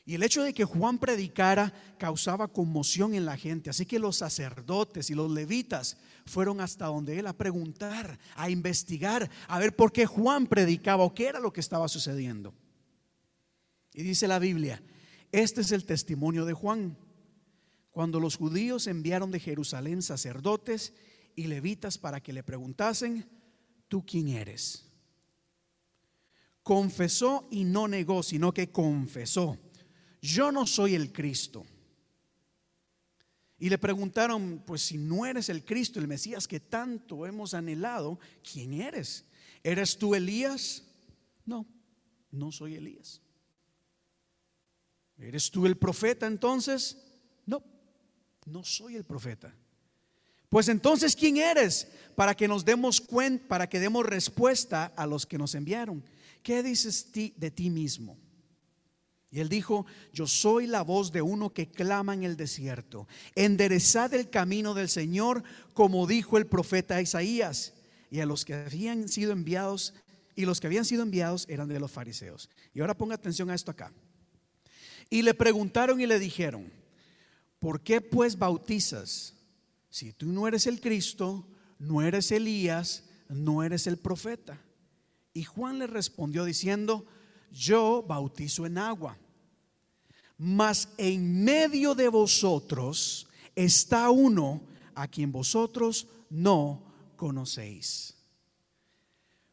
Y 0.05 0.15
el 0.15 0.23
hecho 0.23 0.43
de 0.43 0.53
que 0.53 0.65
Juan 0.65 0.97
predicara 0.97 1.73
causaba 1.97 2.49
conmoción 2.49 3.13
en 3.13 3.25
la 3.25 3.37
gente. 3.37 3.69
Así 3.69 3.85
que 3.85 3.99
los 3.99 4.17
sacerdotes 4.17 5.09
y 5.09 5.15
los 5.15 5.31
levitas 5.31 5.97
fueron 6.25 6.59
hasta 6.59 6.87
donde 6.87 7.19
él 7.19 7.27
a 7.27 7.37
preguntar, 7.37 8.19
a 8.35 8.49
investigar, 8.49 9.29
a 9.47 9.59
ver 9.59 9.75
por 9.75 9.93
qué 9.93 10.05
Juan 10.05 10.47
predicaba 10.47 11.03
o 11.03 11.13
qué 11.13 11.27
era 11.27 11.39
lo 11.39 11.53
que 11.53 11.61
estaba 11.61 11.87
sucediendo. 11.87 12.53
Y 13.93 14.03
dice 14.03 14.27
la 14.27 14.39
Biblia, 14.39 14.83
este 15.31 15.61
es 15.61 15.71
el 15.71 15.85
testimonio 15.85 16.45
de 16.45 16.53
Juan. 16.53 16.97
cuando 17.91 18.19
los 18.19 18.37
judíos 18.37 18.87
enviaron 18.87 19.29
de 19.29 19.39
Jerusalén 19.39 20.01
sacerdotes 20.01 20.93
y 21.35 21.45
levitas 21.45 21.99
para 21.99 22.21
que 22.21 22.33
le 22.33 22.41
preguntasen, 22.41 23.29
¿tú 23.87 24.03
quién 24.03 24.29
eres? 24.29 24.89
Confesó 26.63 27.47
y 27.51 27.65
no 27.65 27.87
negó, 27.87 28.23
sino 28.23 28.51
que 28.51 28.71
confesó, 28.71 29.59
yo 30.23 30.53
no 30.53 30.65
soy 30.65 30.95
el 30.95 31.11
Cristo. 31.11 31.65
Y 33.59 33.69
le 33.69 33.77
preguntaron, 33.77 34.63
pues 34.65 34.81
si 34.81 34.97
no 34.97 35.25
eres 35.25 35.49
el 35.49 35.65
Cristo, 35.65 35.99
el 35.99 36.07
Mesías 36.07 36.47
que 36.47 36.61
tanto 36.61 37.27
hemos 37.27 37.53
anhelado, 37.53 38.19
¿quién 38.41 38.73
eres? 38.73 39.25
¿Eres 39.63 39.97
tú 39.97 40.15
Elías? 40.15 40.83
No, 41.45 41.67
no 42.31 42.53
soy 42.53 42.75
Elías. 42.75 43.21
¿Eres 45.17 45.51
tú 45.51 45.65
el 45.65 45.77
profeta 45.77 46.25
entonces? 46.25 46.97
No, 47.45 47.61
no 48.45 48.63
soy 48.63 48.95
el 48.95 49.03
profeta. 49.03 49.53
Pues 50.47 50.69
entonces, 50.69 51.17
¿quién 51.17 51.35
eres? 51.37 51.87
Para 52.15 52.33
que 52.33 52.47
nos 52.47 52.63
demos 52.63 53.01
cuenta, 53.01 53.47
para 53.49 53.67
que 53.67 53.79
demos 53.79 54.05
respuesta 54.05 54.85
a 54.95 55.05
los 55.05 55.25
que 55.25 55.37
nos 55.37 55.53
enviaron. 55.53 56.03
¿Qué 56.41 56.63
dices 56.63 57.11
de 57.11 57.51
ti 57.51 57.69
mismo? 57.69 58.22
Y 59.33 59.39
él 59.39 59.49
dijo, 59.49 59.87
yo 60.13 60.27
soy 60.27 60.67
la 60.67 60.83
voz 60.83 61.11
de 61.11 61.23
uno 61.23 61.51
que 61.51 61.67
clama 61.67 62.13
en 62.13 62.21
el 62.21 62.37
desierto. 62.37 63.07
Enderezad 63.33 64.13
el 64.13 64.29
camino 64.29 64.75
del 64.75 64.89
Señor, 64.89 65.43
como 65.73 66.05
dijo 66.05 66.37
el 66.37 66.45
profeta 66.45 67.01
Isaías. 67.01 67.73
Y 68.11 68.19
a 68.19 68.27
los 68.27 68.45
que 68.45 68.53
habían 68.53 69.09
sido 69.09 69.31
enviados, 69.31 69.95
y 70.35 70.45
los 70.45 70.59
que 70.59 70.67
habían 70.67 70.85
sido 70.85 71.01
enviados 71.01 71.47
eran 71.49 71.67
de 71.67 71.79
los 71.79 71.89
fariseos. 71.89 72.47
Y 72.75 72.81
ahora 72.81 72.95
ponga 72.95 73.15
atención 73.15 73.49
a 73.49 73.55
esto 73.55 73.71
acá. 73.71 73.91
Y 75.09 75.23
le 75.23 75.33
preguntaron 75.33 75.99
y 75.99 76.05
le 76.05 76.19
dijeron, 76.19 76.71
¿por 77.57 77.81
qué 77.81 78.01
pues 78.01 78.37
bautizas? 78.37 79.33
Si 79.89 80.13
tú 80.13 80.27
no 80.27 80.47
eres 80.47 80.67
el 80.67 80.79
Cristo, 80.79 81.47
no 81.79 82.03
eres 82.03 82.31
Elías, 82.31 83.05
no 83.29 83.63
eres 83.63 83.87
el 83.87 83.97
profeta. 83.97 84.61
Y 85.33 85.43
Juan 85.43 85.79
le 85.79 85.87
respondió 85.87 86.45
diciendo, 86.45 87.07
yo 87.49 88.05
bautizo 88.07 88.67
en 88.67 88.77
agua 88.77 89.17
mas 90.43 90.89
en 90.97 91.45
medio 91.45 91.95
de 91.95 92.09
vosotros 92.09 93.27
está 93.55 94.09
uno 94.09 94.61
a 94.93 95.07
quien 95.07 95.31
vosotros 95.31 96.05
no 96.29 96.83
conocéis. 97.15 98.17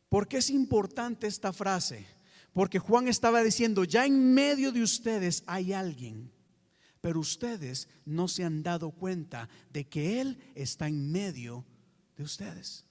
¿Por 0.08 0.26
qué 0.26 0.38
es 0.38 0.50
importante 0.50 1.28
esta 1.28 1.52
frase? 1.52 2.08
Porque 2.52 2.80
Juan 2.80 3.06
estaba 3.06 3.44
diciendo, 3.44 3.84
ya 3.84 4.04
en 4.04 4.34
medio 4.34 4.72
de 4.72 4.82
ustedes 4.82 5.44
hay 5.46 5.72
alguien, 5.72 6.32
pero 7.00 7.20
ustedes 7.20 7.86
no 8.04 8.26
se 8.26 8.42
han 8.42 8.64
dado 8.64 8.90
cuenta 8.90 9.48
de 9.72 9.88
que 9.88 10.20
Él 10.20 10.38
está 10.56 10.88
en 10.88 11.12
medio 11.12 11.64
de 12.16 12.24
ustedes. 12.24 12.84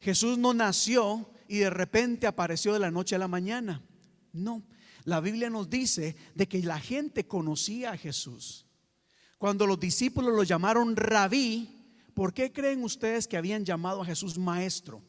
Jesús 0.00 0.38
no 0.38 0.54
nació 0.54 1.30
y 1.46 1.58
de 1.58 1.68
repente 1.68 2.26
apareció 2.26 2.72
de 2.72 2.78
la 2.78 2.90
noche 2.90 3.16
a 3.16 3.18
la 3.18 3.28
mañana. 3.28 3.82
No, 4.32 4.62
la 5.04 5.20
Biblia 5.20 5.50
nos 5.50 5.68
dice 5.68 6.16
de 6.34 6.48
que 6.48 6.62
la 6.62 6.78
gente 6.78 7.26
conocía 7.26 7.92
a 7.92 7.96
Jesús. 7.96 8.66
Cuando 9.38 9.66
los 9.66 9.80
discípulos 9.80 10.34
lo 10.34 10.44
llamaron 10.44 10.94
rabí, 10.94 11.68
¿por 12.14 12.32
qué 12.32 12.52
creen 12.52 12.84
ustedes 12.84 13.26
que 13.26 13.36
habían 13.36 13.64
llamado 13.64 14.02
a 14.02 14.06
Jesús 14.06 14.38
maestro? 14.38 15.02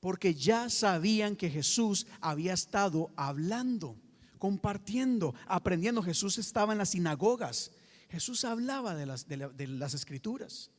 Porque 0.00 0.34
ya 0.34 0.68
sabían 0.68 1.36
que 1.36 1.50
Jesús 1.50 2.06
había 2.20 2.54
estado 2.54 3.10
hablando, 3.16 3.96
compartiendo, 4.38 5.34
aprendiendo. 5.46 6.02
Jesús 6.02 6.38
estaba 6.38 6.72
en 6.72 6.78
las 6.78 6.90
sinagogas. 6.90 7.72
Jesús 8.10 8.44
hablaba 8.44 8.94
de 8.94 9.06
las, 9.06 9.28
de 9.28 9.66
las 9.68 9.94
escrituras. 9.94 10.70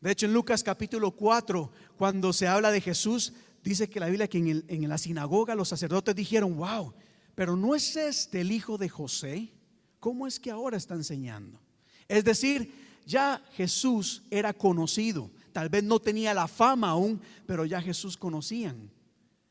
De 0.00 0.10
hecho, 0.10 0.26
en 0.26 0.34
Lucas 0.34 0.64
capítulo 0.64 1.12
4, 1.12 1.70
cuando 1.96 2.32
se 2.32 2.48
habla 2.48 2.72
de 2.72 2.80
Jesús, 2.80 3.32
dice 3.62 3.88
que 3.88 4.00
la 4.00 4.06
Biblia 4.06 4.28
que 4.28 4.38
en, 4.38 4.88
la 4.88 4.98
sinagoga 4.98 5.54
los 5.54 5.68
sacerdotes 5.68 6.14
dijeron, 6.14 6.56
wow, 6.56 6.92
pero 7.34 7.56
no 7.56 7.74
es 7.74 7.96
este 7.96 8.40
el 8.40 8.52
hijo 8.52 8.78
de 8.78 8.88
José. 8.88 9.52
¿Cómo 10.00 10.26
es 10.26 10.40
que 10.40 10.50
ahora 10.50 10.76
está 10.76 10.94
enseñando? 10.94 11.60
Es 12.08 12.24
decir, 12.24 12.72
ya 13.06 13.42
Jesús 13.52 14.22
era 14.30 14.52
conocido. 14.52 15.30
Tal 15.52 15.68
vez 15.68 15.84
no 15.84 16.00
tenía 16.00 16.34
la 16.34 16.48
fama 16.48 16.90
aún, 16.90 17.20
pero 17.46 17.64
ya 17.64 17.80
Jesús 17.80 18.16
conocían. 18.16 18.90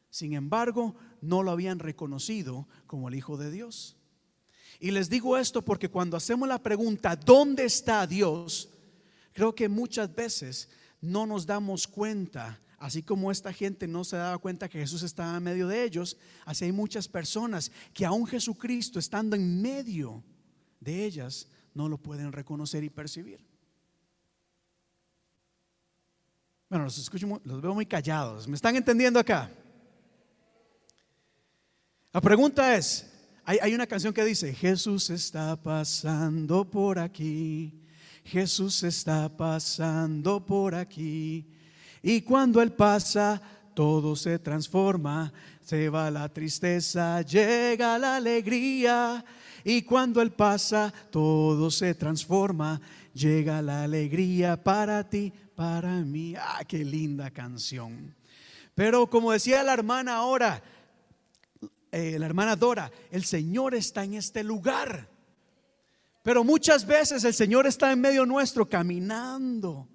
Sin 0.10 0.34
embargo, 0.34 0.96
no 1.22 1.42
lo 1.44 1.52
habían 1.52 1.80
reconocido 1.80 2.68
como 2.88 3.08
el 3.08 3.16
Hijo 3.16 3.38
de 3.38 3.50
Dios. 3.50 3.96
Y 4.80 4.92
les 4.92 5.10
digo 5.10 5.38
esto 5.38 5.62
porque 5.62 5.90
cuando 5.90 6.18
hacemos 6.18 6.50
la 6.50 6.62
pregunta, 6.62 7.16
¿dónde 7.16 7.66
está 7.66 8.06
Dios? 8.08 8.70
Creo 9.32 9.54
que 9.56 9.70
muchas 9.70 10.14
veces 10.14 10.70
no 11.00 11.26
nos 11.26 11.46
damos 11.46 11.88
cuenta 11.88 12.60
Así 12.82 13.04
como 13.04 13.30
esta 13.30 13.54
gente 13.54 13.88
no 13.88 14.04
se 14.04 14.18
daba 14.18 14.40
cuenta 14.40 14.68
que 14.68 14.80
Jesús 14.80 15.04
estaba 15.04 15.38
en 15.38 15.44
medio 15.44 15.68
de 15.68 15.84
ellos, 15.84 16.18
así 16.46 16.66
hay 16.66 16.72
muchas 16.72 17.08
personas 17.08 17.72
que 17.94 18.08
aún 18.08 18.26
Jesucristo 18.26 18.98
estando 18.98 19.36
en 19.36 19.62
medio 19.62 20.24
de 20.80 21.06
ellas 21.06 21.48
no 21.76 21.88
lo 21.88 22.00
pueden 22.00 22.32
reconocer 22.32 22.84
y 22.84 22.90
percibir. 22.90 23.46
Bueno, 26.70 26.86
los 26.86 26.98
escucho, 26.98 27.40
los 27.44 27.62
veo 27.62 27.76
muy 27.76 27.86
callados. 27.86 28.48
¿Me 28.48 28.56
están 28.56 28.76
entendiendo 28.76 29.20
acá? 29.20 29.52
La 32.12 32.20
pregunta 32.20 32.76
es, 32.76 33.14
hay, 33.46 33.60
hay 33.62 33.76
una 33.76 33.86
canción 33.86 34.12
que 34.12 34.26
dice, 34.26 34.56
Jesús 34.56 35.12
está 35.12 35.56
pasando 35.56 36.68
por 36.68 36.98
aquí, 36.98 37.86
Jesús 38.24 38.82
está 38.82 39.30
pasando 39.30 40.44
por 40.44 40.74
aquí. 40.74 41.61
Y 42.04 42.22
cuando 42.22 42.62
Él 42.62 42.74
pasa, 42.74 43.42
todo 43.74 44.16
se 44.16 44.40
transforma, 44.40 45.32
se 45.62 45.90
va 45.90 46.10
la 46.12 46.30
tristeza, 46.30 47.22
llega 47.22 47.98
la 47.98 48.18
alegría. 48.18 49.24
Y 49.64 49.84
cuando 49.84 50.22
Él 50.22 50.32
pasa, 50.32 50.92
todo 51.12 51.70
se 51.70 51.94
transforma, 51.94 52.82
llega 53.14 53.62
la 53.62 53.84
alegría 53.84 54.62
para 54.62 55.08
ti, 55.08 55.32
para 55.56 55.92
mí. 56.00 56.34
Ah, 56.38 56.64
qué 56.68 56.84
linda 56.84 57.30
canción. 57.30 58.16
Pero 58.74 59.08
como 59.08 59.32
decía 59.32 59.64
la 59.64 59.74
hermana 59.74 60.16
ahora, 60.16 60.64
eh, 61.92 62.18
la 62.18 62.26
hermana 62.26 62.56
Dora, 62.56 62.92
el 63.12 63.24
Señor 63.24 63.76
está 63.76 64.04
en 64.04 64.16
este 64.16 64.44
lugar. 64.44 65.10
Pero 66.24 66.44
muchas 66.44 66.86
veces 66.86 67.24
el 67.24 67.34
Señor 67.34 67.68
está 67.68 67.92
en 67.92 68.02
medio 68.02 68.26
nuestro 68.26 68.68
caminando 68.68 69.88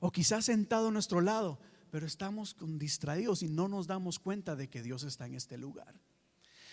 o 0.00 0.10
quizás 0.10 0.46
sentado 0.46 0.88
a 0.88 0.90
nuestro 0.90 1.20
lado, 1.20 1.60
pero 1.90 2.06
estamos 2.06 2.56
distraídos 2.60 3.42
y 3.42 3.48
no 3.48 3.68
nos 3.68 3.86
damos 3.86 4.18
cuenta 4.18 4.56
de 4.56 4.68
que 4.68 4.82
Dios 4.82 5.02
está 5.02 5.26
en 5.26 5.34
este 5.34 5.58
lugar. 5.58 5.94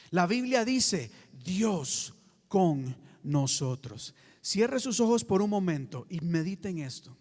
La 0.10 0.26
Biblia 0.26 0.64
dice, 0.64 1.12
Dios 1.44 2.16
con 2.48 2.96
nosotros. 3.24 4.16
Cierre 4.42 4.80
sus 4.80 5.00
ojos 5.00 5.26
por 5.26 5.42
un 5.42 5.50
momento 5.50 6.08
y 6.10 6.22
medite 6.22 6.70
en 6.70 6.80
esto. 6.80 7.18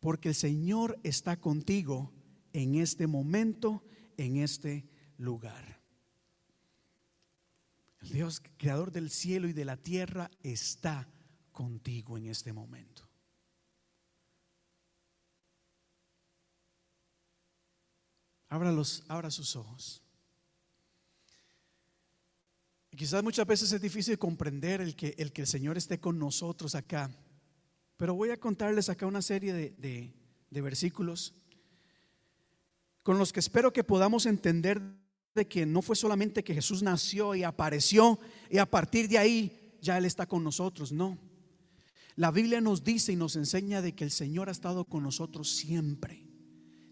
Porque 0.00 0.30
el 0.30 0.34
Señor 0.34 0.98
está 1.04 1.38
contigo 1.38 2.12
en 2.52 2.74
este 2.74 3.06
momento, 3.06 3.84
en 4.16 4.38
este 4.38 4.88
lugar. 5.16 5.80
El 8.00 8.08
Dios 8.10 8.42
creador 8.56 8.90
del 8.90 9.10
cielo 9.10 9.46
y 9.46 9.52
de 9.52 9.64
la 9.64 9.76
tierra 9.76 10.28
está 10.42 11.08
contigo 11.52 12.18
en 12.18 12.26
este 12.26 12.52
momento. 12.52 13.11
Abra 19.08 19.30
sus 19.30 19.56
ojos. 19.56 20.02
Quizás 22.94 23.24
muchas 23.24 23.46
veces 23.46 23.72
es 23.72 23.80
difícil 23.80 24.18
comprender 24.18 24.82
el 24.82 24.94
que, 24.94 25.14
el 25.16 25.32
que 25.32 25.42
el 25.42 25.46
Señor 25.46 25.78
esté 25.78 25.98
con 25.98 26.18
nosotros 26.18 26.74
acá. 26.74 27.10
Pero 27.96 28.14
voy 28.14 28.28
a 28.28 28.36
contarles 28.36 28.90
acá 28.90 29.06
una 29.06 29.22
serie 29.22 29.54
de, 29.54 30.14
de 30.50 30.60
versículos 30.60 31.34
con 33.02 33.18
los 33.18 33.32
que 33.32 33.40
espero 33.40 33.72
que 33.72 33.84
podamos 33.84 34.26
entender 34.26 34.82
de 35.34 35.48
que 35.48 35.64
no 35.64 35.80
fue 35.80 35.96
solamente 35.96 36.44
que 36.44 36.54
Jesús 36.54 36.82
nació 36.82 37.34
y 37.34 37.44
apareció 37.44 38.20
y 38.50 38.58
a 38.58 38.70
partir 38.70 39.08
de 39.08 39.16
ahí 39.16 39.78
ya 39.80 39.96
Él 39.96 40.04
está 40.04 40.26
con 40.26 40.44
nosotros, 40.44 40.92
no. 40.92 41.16
La 42.16 42.30
Biblia 42.30 42.60
nos 42.60 42.84
dice 42.84 43.12
y 43.12 43.16
nos 43.16 43.36
enseña 43.36 43.80
de 43.80 43.94
que 43.94 44.04
el 44.04 44.10
Señor 44.10 44.50
ha 44.50 44.52
estado 44.52 44.84
con 44.84 45.02
nosotros 45.02 45.50
siempre, 45.50 46.28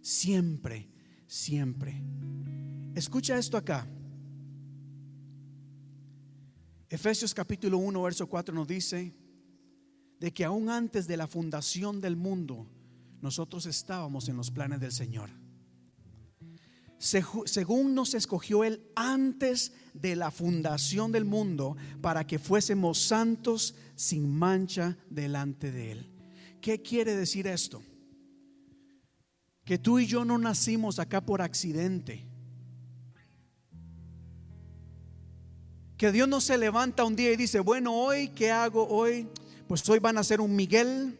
siempre 0.01 0.89
siempre. 1.31 2.03
Escucha 2.95 3.39
esto 3.39 3.57
acá. 3.57 3.87
Efesios 6.89 7.33
capítulo 7.33 7.79
1, 7.79 8.03
verso 8.03 8.27
4 8.29 8.53
nos 8.53 8.67
dice 8.67 9.15
de 10.19 10.33
que 10.33 10.45
aún 10.45 10.69
antes 10.69 11.07
de 11.07 11.17
la 11.17 11.29
fundación 11.29 12.01
del 12.01 12.17
mundo, 12.17 12.67
nosotros 13.23 13.65
estábamos 13.67 14.29
en 14.29 14.37
los 14.37 14.51
planes 14.51 14.81
del 14.81 14.91
Señor. 14.93 15.31
según 16.99 17.95
nos 17.95 18.13
escogió 18.15 18.65
Él 18.65 18.83
antes 18.97 19.73
de 19.95 20.17
la 20.17 20.31
fundación 20.33 21.13
del 21.13 21.25
mundo, 21.25 21.77
para 22.03 22.27
que 22.27 22.41
fuésemos 22.41 22.99
santos 22.99 23.77
sin 23.95 24.29
mancha 24.29 24.99
delante 25.09 25.71
de 25.71 25.93
Él. 25.93 26.11
¿Qué 26.61 26.83
quiere 26.83 27.17
decir 27.17 27.47
esto? 27.47 27.81
Que 29.71 29.79
tú 29.79 30.01
y 30.01 30.07
yo 30.07 30.25
no 30.25 30.37
nacimos 30.37 30.99
acá 30.99 31.21
por 31.21 31.41
accidente. 31.41 32.27
Que 35.97 36.11
Dios 36.11 36.27
no 36.27 36.41
se 36.41 36.59
levanta 36.59 37.05
un 37.05 37.15
día 37.15 37.31
y 37.31 37.37
dice, 37.37 37.61
bueno, 37.61 37.95
hoy, 37.95 38.31
¿qué 38.31 38.51
hago 38.51 38.89
hoy? 38.89 39.29
Pues 39.69 39.89
hoy 39.89 40.01
van 40.01 40.19
a 40.19 40.25
ser 40.25 40.41
un 40.41 40.57
Miguel, 40.57 41.17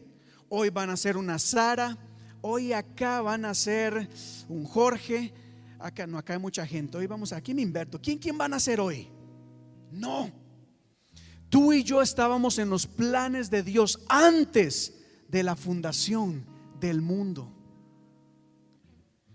hoy 0.49 0.69
van 0.69 0.89
a 0.89 0.97
ser 0.97 1.15
una 1.15 1.39
Sara, 1.39 1.97
hoy 2.41 2.73
acá 2.73 3.21
van 3.21 3.45
a 3.45 3.53
ser 3.53 4.09
un 4.49 4.65
Jorge, 4.65 5.33
acá 5.79 6.05
no, 6.05 6.17
acá 6.17 6.33
hay 6.33 6.39
mucha 6.39 6.67
gente, 6.67 6.97
hoy 6.97 7.07
vamos 7.07 7.31
aquí 7.31 7.53
me 7.53 7.61
invierto, 7.61 8.01
¿quién, 8.01 8.17
quién 8.17 8.37
van 8.37 8.53
a 8.53 8.59
ser 8.59 8.81
hoy? 8.81 9.07
No, 9.93 10.29
tú 11.47 11.71
y 11.71 11.85
yo 11.85 12.01
estábamos 12.01 12.59
en 12.59 12.69
los 12.69 12.85
planes 12.85 13.49
de 13.49 13.63
Dios 13.63 14.01
antes 14.09 14.93
de 15.29 15.41
la 15.41 15.55
fundación 15.55 16.45
del 16.81 17.01
mundo. 17.01 17.60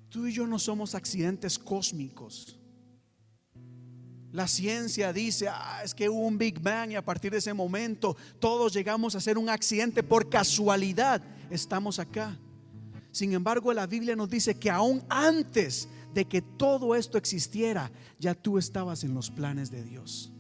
Tú 0.09 0.27
y 0.27 0.33
yo 0.33 0.47
no 0.47 0.59
somos 0.59 0.95
accidentes 0.95 1.59
cósmicos. 1.59 2.59
La 4.33 4.47
ciencia 4.47 5.13
dice, 5.13 5.49
ah, 5.49 5.81
es 5.83 5.95
que 5.95 6.09
hubo 6.09 6.21
un 6.21 6.37
Big 6.37 6.61
Bang 6.61 6.93
y 6.93 6.95
a 6.95 7.05
partir 7.05 7.33
de 7.33 7.39
ese 7.39 7.55
momento 7.55 8.17
todos 8.39 8.73
llegamos 8.75 9.15
a 9.15 9.21
ser 9.21 9.39
un 9.39 9.49
accidente 9.49 10.03
por 10.03 10.29
casualidad. 10.29 11.23
Estamos 11.51 11.99
acá. 11.99 12.39
Sin 13.13 13.33
embargo, 13.33 13.73
la 13.73 13.87
Biblia 13.87 14.15
nos 14.15 14.29
dice 14.29 14.59
que 14.59 14.71
aún 14.71 15.03
antes 15.09 15.89
de 16.13 16.27
que 16.27 16.43
todo 16.43 16.95
esto 16.95 17.17
existiera, 17.17 17.91
ya 18.19 18.35
tú 18.35 18.59
estabas 18.59 19.05
en 19.05 19.15
los 19.15 19.31
planes 19.31 19.71
de 19.71 19.83
Dios. 19.83 20.33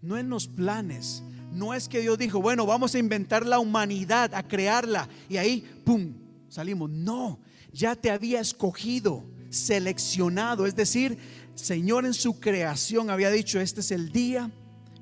No 0.00 0.16
en 0.16 0.28
los 0.28 0.48
planes. 0.48 1.22
No 1.52 1.74
es 1.74 1.88
que 1.88 2.00
Dios 2.00 2.18
dijo, 2.18 2.40
bueno, 2.40 2.66
vamos 2.66 2.94
a 2.94 2.98
inventar 2.98 3.46
la 3.46 3.58
humanidad, 3.58 4.34
a 4.34 4.42
crearla 4.42 5.08
y 5.28 5.36
ahí, 5.36 5.60
¡pum!, 5.84 6.12
salimos. 6.48 6.90
No, 6.90 7.40
ya 7.72 7.94
te 7.96 8.10
había 8.10 8.40
escogido, 8.40 9.24
seleccionado. 9.50 10.66
Es 10.66 10.74
decir, 10.74 11.18
Señor 11.54 12.06
en 12.06 12.14
su 12.14 12.40
creación 12.40 13.10
había 13.10 13.30
dicho, 13.30 13.60
este 13.60 13.80
es 13.80 13.90
el 13.90 14.10
día 14.12 14.50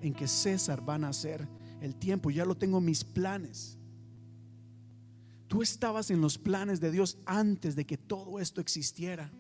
en 0.01 0.15
que 0.15 0.29
César 0.29 0.89
va 0.89 0.95
a 0.95 0.99
nacer. 0.99 1.49
El 1.81 1.95
tiempo, 1.95 2.31
ya 2.31 2.45
lo 2.45 2.57
tengo 2.57 2.79
en 2.79 2.85
mis 2.85 3.05
planes. 3.05 3.79
Tú 5.49 5.63
estabas 5.63 6.11
en 6.11 6.21
los 6.21 6.39
planes 6.39 6.81
de 6.81 6.91
Dios 6.91 7.19
antes 7.25 7.77
de 7.77 7.87
que 7.87 7.97
todo 7.97 8.41
esto 8.41 8.61
existiera. 8.61 9.31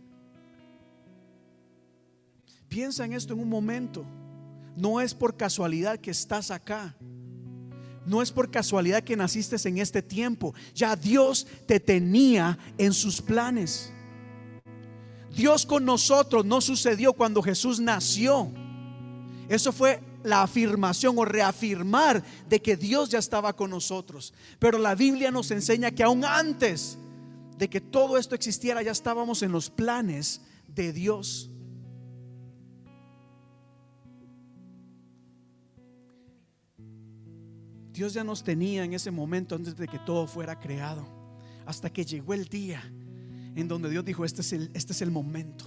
Piensa 2.68 3.04
en 3.04 3.12
esto 3.12 3.34
en 3.34 3.40
un 3.40 3.48
momento. 3.48 4.04
No 4.76 5.00
es 5.00 5.14
por 5.14 5.36
casualidad 5.36 5.98
que 5.98 6.10
estás 6.10 6.50
acá. 6.50 6.96
No 8.06 8.22
es 8.22 8.30
por 8.30 8.50
casualidad 8.50 9.02
que 9.02 9.16
naciste 9.16 9.56
en 9.68 9.78
este 9.78 10.00
tiempo. 10.00 10.54
Ya 10.74 10.94
Dios 10.94 11.46
te 11.66 11.80
tenía 11.80 12.56
en 12.78 12.92
sus 12.92 13.20
planes. 13.20 13.92
Dios 15.34 15.66
con 15.66 15.84
nosotros 15.84 16.44
no 16.44 16.60
sucedió 16.60 17.12
cuando 17.12 17.42
Jesús 17.42 17.80
nació. 17.80 18.50
Eso 19.48 19.72
fue 19.72 20.00
la 20.22 20.42
afirmación 20.42 21.18
o 21.18 21.24
reafirmar 21.24 22.22
de 22.48 22.60
que 22.60 22.76
Dios 22.76 23.10
ya 23.10 23.18
estaba 23.18 23.54
con 23.54 23.70
nosotros. 23.70 24.32
Pero 24.58 24.78
la 24.78 24.94
Biblia 24.94 25.30
nos 25.30 25.50
enseña 25.50 25.90
que 25.90 26.02
aún 26.02 26.24
antes 26.24 26.98
de 27.58 27.68
que 27.68 27.80
todo 27.80 28.18
esto 28.18 28.34
existiera 28.34 28.82
ya 28.82 28.92
estábamos 28.92 29.42
en 29.42 29.52
los 29.52 29.70
planes 29.70 30.40
de 30.68 30.92
Dios. 30.92 31.50
Dios 37.96 38.12
ya 38.12 38.22
nos 38.22 38.44
tenía 38.44 38.84
en 38.84 38.92
ese 38.92 39.10
momento 39.10 39.54
antes 39.54 39.74
de 39.74 39.88
que 39.88 39.98
todo 39.98 40.26
fuera 40.26 40.60
creado. 40.60 41.06
Hasta 41.64 41.88
que 41.90 42.04
llegó 42.04 42.34
el 42.34 42.44
día 42.44 42.82
en 43.54 43.66
donde 43.68 43.88
Dios 43.88 44.04
dijo, 44.04 44.22
este 44.26 44.42
es 44.42 44.52
el, 44.52 44.70
este 44.74 44.92
es 44.92 45.00
el 45.00 45.10
momento. 45.10 45.64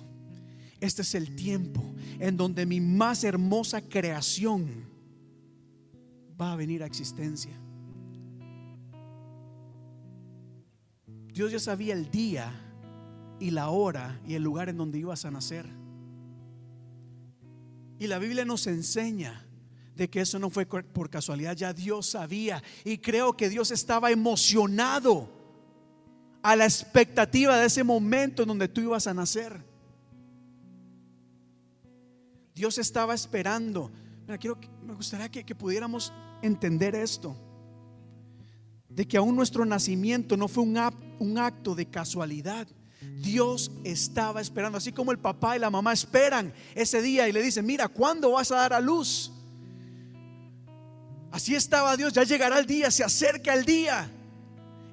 Este 0.80 1.02
es 1.02 1.16
el 1.16 1.36
tiempo 1.36 1.84
en 2.20 2.38
donde 2.38 2.68
mi 2.68 2.80
más 2.82 3.24
hermosa 3.24 3.82
creación 3.82 4.86
va 6.40 6.54
a 6.54 6.56
venir 6.56 6.84
a 6.84 6.86
existencia. 6.86 7.52
Dios 11.34 11.52
ya 11.52 11.60
sabía 11.60 11.96
el 11.96 12.12
día 12.12 12.54
y 13.40 13.50
la 13.50 13.70
hora 13.70 14.22
y 14.28 14.36
el 14.36 14.44
lugar 14.44 14.70
en 14.70 14.78
donde 14.78 15.00
ibas 15.00 15.26
a 15.26 15.32
nacer. 15.32 15.66
Y 17.98 18.06
la 18.06 18.20
Biblia 18.20 18.46
nos 18.46 18.68
enseña 18.68 19.49
de 20.00 20.10
que 20.10 20.22
eso 20.22 20.40
no 20.40 20.50
fue 20.50 20.66
por 20.66 21.10
casualidad, 21.10 21.58
ya 21.58 21.74
Dios 21.74 22.12
sabía. 22.12 22.64
Y 22.86 23.00
creo 23.00 23.36
que 23.36 23.50
Dios 23.50 23.70
estaba 23.70 24.12
emocionado 24.12 25.30
a 26.42 26.56
la 26.56 26.64
expectativa 26.64 27.58
de 27.58 27.66
ese 27.66 27.84
momento 27.84 28.44
en 28.44 28.48
donde 28.48 28.70
tú 28.70 28.80
ibas 28.80 29.08
a 29.08 29.14
nacer. 29.14 29.62
Dios 32.56 32.78
estaba 32.78 33.14
esperando. 33.14 33.92
Quiero, 34.40 34.58
me 34.86 34.94
gustaría 34.94 35.30
que, 35.30 35.54
pudiéramos 35.54 36.14
entender 36.42 36.96
esto. 36.96 37.36
De 38.88 39.06
que 39.06 39.18
aún 39.18 39.36
nuestro 39.36 39.66
nacimiento 39.66 40.38
no 40.38 40.48
fue 40.48 40.64
un, 40.64 40.80
un 41.20 41.38
acto 41.38 41.76
de 41.76 41.88
casualidad. 41.88 42.70
Dios 43.22 43.70
estaba 43.84 44.40
esperando, 44.40 44.78
así 44.78 44.94
como 44.94 45.12
el 45.12 45.20
papá 45.20 45.58
y 45.58 45.60
la 45.60 45.70
mamá 45.70 45.92
esperan 45.92 46.54
ese 46.74 47.02
día 47.02 47.28
y 47.28 47.34
le 47.34 47.42
dicen, 47.42 47.66
mira, 47.66 47.90
¿cuándo 47.90 48.32
vas 48.32 48.50
a 48.54 48.56
dar 48.56 48.72
a 48.72 48.80
luz? 48.80 49.34
Así 51.32 51.56
estaba 51.56 51.96
Dios, 51.96 52.14
ya 52.14 52.24
llegará 52.24 52.60
el 52.60 52.66
día, 52.66 52.90
se 52.90 53.04
acerca 53.04 53.54
el 53.54 53.64
día 53.66 54.10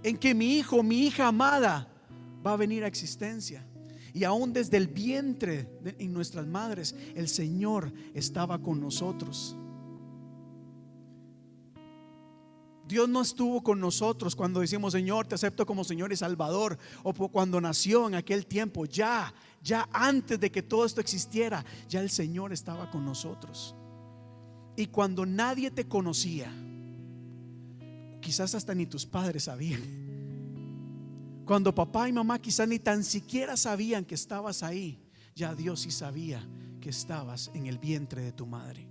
en 0.02 0.16
que 0.16 0.34
mi 0.34 0.56
hijo, 0.58 0.82
mi 0.82 1.06
hija 1.06 1.28
amada, 1.28 1.88
va 2.46 2.52
a 2.52 2.56
venir 2.56 2.84
a 2.84 2.86
existencia. 2.86 3.66
Y 4.12 4.24
aún 4.24 4.52
desde 4.52 4.76
el 4.76 4.88
vientre 4.88 5.68
de, 5.82 5.96
en 5.98 6.12
nuestras 6.12 6.46
madres, 6.46 6.94
el 7.14 7.28
Señor 7.28 7.92
estaba 8.14 8.58
con 8.58 8.80
nosotros. 8.80 9.56
Dios 12.86 13.08
no 13.08 13.20
estuvo 13.20 13.62
con 13.62 13.80
nosotros 13.80 14.36
cuando 14.36 14.60
decimos, 14.60 14.92
Señor, 14.92 15.26
te 15.26 15.34
acepto 15.34 15.66
como 15.66 15.82
Señor 15.82 16.12
y 16.12 16.16
Salvador, 16.16 16.78
o 17.02 17.12
cuando 17.28 17.60
nació 17.60 18.06
en 18.06 18.14
aquel 18.14 18.46
tiempo. 18.46 18.86
Ya, 18.86 19.34
ya 19.60 19.88
antes 19.92 20.38
de 20.38 20.52
que 20.52 20.62
todo 20.62 20.84
esto 20.84 21.00
existiera, 21.00 21.64
ya 21.88 22.00
el 22.00 22.10
Señor 22.10 22.52
estaba 22.52 22.90
con 22.90 23.04
nosotros. 23.04 23.74
Y 24.76 24.86
cuando 24.86 25.24
nadie 25.24 25.70
te 25.70 25.86
conocía, 25.86 26.52
quizás 28.20 28.54
hasta 28.54 28.74
ni 28.74 28.86
tus 28.86 29.06
padres 29.06 29.44
sabían. 29.44 29.82
Cuando 31.46 31.72
papá 31.72 32.08
y 32.08 32.12
mamá 32.12 32.40
quizás 32.40 32.68
ni 32.68 32.80
tan 32.80 33.04
siquiera 33.04 33.56
sabían 33.56 34.04
que 34.04 34.16
estabas 34.16 34.62
ahí, 34.64 34.98
ya 35.34 35.54
Dios 35.54 35.80
sí 35.80 35.92
sabía 35.92 36.44
que 36.80 36.90
estabas 36.90 37.52
en 37.54 37.66
el 37.66 37.78
vientre 37.78 38.22
de 38.22 38.32
tu 38.32 38.46
madre. 38.46 38.88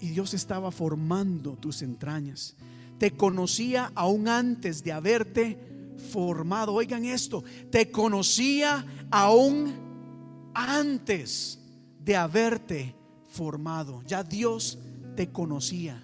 Y 0.00 0.08
Dios 0.08 0.34
estaba 0.34 0.72
formando 0.72 1.56
tus 1.56 1.80
entrañas. 1.80 2.56
Te 2.98 3.12
conocía 3.12 3.92
aún 3.94 4.26
antes 4.26 4.82
de 4.82 4.92
haberte 4.92 5.58
formado. 6.10 6.74
Oigan 6.74 7.04
esto, 7.04 7.44
te 7.70 7.90
conocía 7.90 8.84
aún 9.10 9.72
antes 10.54 11.60
de 12.00 12.16
haberte 12.16 12.95
formado. 13.36 14.02
Ya 14.06 14.24
Dios 14.24 14.78
te 15.14 15.30
conocía. 15.30 16.02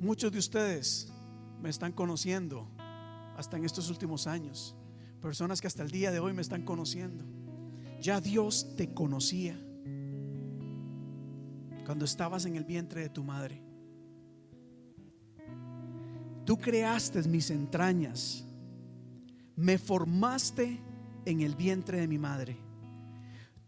Muchos 0.00 0.32
de 0.32 0.38
ustedes 0.38 1.12
me 1.60 1.68
están 1.68 1.92
conociendo 1.92 2.68
hasta 3.36 3.56
en 3.56 3.64
estos 3.64 3.90
últimos 3.90 4.26
años. 4.26 4.74
Personas 5.20 5.60
que 5.60 5.66
hasta 5.66 5.82
el 5.82 5.90
día 5.90 6.10
de 6.10 6.20
hoy 6.20 6.32
me 6.32 6.42
están 6.42 6.62
conociendo. 6.62 7.24
Ya 8.00 8.20
Dios 8.20 8.74
te 8.76 8.94
conocía 8.94 9.58
cuando 11.84 12.04
estabas 12.04 12.46
en 12.46 12.56
el 12.56 12.64
vientre 12.64 13.02
de 13.02 13.08
tu 13.08 13.24
madre. 13.24 13.62
Tú 16.44 16.56
creaste 16.56 17.22
mis 17.24 17.50
entrañas. 17.50 18.44
Me 19.56 19.76
formaste 19.76 20.80
en 21.24 21.40
el 21.40 21.56
vientre 21.56 22.00
de 22.00 22.08
mi 22.08 22.18
madre. 22.18 22.67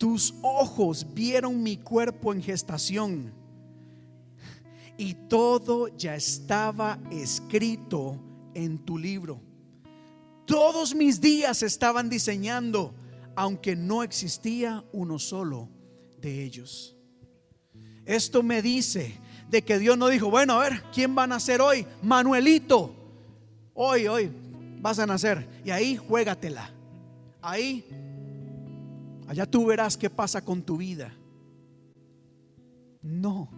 Tus 0.01 0.33
ojos 0.41 1.07
vieron 1.13 1.63
mi 1.63 1.77
cuerpo 1.77 2.33
en 2.33 2.43
gestación 2.43 3.35
y 4.97 5.13
todo 5.13 5.95
ya 5.95 6.15
estaba 6.15 6.99
escrito 7.11 8.19
en 8.55 8.79
tu 8.79 8.97
libro. 8.97 9.43
Todos 10.47 10.95
mis 10.95 11.21
días 11.21 11.63
estaban 11.63 12.09
diseñando, 12.09 12.95
aunque 13.37 13.77
no 13.77 14.03
existía 14.03 14.83
uno 14.95 15.19
solo 15.19 15.69
de 16.19 16.45
ellos. 16.45 16.97
Esto 18.07 18.43
me 18.43 18.63
dice 18.63 19.19
de 19.51 19.61
que 19.61 19.79
Dios 19.79 19.99
no 19.99 20.09
dijo, 20.09 20.31
bueno, 20.31 20.55
a 20.55 20.63
ver, 20.67 20.83
¿quién 20.95 21.15
va 21.15 21.25
a 21.25 21.27
nacer 21.27 21.61
hoy? 21.61 21.87
Manuelito. 22.03 22.95
hoy, 23.75 24.07
hoy 24.07 24.31
vas 24.81 24.99
a 24.99 25.05
nacer. 25.05 25.47
Y 25.63 25.71
ahí 25.71 25.99
juégatela. 25.99 26.71
Ahí, 27.43 27.85
allá 29.31 29.47
tú 29.47 29.65
verás 29.65 29.97
qué 29.97 30.11
pasa 30.11 30.45
con 30.45 30.65
tu 30.65 30.77
vida. 30.77 31.15
No, 33.01 33.49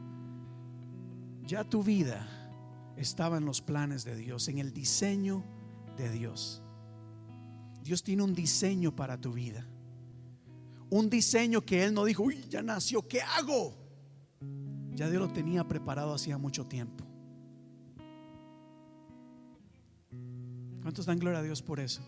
ya 1.46 1.64
tu 1.64 1.82
vida 1.82 2.28
estaba 2.98 3.38
en 3.38 3.46
los 3.46 3.62
planes 3.62 4.04
de 4.04 4.14
Dios, 4.14 4.48
en 4.48 4.58
el 4.58 4.74
diseño 4.74 5.42
de 5.96 6.10
Dios. 6.10 6.62
Dios 7.82 8.02
tiene 8.02 8.22
un 8.22 8.34
diseño 8.34 8.94
para 8.94 9.18
tu 9.18 9.32
vida. 9.32 9.66
Un 10.90 11.08
diseño 11.08 11.62
que 11.62 11.82
Él 11.84 11.94
no 11.94 12.04
dijo, 12.04 12.22
uy, 12.22 12.44
ya 12.50 12.60
nació, 12.62 13.08
¿qué 13.08 13.22
hago? 13.22 13.74
Ya 14.94 15.08
Dios 15.08 15.22
lo 15.22 15.32
tenía 15.32 15.66
preparado 15.66 16.12
hacía 16.12 16.36
mucho 16.36 16.66
tiempo. 16.66 17.02
¿Cuántos 20.82 21.06
dan 21.06 21.18
gloria 21.18 21.38
a 21.38 21.42
Dios 21.42 21.62
por 21.62 21.80
eso? 21.80 22.02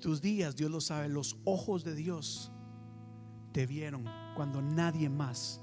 Tus 0.00 0.20
días, 0.20 0.56
Dios 0.56 0.70
lo 0.70 0.80
sabe, 0.80 1.08
los 1.08 1.36
ojos 1.44 1.84
de 1.84 1.94
Dios 1.94 2.50
te 3.52 3.66
vieron 3.66 4.04
cuando 4.34 4.62
nadie 4.62 5.08
más 5.08 5.60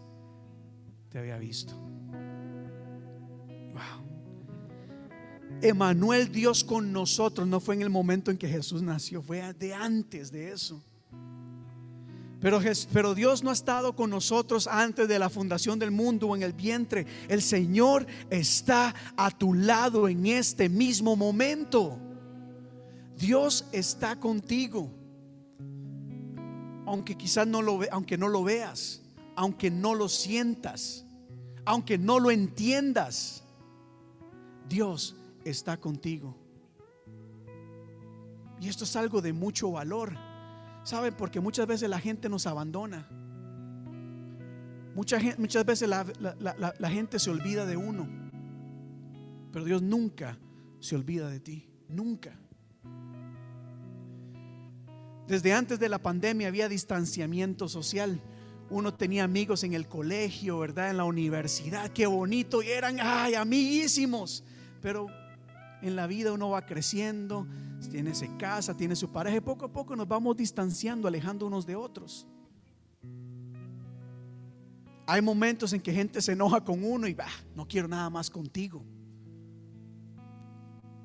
te 1.09 1.19
había 1.19 1.38
visto. 1.38 1.73
Wow. 3.73 4.07
Emanuel, 5.61 6.31
Dios 6.31 6.63
con 6.63 6.91
nosotros, 6.91 7.47
no 7.47 7.59
fue 7.59 7.75
en 7.75 7.81
el 7.81 7.89
momento 7.89 8.29
en 8.29 8.38
que 8.38 8.47
Jesús 8.47 8.83
nació, 8.83 9.23
fue 9.23 9.53
de 9.53 9.73
antes 9.73 10.31
de 10.31 10.51
eso. 10.51 10.83
Pero, 12.39 12.61
pero, 12.93 13.15
Dios 13.15 13.43
no 13.43 13.49
ha 13.49 13.53
estado 13.53 13.95
con 13.95 14.11
nosotros 14.11 14.67
antes 14.67 15.07
de 15.07 15.17
la 15.17 15.29
fundación 15.29 15.79
del 15.79 15.89
mundo 15.89 16.27
o 16.27 16.35
en 16.35 16.43
el 16.43 16.53
vientre. 16.53 17.07
El 17.27 17.41
Señor 17.41 18.05
está 18.29 18.93
a 19.17 19.31
tu 19.31 19.55
lado 19.55 20.07
en 20.07 20.27
este 20.27 20.69
mismo 20.69 21.15
momento. 21.15 21.99
Dios 23.18 23.68
está 23.72 24.20
contigo. 24.20 24.91
Aunque 26.86 27.18
quizás 27.18 27.47
no 27.47 27.61
lo 27.61 27.80
aunque 27.91 28.18
no 28.18 28.30
lo 28.30 28.43
veas, 28.43 29.01
aunque 29.36 29.70
no 29.70 29.93
lo 29.95 30.07
sientas, 30.07 31.05
aunque 31.65 31.97
no 31.97 32.20
lo 32.20 32.32
entiendas. 32.32 33.43
Dios 34.70 35.15
está 35.43 35.78
contigo. 35.78 36.38
Y 38.59 38.70
esto 38.70 38.86
es 38.86 38.95
algo 38.95 39.22
de 39.22 39.34
mucho 39.34 39.72
valor. 39.72 40.15
¿Saben? 40.84 41.13
Porque 41.13 41.39
muchas 41.39 41.68
veces 41.68 41.89
la 41.89 41.99
gente 41.99 42.30
nos 42.30 42.47
abandona. 42.47 43.07
Muchas, 44.95 45.22
veces 45.65 45.88
la, 45.88 46.89
gente 46.89 47.20
se 47.20 47.30
olvida 47.30 47.65
de 47.65 47.78
uno. 47.78 48.07
Pero 49.51 49.65
Dios 49.65 49.82
nunca 49.82 50.39
se 50.80 50.95
olvida 50.95 51.30
de 51.30 51.39
ti. 51.39 51.70
Nunca. 51.88 52.39
Desde 55.28 55.53
antes 55.53 55.80
de 55.80 55.89
la 55.89 55.99
pandemia 55.99 56.47
había 56.47 56.69
distanciamiento 56.69 57.67
social. 57.67 58.21
Uno 58.69 58.93
tenía 58.93 59.23
amigos 59.23 59.63
en 59.63 59.73
el 59.73 59.88
colegio, 59.88 60.59
¿verdad? 60.59 60.89
En 60.89 60.97
la 60.97 61.03
universidad. 61.03 61.91
Qué 61.91 62.05
bonito. 62.05 62.61
Y 62.61 62.69
eran, 62.69 62.97
ay, 63.01 63.36
amiguísimos. 63.36 64.43
Pero 64.82 65.07
en 65.82 65.95
la 65.95 66.07
vida 66.07 66.32
uno 66.32 66.49
va 66.49 66.65
creciendo, 66.65 67.45
tiene 67.91 68.15
su 68.15 68.38
casa, 68.38 68.75
tiene 68.75 68.95
su 68.95 69.11
pareja, 69.11 69.39
poco 69.41 69.65
a 69.65 69.71
poco 69.71 69.95
nos 69.95 70.07
vamos 70.07 70.36
distanciando, 70.36 71.07
alejando 71.07 71.45
unos 71.45 71.65
de 71.65 71.75
otros. 71.75 72.28
Hay 75.05 75.21
momentos 75.21 75.71
en 75.73 75.82
que 75.82 75.93
gente 75.93 76.21
se 76.21 76.34
enoja 76.34 76.61
con 76.63 76.84
uno 76.84 77.07
y 77.07 77.13
va, 77.13 77.28
no 77.55 77.67
quiero 77.67 77.88
nada 77.88 78.09
más 78.09 78.30
contigo. 78.30 78.84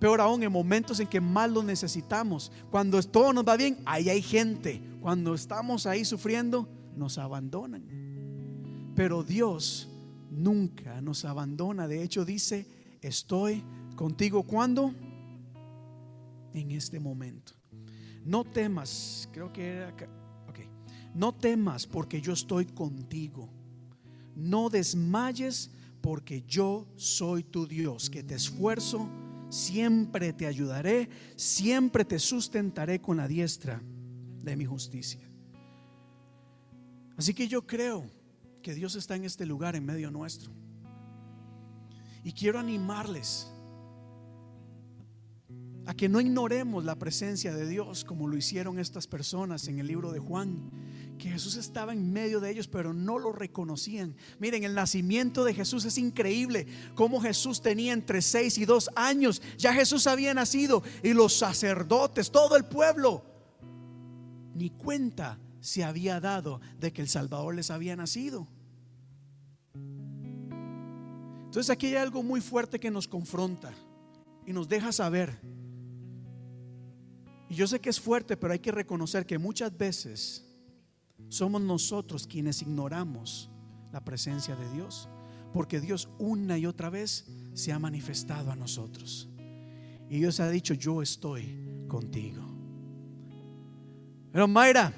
Peor 0.02 0.20
aún, 0.20 0.42
en 0.42 0.50
momentos 0.50 0.98
en 0.98 1.06
que 1.06 1.20
más 1.20 1.48
lo 1.48 1.62
necesitamos. 1.62 2.50
Cuando 2.72 3.00
todo 3.04 3.32
nos 3.32 3.46
va 3.46 3.56
bien, 3.56 3.78
ahí 3.84 4.10
hay 4.10 4.20
gente. 4.20 4.82
Cuando 5.00 5.32
estamos 5.32 5.86
ahí 5.86 6.04
sufriendo, 6.04 6.68
nos 6.96 7.18
abandonan. 7.18 7.84
Pero 8.96 9.22
Dios 9.22 9.88
nunca 10.28 11.00
nos 11.00 11.24
abandona. 11.24 11.86
De 11.86 12.02
hecho, 12.02 12.24
dice, 12.24 12.66
estoy 13.00 13.62
contigo 13.94 14.42
cuando 14.42 14.92
en 16.52 16.72
este 16.72 16.98
momento. 16.98 17.52
No 18.24 18.42
temas, 18.42 19.28
creo 19.32 19.52
que 19.52 19.68
era 19.68 19.94
ok. 20.48 20.58
No 21.14 21.32
temas 21.32 21.86
porque 21.86 22.20
yo 22.20 22.32
estoy 22.32 22.66
contigo. 22.66 23.48
No 24.34 24.68
desmayes 24.68 25.70
porque 26.00 26.42
yo 26.42 26.88
soy 26.96 27.44
tu 27.44 27.68
Dios, 27.68 28.10
que 28.10 28.24
te 28.24 28.34
esfuerzo, 28.34 29.08
siempre 29.52 30.32
te 30.32 30.46
ayudaré, 30.46 31.10
siempre 31.36 32.06
te 32.06 32.18
sustentaré 32.18 33.00
con 33.00 33.18
la 33.18 33.28
diestra 33.28 33.82
de 34.42 34.56
mi 34.56 34.64
justicia. 34.64 35.20
Así 37.18 37.34
que 37.34 37.46
yo 37.46 37.66
creo 37.66 38.06
que 38.62 38.74
Dios 38.74 38.94
está 38.94 39.14
en 39.14 39.24
este 39.24 39.44
lugar 39.44 39.76
en 39.76 39.84
medio 39.84 40.10
nuestro. 40.10 40.50
Y 42.24 42.32
quiero 42.32 42.58
animarles 42.58 43.52
a 45.84 45.92
que 45.92 46.08
no 46.08 46.20
ignoremos 46.20 46.84
la 46.84 46.94
presencia 46.94 47.54
de 47.54 47.68
Dios 47.68 48.04
como 48.04 48.28
lo 48.28 48.36
hicieron 48.38 48.78
estas 48.78 49.06
personas 49.06 49.68
en 49.68 49.80
el 49.80 49.86
libro 49.86 50.12
de 50.12 50.20
Juan, 50.20 50.70
que 51.22 51.30
Jesús 51.30 51.54
estaba 51.54 51.92
en 51.92 52.12
medio 52.12 52.40
de 52.40 52.50
ellos, 52.50 52.66
pero 52.66 52.92
no 52.92 53.16
lo 53.16 53.30
reconocían. 53.30 54.16
Miren, 54.40 54.64
el 54.64 54.74
nacimiento 54.74 55.44
de 55.44 55.54
Jesús 55.54 55.84
es 55.84 55.96
increíble, 55.96 56.66
como 56.96 57.20
Jesús 57.20 57.62
tenía 57.62 57.92
entre 57.92 58.20
6 58.20 58.58
y 58.58 58.64
2 58.64 58.90
años, 58.96 59.40
ya 59.56 59.72
Jesús 59.72 60.08
había 60.08 60.34
nacido 60.34 60.82
y 61.00 61.12
los 61.12 61.34
sacerdotes, 61.34 62.32
todo 62.32 62.56
el 62.56 62.64
pueblo, 62.64 63.24
ni 64.56 64.70
cuenta 64.70 65.38
se 65.60 65.84
había 65.84 66.18
dado 66.18 66.60
de 66.80 66.92
que 66.92 67.02
el 67.02 67.08
Salvador 67.08 67.54
les 67.54 67.70
había 67.70 67.94
nacido. 67.94 68.48
Entonces 71.44 71.70
aquí 71.70 71.86
hay 71.86 71.96
algo 71.96 72.24
muy 72.24 72.40
fuerte 72.40 72.80
que 72.80 72.90
nos 72.90 73.06
confronta 73.06 73.72
y 74.44 74.52
nos 74.52 74.68
deja 74.68 74.90
saber 74.90 75.38
y 77.48 77.54
yo 77.54 77.66
sé 77.66 77.82
que 77.82 77.90
es 77.90 78.00
fuerte, 78.00 78.38
pero 78.38 78.54
hay 78.54 78.60
que 78.60 78.72
reconocer 78.72 79.26
que 79.26 79.36
muchas 79.36 79.76
veces 79.76 80.51
somos 81.32 81.62
nosotros 81.62 82.26
quienes 82.26 82.60
ignoramos 82.60 83.50
la 83.90 84.04
presencia 84.04 84.54
de 84.54 84.70
Dios, 84.74 85.08
porque 85.54 85.80
Dios 85.80 86.10
una 86.18 86.58
y 86.58 86.66
otra 86.66 86.90
vez 86.90 87.26
se 87.54 87.72
ha 87.72 87.78
manifestado 87.78 88.50
a 88.50 88.56
nosotros. 88.56 89.30
Y 90.10 90.18
Dios 90.18 90.40
ha 90.40 90.50
dicho, 90.50 90.74
yo 90.74 91.00
estoy 91.00 91.86
contigo. 91.88 92.42
Pero 94.30 94.46
Mayra, 94.46 94.92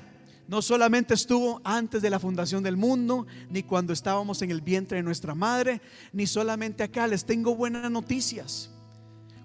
no 0.49 0.61
solamente 0.61 1.15
estuvo 1.15 1.61
antes 1.63 2.03
de 2.03 2.11
la 2.11 2.19
fundación 2.19 2.65
del 2.65 2.77
mundo, 2.77 3.29
ni 3.49 3.63
cuando 3.63 3.93
estábamos 3.93 4.43
en 4.43 4.51
el 4.51 4.61
vientre 4.61 4.97
de 4.97 5.05
nuestra 5.05 5.37
madre, 5.37 5.81
ni 6.13 6.27
solamente 6.27 6.83
acá. 6.83 7.07
Les 7.07 7.25
tengo 7.25 7.55
buenas 7.55 7.89
noticias. 7.93 8.73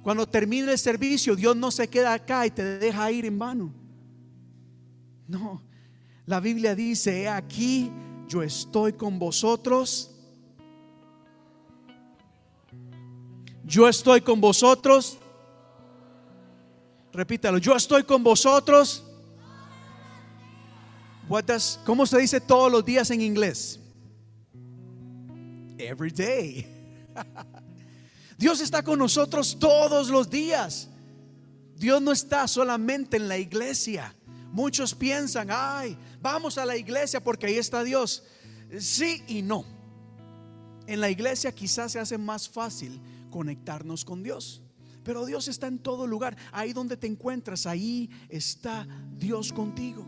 Cuando 0.02 0.28
termine 0.28 0.72
el 0.72 0.80
servicio, 0.80 1.36
Dios 1.36 1.56
no 1.56 1.70
se 1.70 1.88
queda 1.88 2.14
acá 2.14 2.48
y 2.48 2.50
te 2.50 2.64
deja 2.80 3.12
ir 3.12 3.28
en 3.28 3.38
vano. 3.38 3.72
No, 5.28 5.69
la 6.30 6.40
Biblia 6.40 6.76
dice, 6.76 7.24
he 7.24 7.28
aquí, 7.28 7.92
yo 8.28 8.44
estoy 8.44 8.94
con 8.94 9.18
vosotros. 9.18 10.12
Yo 13.66 13.90
estoy 13.90 14.22
con 14.22 14.40
vosotros. 14.40 15.18
Repítalo, 17.12 17.58
yo 17.58 17.76
estoy 17.76 18.04
con 18.04 18.24
vosotros. 18.24 19.04
¿Cómo 21.84 22.06
se 22.06 22.20
dice 22.20 22.40
todos 22.40 22.72
los 22.72 22.86
días 22.86 23.10
en 23.10 23.22
inglés? 23.22 23.80
Every 25.80 26.12
day. 26.12 26.68
Dios 28.38 28.62
está 28.62 28.84
con 28.84 29.00
nosotros 29.00 29.58
todos 29.60 30.10
los 30.10 30.30
días. 30.30 30.90
Dios 31.76 32.00
no 32.00 32.12
está 32.12 32.48
solamente 32.48 33.18
en 33.18 33.28
la 33.28 33.40
iglesia. 33.40 34.14
Muchos 34.52 34.96
piensan, 34.96 35.50
ay, 35.52 35.98
vamos 36.22 36.58
a 36.58 36.66
la 36.66 36.76
iglesia 36.76 37.22
porque 37.24 37.48
ahí 37.48 37.58
está 37.58 37.84
Dios. 37.84 38.24
Sí 38.80 39.24
y 39.28 39.42
no. 39.42 39.64
En 40.88 41.02
la 41.02 41.10
iglesia 41.10 41.54
quizás 41.54 41.92
se 41.92 42.00
hace 42.00 42.18
más 42.18 42.50
fácil 42.50 43.00
conectarnos 43.30 44.04
con 44.04 44.24
Dios. 44.24 44.64
Pero 45.04 45.26
Dios 45.26 45.48
está 45.48 45.68
en 45.68 45.80
todo 45.80 46.08
lugar. 46.08 46.36
Ahí 46.52 46.74
donde 46.74 46.98
te 46.98 47.08
encuentras, 47.08 47.66
ahí 47.66 48.10
está 48.28 48.88
Dios 49.18 49.54
contigo. 49.54 50.06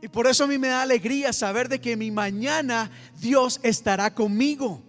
Y 0.00 0.08
por 0.08 0.26
eso 0.26 0.44
a 0.44 0.46
mí 0.48 0.58
me 0.58 0.68
da 0.68 0.82
alegría 0.82 1.32
saber 1.32 1.68
de 1.68 1.80
que 1.80 1.96
mi 1.96 2.10
mañana 2.10 2.90
Dios 3.20 3.60
estará 3.62 4.12
conmigo 4.12 4.82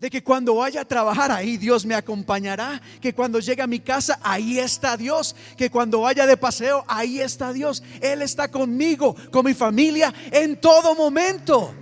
de 0.00 0.08
que 0.08 0.24
cuando 0.24 0.56
vaya 0.56 0.80
a 0.80 0.84
trabajar 0.84 1.30
ahí 1.30 1.58
Dios 1.58 1.84
me 1.84 1.94
acompañará, 1.94 2.80
que 3.00 3.14
cuando 3.14 3.38
llegue 3.38 3.60
a 3.60 3.66
mi 3.66 3.80
casa 3.80 4.18
ahí 4.22 4.58
está 4.58 4.96
Dios, 4.96 5.36
que 5.56 5.70
cuando 5.70 6.00
vaya 6.00 6.26
de 6.26 6.38
paseo 6.38 6.84
ahí 6.88 7.20
está 7.20 7.52
Dios. 7.52 7.82
Él 8.00 8.22
está 8.22 8.50
conmigo, 8.50 9.14
con 9.30 9.44
mi 9.44 9.52
familia 9.52 10.12
en 10.32 10.58
todo 10.58 10.94
momento. 10.94 11.74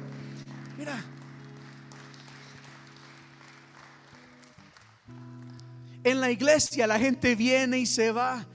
Mira, 0.77 1.05
En 6.09 6.21
la 6.21 6.31
iglesia 6.31 6.87
la 6.87 6.99
gente 6.99 7.35
viene 7.35 7.79
y 7.79 7.87
se 7.87 8.13
va. 8.13 8.47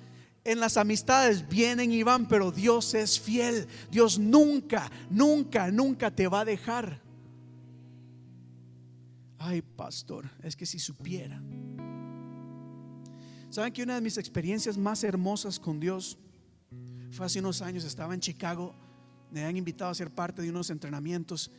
En 0.43 0.59
las 0.59 0.75
amistades 0.75 1.47
vienen 1.47 1.91
y 1.91 2.01
van, 2.01 2.27
pero 2.27 2.51
Dios 2.51 2.95
es 2.95 3.19
fiel. 3.19 3.67
Dios 3.91 4.17
nunca, 4.17 4.91
nunca, 5.09 5.69
nunca 5.69 6.09
te 6.09 6.27
va 6.27 6.41
a 6.41 6.45
dejar. 6.45 7.02
Ay, 9.45 9.61
pastor, 9.61 10.29
es 10.41 10.55
que 10.55 10.65
si 10.65 10.79
supiera. 10.79 11.43
¿Saben 13.49 13.73
que 13.73 13.83
una 13.83 13.95
de 13.95 14.01
mis 14.01 14.17
experiencias 14.17 14.77
más 14.77 15.03
hermosas 15.03 15.59
con 15.59 15.81
Dios 15.81 16.17
fue 17.11 17.25
hace 17.25 17.39
unos 17.39 17.61
años? 17.61 17.83
Estaba 17.83 18.13
en 18.13 18.21
Chicago, 18.21 18.73
me 19.31 19.43
han 19.43 19.57
invitado 19.57 19.91
a 19.91 19.95
ser 19.95 20.11
parte 20.11 20.41
de 20.41 20.49
unos 20.49 20.69
entrenamientos. 20.69 21.51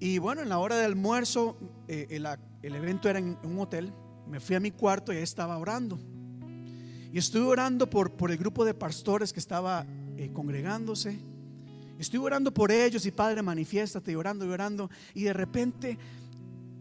Y 0.00 0.18
bueno, 0.18 0.42
en 0.42 0.48
la 0.48 0.58
hora 0.58 0.76
de 0.76 0.84
almuerzo, 0.84 1.56
eh, 1.86 2.08
el, 2.10 2.74
evento 2.74 3.08
era 3.08 3.20
en 3.20 3.38
un 3.44 3.60
hotel. 3.60 3.92
Me 4.26 4.40
fui 4.40 4.56
a 4.56 4.60
mi 4.60 4.72
cuarto 4.72 5.12
y 5.12 5.18
ahí 5.18 5.22
estaba 5.22 5.56
orando. 5.58 5.96
Y 7.12 7.18
estuve 7.18 7.46
orando 7.46 7.88
por, 7.88 8.16
por 8.16 8.32
el 8.32 8.36
grupo 8.36 8.64
de 8.64 8.74
pastores 8.74 9.32
que 9.32 9.38
estaba 9.38 9.86
eh, 10.16 10.32
congregándose. 10.32 11.20
Estuve 11.98 12.26
orando 12.26 12.52
por 12.52 12.70
ellos 12.70 13.06
y 13.06 13.10
Padre, 13.10 13.42
manifiéstate 13.42 14.12
y 14.12 14.14
orando 14.14 14.44
y 14.44 14.50
orando. 14.50 14.88
Y 15.14 15.22
de 15.22 15.32
repente, 15.32 15.98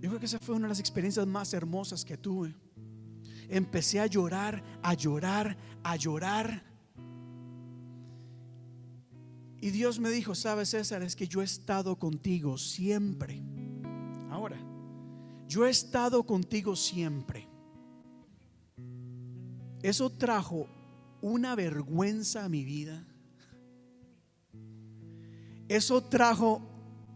yo 0.07 0.11
creo 0.11 0.19
que 0.21 0.25
esa 0.25 0.39
fue 0.39 0.55
una 0.55 0.67
de 0.67 0.69
las 0.69 0.79
experiencias 0.79 1.27
más 1.27 1.53
hermosas 1.53 2.05
que 2.05 2.15
tuve. 2.15 2.55
Empecé 3.49 3.99
a 3.99 4.05
llorar, 4.05 4.63
a 4.81 4.93
llorar, 4.93 5.57
a 5.83 5.97
llorar. 5.97 6.63
Y 9.59 9.69
Dios 9.71 9.99
me 9.99 10.09
dijo, 10.09 10.33
sabes 10.33 10.69
César, 10.69 11.03
es 11.03 11.13
que 11.13 11.27
yo 11.27 11.41
he 11.41 11.43
estado 11.43 11.99
contigo 11.99 12.57
siempre. 12.57 13.43
Ahora, 14.29 14.57
yo 15.49 15.65
he 15.65 15.69
estado 15.69 16.23
contigo 16.23 16.77
siempre. 16.77 17.49
Eso 19.81 20.09
trajo 20.09 20.69
una 21.21 21.53
vergüenza 21.53 22.45
a 22.45 22.49
mi 22.49 22.63
vida. 22.63 23.05
Eso 25.67 26.01
trajo 26.01 26.61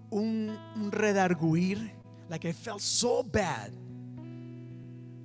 un, 0.09 0.53
un 0.75 0.91
redarguir. 0.91 2.00
Like 2.31 2.47
I 2.47 2.53
felt 2.53 2.79
so 2.79 3.23
bad. 3.23 3.71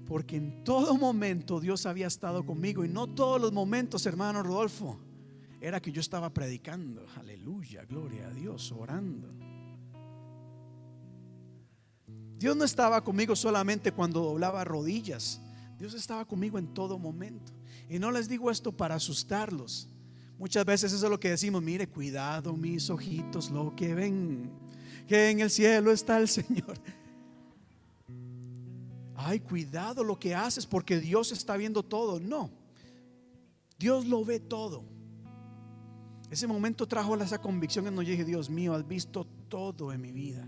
Porque 0.09 0.37
en 0.37 0.65
todo 0.65 0.97
momento 0.97 1.61
Dios 1.61 1.87
había 1.87 2.09
estado 2.09 2.45
conmigo. 2.45 2.85
Y 2.85 2.89
no 2.89 3.07
todos 3.07 3.41
los 3.41 3.53
momentos, 3.53 4.05
hermano 4.07 4.43
Rodolfo, 4.43 4.99
era 5.61 5.81
que 5.81 5.93
yo 5.93 6.01
estaba 6.01 6.31
predicando. 6.31 7.07
Aleluya, 7.15 7.85
gloria 7.85 8.27
a 8.27 8.31
Dios, 8.31 8.73
orando. 8.73 9.29
Dios 12.39 12.57
no 12.57 12.65
estaba 12.65 13.05
conmigo 13.05 13.37
solamente 13.37 13.93
cuando 13.93 14.21
doblaba 14.21 14.65
rodillas. 14.65 15.41
Dios 15.79 15.95
estaba 15.95 16.25
conmigo 16.25 16.59
en 16.59 16.75
todo 16.75 16.99
momento. 16.99 17.53
Y 17.89 18.01
no 18.01 18.11
les 18.11 18.29
digo 18.29 18.51
esto 18.51 18.77
para 18.77 18.97
asustarlos. 18.97 19.89
Muchas 20.39 20.65
veces 20.65 20.93
eso 20.93 21.07
es 21.07 21.11
lo 21.11 21.21
que 21.21 21.31
decimos, 21.31 21.63
mire, 21.63 21.89
cuidado 21.89 22.57
mis 22.57 22.91
ojitos, 22.91 23.51
lo 23.51 23.77
que 23.77 23.95
ven, 23.95 24.51
que 25.07 25.31
en 25.31 25.41
el 25.41 25.51
cielo 25.51 25.93
está 25.93 26.19
el 26.19 26.29
Señor. 26.29 26.77
Ay, 29.17 29.41
cuidado 29.41 30.05
lo 30.05 30.19
que 30.19 30.35
haces 30.35 30.67
porque 30.67 31.01
Dios 31.01 31.33
está 31.33 31.57
viendo 31.57 31.83
todo. 31.83 32.21
No, 32.21 32.51
Dios 33.79 34.07
lo 34.07 34.25
ve 34.25 34.41
todo. 34.41 34.85
Ese 36.31 36.47
momento 36.47 36.87
trajo 36.87 37.17
esa 37.17 37.41
convicción 37.41 37.87
en 37.87 37.95
donde 37.95 38.11
dije, 38.11 38.25
Dios 38.25 38.51
mío, 38.51 38.75
has 38.75 38.87
visto 38.87 39.27
todo 39.49 39.93
en 39.93 40.01
mi 40.01 40.13
vida. 40.13 40.45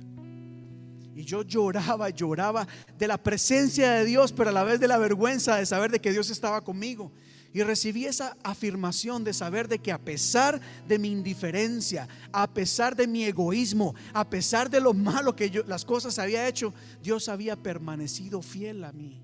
Y 1.15 1.25
yo 1.25 1.43
lloraba, 1.43 2.11
lloraba 2.11 2.67
de 2.97 3.09
la 3.09 3.19
presencia 3.19 3.93
de 3.93 4.05
Dios, 4.05 4.33
pero 4.33 4.51
a 4.51 4.53
la 4.53 4.65
vez 4.65 4.81
de 4.81 4.89
la 4.89 4.99
vergüenza 4.99 5.57
de 5.57 5.67
saber 5.67 5.91
de 5.91 6.01
que 6.01 6.13
Dios 6.13 6.31
estaba 6.31 6.63
conmigo. 6.63 7.13
Y 7.53 7.63
recibí 7.63 8.05
esa 8.05 8.37
afirmación 8.43 9.25
de 9.25 9.33
saber 9.33 9.69
de 9.69 9.79
que 9.79 9.91
a 9.91 9.99
pesar 9.99 10.61
de 10.87 10.99
mi 10.99 11.11
indiferencia, 11.11 12.07
a 12.31 12.53
pesar 12.53 12.95
de 12.95 13.07
mi 13.07 13.25
egoísmo, 13.25 13.95
a 14.13 14.29
pesar 14.29 14.69
de 14.69 14.81
lo 14.81 14.93
malo 14.93 15.35
que 15.35 15.51
yo 15.51 15.63
las 15.65 15.85
cosas 15.85 16.19
había 16.19 16.47
hecho, 16.47 16.75
Dios 17.03 17.29
había 17.29 17.57
permanecido 17.57 18.43
fiel 18.43 18.85
a 18.85 18.93
mí. 18.93 19.23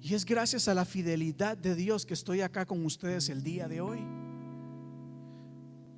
Y 0.00 0.14
es 0.14 0.24
gracias 0.24 0.68
a 0.68 0.74
la 0.74 0.84
fidelidad 0.84 1.56
de 1.58 1.74
Dios 1.74 2.06
que 2.06 2.14
estoy 2.14 2.40
acá 2.40 2.64
con 2.64 2.84
ustedes 2.84 3.28
el 3.28 3.42
día 3.42 3.68
de 3.68 3.80
hoy. 3.80 3.98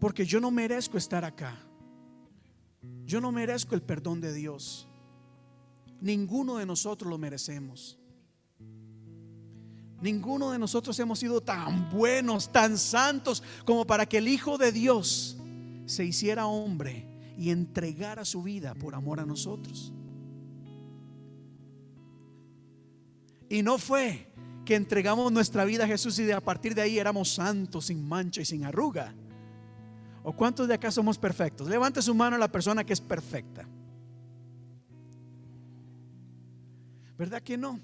Porque 0.01 0.25
yo 0.25 0.41
no 0.41 0.51
merezco 0.51 0.97
estar 0.97 1.25
acá. 1.25 1.59
Yo 3.05 3.21
no 3.21 3.31
merezco 3.33 3.75
el 3.75 3.83
perdón 3.83 4.21
de 4.21 4.33
Dios. 4.33 4.89
Ninguno 6.01 6.57
de 6.57 6.67
nosotros 6.67 7.11
lo 7.11 7.19
merecemos. 7.19 7.98
Ninguno 10.01 10.53
de 10.53 10.59
nosotros 10.59 10.99
hemos 11.01 11.19
sido 11.19 11.41
tan 11.41 11.91
buenos, 11.91 12.53
tan 12.53 12.79
santos 12.79 13.43
como 13.65 13.87
para 13.87 14.07
que 14.07 14.19
el 14.19 14.29
Hijo 14.29 14.57
de 14.57 14.71
Dios 14.71 15.37
se 15.87 16.05
hiciera 16.05 16.47
hombre 16.47 17.07
y 17.37 17.51
entregara 17.51 18.25
su 18.25 18.43
vida 18.43 18.75
por 18.75 18.95
amor 18.95 19.21
a 19.21 19.27
nosotros. 19.27 19.93
Y 23.49 23.63
no 23.63 23.79
fue 23.79 24.33
que 24.65 24.75
entregamos 24.75 25.33
nuestra 25.33 25.65
vida 25.65 25.85
a 25.85 25.89
Jesús 25.89 26.19
y 26.19 26.25
de 26.25 26.35
a 26.35 26.41
partir 26.41 26.75
de 26.75 26.83
ahí 26.83 26.99
éramos 26.99 27.33
santos, 27.33 27.87
sin 27.87 28.07
mancha 28.07 28.41
y 28.43 28.45
sin 28.45 28.65
arruga. 28.65 29.15
¿O 30.23 30.33
cuántos 30.35 30.69
de 30.69 30.75
acá 30.75 30.91
somos 30.91 31.17
perfectos? 31.17 31.69
Levante 31.69 32.03
su 32.03 32.15
mano 32.15 32.37
a 32.37 32.39
la 32.39 32.53
persona 32.53 32.85
que 32.85 32.93
es 32.93 33.01
perfecta. 33.01 33.67
¿Verdad 37.17 37.43
que 37.43 37.57
no? 37.57 37.81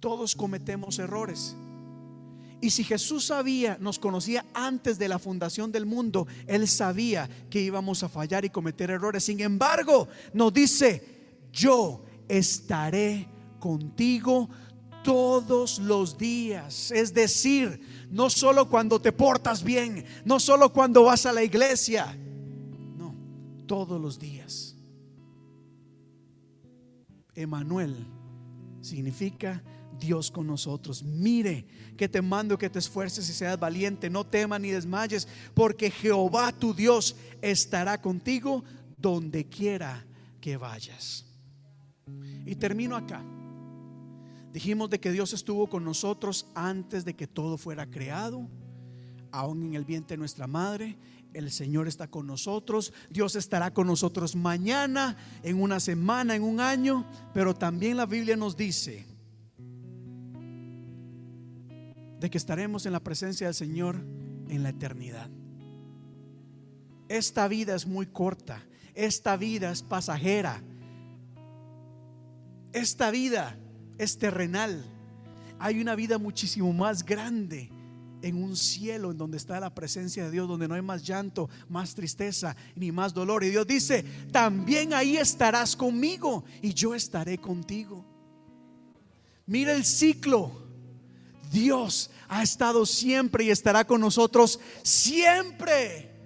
Todos 0.00 0.34
cometemos 0.34 0.98
errores. 0.98 1.56
Y 2.60 2.70
si 2.70 2.82
Jesús 2.82 3.26
sabía, 3.26 3.78
nos 3.80 3.98
conocía 3.98 4.44
antes 4.52 4.98
de 4.98 5.08
la 5.08 5.18
fundación 5.18 5.70
del 5.70 5.86
mundo, 5.86 6.26
Él 6.46 6.66
sabía 6.66 7.28
que 7.50 7.60
íbamos 7.60 8.02
a 8.02 8.08
fallar 8.08 8.44
y 8.44 8.50
cometer 8.50 8.90
errores. 8.90 9.24
Sin 9.24 9.40
embargo, 9.40 10.08
nos 10.32 10.52
dice, 10.52 11.38
yo 11.52 12.04
estaré 12.28 13.28
contigo 13.60 14.48
todos 15.04 15.78
los 15.78 16.18
días. 16.18 16.90
Es 16.90 17.14
decir, 17.14 17.80
no 18.10 18.28
solo 18.28 18.68
cuando 18.68 19.00
te 19.00 19.12
portas 19.12 19.62
bien, 19.62 20.04
no 20.24 20.40
solo 20.40 20.72
cuando 20.72 21.04
vas 21.04 21.26
a 21.26 21.32
la 21.32 21.44
iglesia, 21.44 22.16
no, 22.96 23.14
todos 23.66 24.00
los 24.00 24.18
días. 24.18 24.76
Emanuel 27.34 28.04
significa 28.80 29.62
Dios 29.98 30.30
con 30.30 30.46
nosotros. 30.46 31.02
Mire 31.02 31.66
que 31.96 32.08
te 32.08 32.22
mando 32.22 32.58
que 32.58 32.70
te 32.70 32.78
esfuerces 32.78 33.28
y 33.28 33.32
seas 33.32 33.58
valiente, 33.58 34.08
no 34.08 34.24
temas 34.24 34.60
ni 34.60 34.70
desmayes, 34.70 35.26
porque 35.54 35.90
Jehová 35.90 36.52
tu 36.52 36.74
Dios 36.74 37.16
estará 37.42 38.00
contigo 38.00 38.64
donde 38.96 39.48
quiera 39.48 40.06
que 40.40 40.56
vayas. 40.56 41.24
Y 42.46 42.54
termino 42.56 42.96
acá. 42.96 43.22
Dijimos 44.52 44.88
de 44.90 44.98
que 44.98 45.12
Dios 45.12 45.32
estuvo 45.32 45.68
con 45.68 45.84
nosotros 45.84 46.46
antes 46.54 47.04
de 47.04 47.14
que 47.14 47.26
todo 47.26 47.58
fuera 47.58 47.86
creado, 47.86 48.48
aún 49.30 49.62
en 49.62 49.74
el 49.74 49.84
vientre 49.84 50.16
de 50.16 50.18
nuestra 50.18 50.46
madre. 50.46 50.96
El 51.34 51.50
Señor 51.50 51.86
está 51.86 52.08
con 52.08 52.26
nosotros, 52.26 52.94
Dios 53.10 53.36
estará 53.36 53.74
con 53.74 53.86
nosotros 53.86 54.34
mañana, 54.34 55.16
en 55.42 55.60
una 55.60 55.78
semana, 55.78 56.34
en 56.34 56.42
un 56.42 56.58
año, 56.58 57.04
pero 57.34 57.54
también 57.54 57.98
la 57.98 58.06
Biblia 58.06 58.34
nos 58.34 58.56
dice 58.56 59.17
de 62.20 62.30
que 62.30 62.38
estaremos 62.38 62.86
en 62.86 62.92
la 62.92 63.00
presencia 63.00 63.46
del 63.46 63.54
Señor 63.54 63.96
en 64.48 64.62
la 64.62 64.70
eternidad. 64.70 65.30
Esta 67.08 67.48
vida 67.48 67.74
es 67.74 67.86
muy 67.86 68.06
corta, 68.06 68.62
esta 68.94 69.36
vida 69.36 69.70
es 69.70 69.82
pasajera, 69.82 70.62
esta 72.72 73.10
vida 73.10 73.58
es 73.96 74.18
terrenal. 74.18 74.84
Hay 75.58 75.80
una 75.80 75.94
vida 75.94 76.18
muchísimo 76.18 76.72
más 76.72 77.04
grande 77.04 77.70
en 78.22 78.42
un 78.42 78.56
cielo 78.56 79.10
en 79.10 79.18
donde 79.18 79.36
está 79.36 79.60
la 79.60 79.74
presencia 79.74 80.24
de 80.24 80.30
Dios, 80.30 80.48
donde 80.48 80.68
no 80.68 80.74
hay 80.74 80.82
más 80.82 81.04
llanto, 81.04 81.48
más 81.68 81.94
tristeza, 81.94 82.56
ni 82.74 82.92
más 82.92 83.14
dolor. 83.14 83.44
Y 83.44 83.50
Dios 83.50 83.66
dice, 83.66 84.04
también 84.30 84.92
ahí 84.92 85.16
estarás 85.16 85.76
conmigo 85.76 86.44
y 86.62 86.74
yo 86.74 86.94
estaré 86.94 87.38
contigo. 87.38 88.04
Mira 89.46 89.72
el 89.72 89.84
ciclo. 89.84 90.67
Dios 91.50 92.10
ha 92.28 92.42
estado 92.42 92.84
siempre 92.86 93.44
y 93.44 93.50
estará 93.50 93.84
con 93.84 94.00
nosotros 94.00 94.60
siempre. 94.82 96.18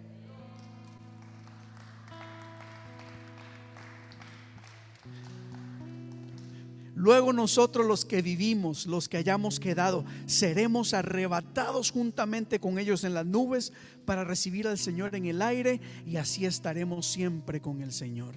Luego 7.02 7.32
nosotros 7.32 7.84
los 7.84 8.04
que 8.04 8.22
vivimos, 8.22 8.86
los 8.86 9.08
que 9.08 9.16
hayamos 9.16 9.58
quedado, 9.58 10.04
seremos 10.26 10.94
arrebatados 10.94 11.90
juntamente 11.90 12.60
con 12.60 12.78
ellos 12.78 13.02
en 13.02 13.14
las 13.14 13.26
nubes 13.26 13.72
para 14.04 14.22
recibir 14.22 14.68
al 14.68 14.78
Señor 14.78 15.16
en 15.16 15.26
el 15.26 15.42
aire 15.42 15.80
y 16.06 16.16
así 16.16 16.46
estaremos 16.46 17.06
siempre 17.06 17.60
con 17.60 17.82
el 17.82 17.92
Señor. 17.92 18.36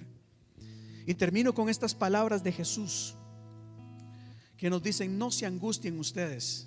Y 1.06 1.14
termino 1.14 1.54
con 1.54 1.68
estas 1.68 1.94
palabras 1.94 2.42
de 2.42 2.50
Jesús, 2.50 3.14
que 4.56 4.68
nos 4.68 4.82
dicen, 4.82 5.16
no 5.16 5.30
se 5.30 5.46
angustien 5.46 5.96
ustedes, 6.00 6.66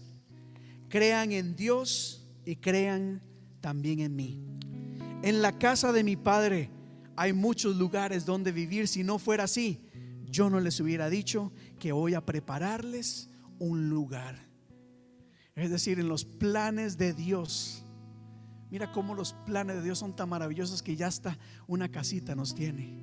crean 0.89 1.31
en 1.31 1.55
Dios 1.55 2.27
y 2.45 2.55
crean 2.57 3.21
también 3.61 3.99
en 3.99 4.15
mí. 4.15 4.43
En 5.21 5.41
la 5.41 5.57
casa 5.57 5.91
de 5.91 6.03
mi 6.03 6.15
Padre 6.15 6.69
hay 7.15 7.33
muchos 7.33 7.75
lugares 7.75 8.25
donde 8.25 8.51
vivir. 8.51 8.87
Si 8.87 9.03
no 9.03 9.19
fuera 9.19 9.43
así, 9.43 9.81
yo 10.25 10.49
no 10.49 10.59
les 10.59 10.79
hubiera 10.79 11.09
dicho 11.09 11.51
que 11.79 11.91
voy 11.91 12.13
a 12.13 12.25
prepararles 12.25 13.29
un 13.59 13.89
lugar. 13.89 14.47
Es 15.55 15.69
decir, 15.69 15.99
en 15.99 16.07
los 16.07 16.23
planes 16.25 16.97
de 16.97 17.13
Dios. 17.13 17.85
Mira 18.69 18.91
cómo 18.91 19.15
los 19.15 19.33
planes 19.45 19.77
de 19.77 19.83
Dios 19.83 19.99
son 19.99 20.15
tan 20.15 20.29
maravillosos 20.29 20.81
que 20.81 20.95
ya 20.95 21.07
hasta 21.07 21.37
una 21.67 21.89
casita 21.89 22.35
nos 22.35 22.55
tiene 22.55 23.01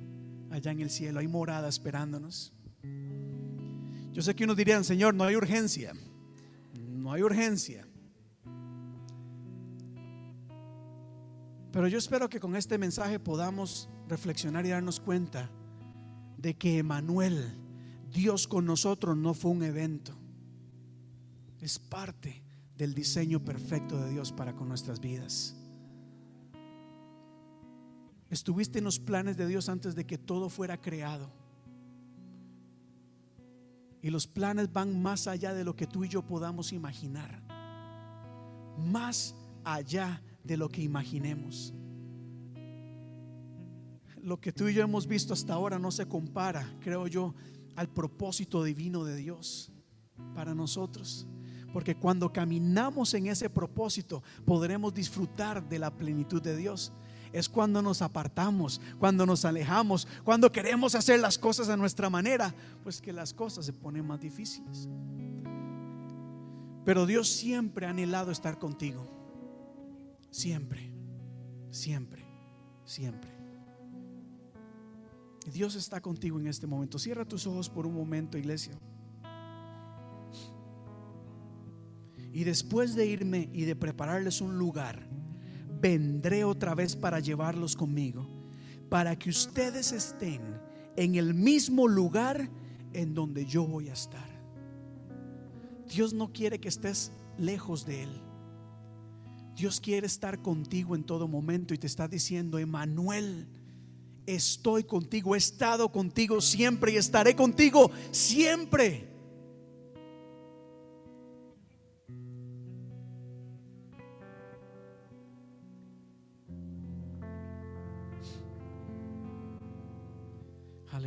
allá 0.49 0.71
en 0.71 0.79
el 0.79 0.89
cielo. 0.89 1.19
Hay 1.19 1.27
morada 1.27 1.67
esperándonos. 1.67 2.53
Yo 4.11 4.21
sé 4.23 4.33
que 4.33 4.45
unos 4.45 4.57
dirían, 4.57 4.83
Señor, 4.83 5.13
no 5.13 5.25
hay 5.25 5.35
urgencia. 5.35 5.93
Hay 7.11 7.23
urgencia. 7.23 7.87
Pero 11.71 11.87
yo 11.87 11.97
espero 11.97 12.29
que 12.29 12.39
con 12.39 12.55
este 12.55 12.77
mensaje 12.77 13.19
podamos 13.19 13.89
reflexionar 14.07 14.65
y 14.65 14.69
darnos 14.69 14.99
cuenta 14.99 15.49
de 16.37 16.55
que 16.55 16.79
Emanuel, 16.79 17.55
Dios 18.11 18.47
con 18.47 18.65
nosotros, 18.65 19.15
no 19.15 19.33
fue 19.33 19.51
un 19.51 19.63
evento. 19.63 20.13
Es 21.61 21.77
parte 21.77 22.43
del 22.77 22.93
diseño 22.93 23.43
perfecto 23.43 23.99
de 23.99 24.11
Dios 24.11 24.31
para 24.31 24.55
con 24.55 24.67
nuestras 24.67 24.99
vidas. 24.99 25.55
Estuviste 28.29 28.79
en 28.79 28.85
los 28.85 28.99
planes 28.99 29.37
de 29.37 29.47
Dios 29.47 29.69
antes 29.69 29.95
de 29.95 30.05
que 30.05 30.17
todo 30.17 30.49
fuera 30.49 30.79
creado. 30.79 31.31
Y 34.01 34.09
los 34.09 34.27
planes 34.27 34.71
van 34.71 35.01
más 35.01 35.27
allá 35.27 35.53
de 35.53 35.63
lo 35.63 35.75
que 35.75 35.87
tú 35.87 36.03
y 36.03 36.09
yo 36.09 36.21
podamos 36.21 36.71
imaginar. 36.71 37.41
Más 38.77 39.35
allá 39.63 40.21
de 40.43 40.57
lo 40.57 40.69
que 40.69 40.81
imaginemos. 40.81 41.73
Lo 44.21 44.39
que 44.39 44.51
tú 44.51 44.67
y 44.67 44.73
yo 44.73 44.83
hemos 44.83 45.07
visto 45.07 45.33
hasta 45.33 45.53
ahora 45.53 45.79
no 45.79 45.91
se 45.91 46.07
compara, 46.07 46.69
creo 46.81 47.07
yo, 47.07 47.33
al 47.75 47.87
propósito 47.87 48.63
divino 48.63 49.03
de 49.03 49.15
Dios 49.15 49.71
para 50.33 50.53
nosotros. 50.53 51.27
Porque 51.71 51.95
cuando 51.95 52.31
caminamos 52.31 53.13
en 53.13 53.27
ese 53.27 53.49
propósito 53.49 54.23
podremos 54.45 54.93
disfrutar 54.93 55.67
de 55.67 55.79
la 55.79 55.95
plenitud 55.95 56.41
de 56.41 56.57
Dios. 56.57 56.91
Es 57.33 57.49
cuando 57.49 57.81
nos 57.81 58.01
apartamos, 58.01 58.81
cuando 58.99 59.25
nos 59.25 59.45
alejamos, 59.45 60.07
cuando 60.23 60.51
queremos 60.51 60.95
hacer 60.95 61.19
las 61.19 61.37
cosas 61.37 61.69
a 61.69 61.77
nuestra 61.77 62.09
manera, 62.09 62.53
pues 62.83 63.01
que 63.01 63.13
las 63.13 63.33
cosas 63.33 63.65
se 63.65 63.73
ponen 63.73 64.05
más 64.05 64.19
difíciles. 64.19 64.87
Pero 66.85 67.05
Dios 67.05 67.27
siempre 67.27 67.85
ha 67.85 67.89
anhelado 67.89 68.31
estar 68.31 68.57
contigo. 68.59 69.05
Siempre, 70.31 70.91
siempre, 71.69 72.25
siempre. 72.85 73.29
Dios 75.51 75.75
está 75.75 76.01
contigo 76.01 76.39
en 76.39 76.47
este 76.47 76.67
momento. 76.67 76.99
Cierra 76.99 77.25
tus 77.25 77.47
ojos 77.47 77.69
por 77.69 77.85
un 77.85 77.93
momento, 77.93 78.37
iglesia. 78.37 78.77
Y 82.33 82.43
después 82.43 82.95
de 82.95 83.05
irme 83.05 83.49
y 83.51 83.63
de 83.63 83.75
prepararles 83.75 84.41
un 84.41 84.57
lugar, 84.57 85.07
vendré 85.79 86.43
otra 86.43 86.75
vez 86.75 86.95
para 86.95 87.19
llevarlos 87.19 87.75
conmigo, 87.75 88.27
para 88.89 89.17
que 89.17 89.29
ustedes 89.29 89.91
estén 89.91 90.41
en 90.95 91.15
el 91.15 91.33
mismo 91.33 91.87
lugar 91.87 92.49
en 92.93 93.13
donde 93.13 93.45
yo 93.45 93.65
voy 93.65 93.89
a 93.89 93.93
estar. 93.93 94.27
Dios 95.87 96.13
no 96.13 96.33
quiere 96.33 96.59
que 96.59 96.67
estés 96.67 97.11
lejos 97.37 97.85
de 97.85 98.03
Él. 98.03 98.21
Dios 99.55 99.79
quiere 99.79 100.05
estar 100.05 100.41
contigo 100.41 100.95
en 100.95 101.03
todo 101.03 101.27
momento 101.27 101.73
y 101.73 101.77
te 101.77 101.87
está 101.87 102.07
diciendo, 102.07 102.59
Emanuel, 102.59 103.47
estoy 104.25 104.83
contigo, 104.83 105.33
he 105.33 105.37
estado 105.37 105.91
contigo 105.91 106.41
siempre 106.41 106.91
y 106.91 106.97
estaré 106.97 107.35
contigo 107.35 107.89
siempre. 108.11 109.16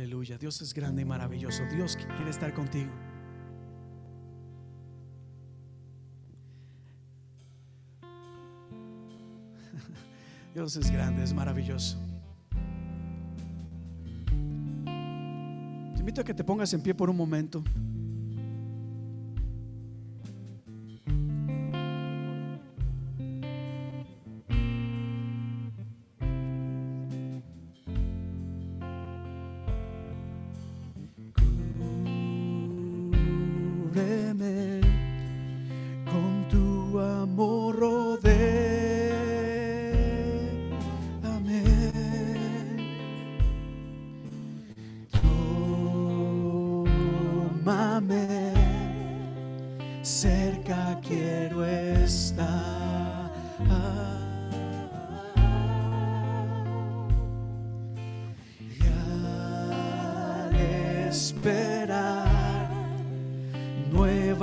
Aleluya, 0.01 0.35
Dios 0.35 0.59
es 0.63 0.73
grande 0.73 1.03
y 1.03 1.05
maravilloso. 1.05 1.61
Dios 1.71 1.95
quiere 1.95 2.31
estar 2.31 2.51
contigo. 2.55 2.89
Dios 10.55 10.75
es 10.75 10.89
grande, 10.89 11.23
es 11.23 11.35
maravilloso. 11.35 11.99
Te 15.93 15.99
invito 15.99 16.21
a 16.21 16.23
que 16.23 16.33
te 16.33 16.43
pongas 16.43 16.73
en 16.73 16.81
pie 16.81 16.95
por 16.95 17.07
un 17.07 17.17
momento. 17.17 17.63
Con 33.93 34.70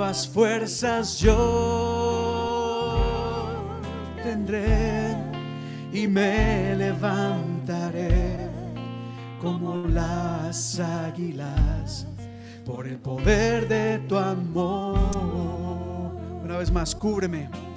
nuevas 0.09 0.27
fuerzas 0.27 1.19
yo 1.19 1.85
tendré 4.23 5.15
y 5.93 6.07
me 6.07 6.75
levantaré 6.75 8.49
como 9.39 9.85
las 9.87 10.79
águilas 10.79 12.07
por 12.65 12.87
el 12.87 12.97
poder 12.97 13.67
de 13.67 13.99
tu 14.07 14.17
amor. 14.17 14.97
Una 16.43 16.57
vez 16.57 16.71
más, 16.71 16.95
cúbreme. 16.95 17.68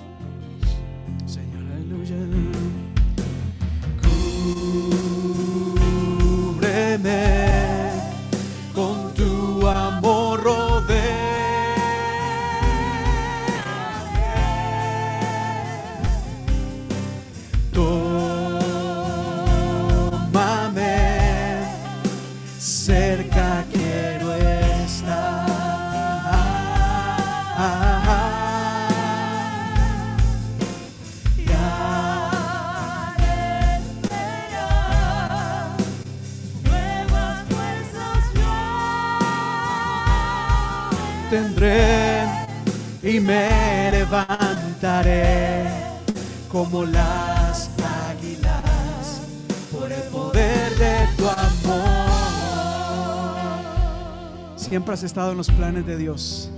Estado 55.13 55.33
en 55.33 55.37
los 55.37 55.51
planes 55.51 55.85
de 55.85 55.99
Dios. 55.99 56.51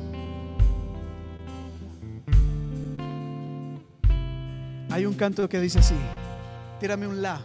Hay 4.91 5.07
un 5.07 5.15
canto 5.15 5.49
que 5.49 5.61
dice 5.61 5.81
así, 5.81 5.97
tírame 6.79 7.09
un 7.09 7.21
la. 7.21 7.41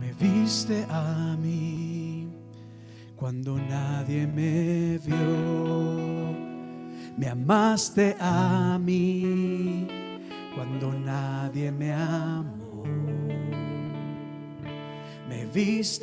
Me 0.00 0.12
viste 0.14 0.84
a 0.90 1.36
mí 1.40 1.53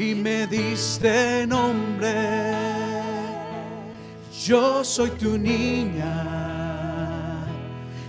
y 0.00 0.14
me 0.14 0.46
diste 0.46 1.46
nombre. 1.46 2.54
Yo 4.46 4.82
soy 4.82 5.10
tu 5.10 5.36
niña, 5.36 6.14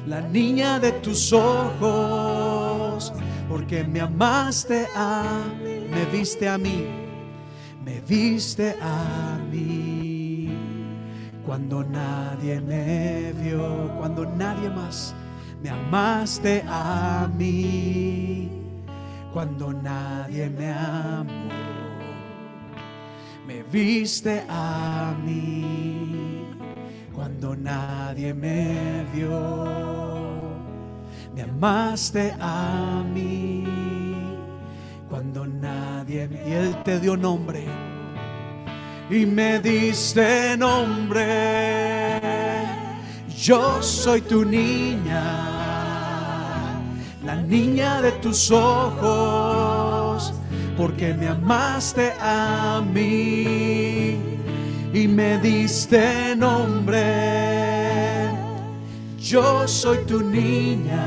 la 0.07 0.21
niña 0.21 0.79
de 0.79 0.93
tus 0.93 1.33
ojos, 1.33 3.11
porque 3.49 3.83
me 3.83 3.99
amaste 3.99 4.87
a 4.95 5.41
me 5.91 6.05
viste 6.05 6.47
a 6.47 6.57
mí, 6.57 6.85
me 7.83 7.99
viste 7.99 8.77
a 8.81 9.37
mí. 9.51 10.57
Cuando 11.45 11.83
nadie 11.83 12.61
me 12.61 13.33
vio, 13.33 13.91
cuando 13.97 14.25
nadie 14.25 14.69
más, 14.69 15.13
me 15.61 15.69
amaste 15.69 16.63
a 16.65 17.29
mí. 17.37 18.49
Cuando 19.33 19.73
nadie 19.73 20.49
me 20.49 20.71
amó 20.71 21.40
me 23.51 23.63
viste 23.63 24.43
a 24.47 25.13
mí 25.25 26.45
cuando 27.13 27.55
nadie 27.55 28.33
me 28.33 29.05
vio. 29.13 29.31
Me 31.35 31.43
amaste 31.43 32.33
a 32.39 33.03
mí 33.13 33.63
cuando 35.09 35.45
nadie 35.45 36.27
me... 36.27 36.49
Y 36.49 36.53
Él 36.53 36.83
te 36.83 36.99
dio 36.99 37.17
nombre 37.17 37.65
y 39.09 39.25
me 39.25 39.59
diste 39.59 40.57
nombre. 40.57 42.21
Yo 43.37 43.81
soy 43.81 44.21
tu 44.21 44.45
niña, 44.45 45.23
la 47.25 47.35
niña 47.35 48.01
de 48.01 48.11
tus 48.13 48.51
ojos 48.51 49.80
porque 50.81 51.13
me 51.13 51.27
amaste 51.27 52.11
a 52.19 52.81
mí 52.91 54.17
y 54.91 55.07
me 55.07 55.37
diste 55.37 56.35
nombre. 56.35 58.31
Yo 59.19 59.67
soy 59.67 59.99
tu 60.07 60.23
niña, 60.23 60.97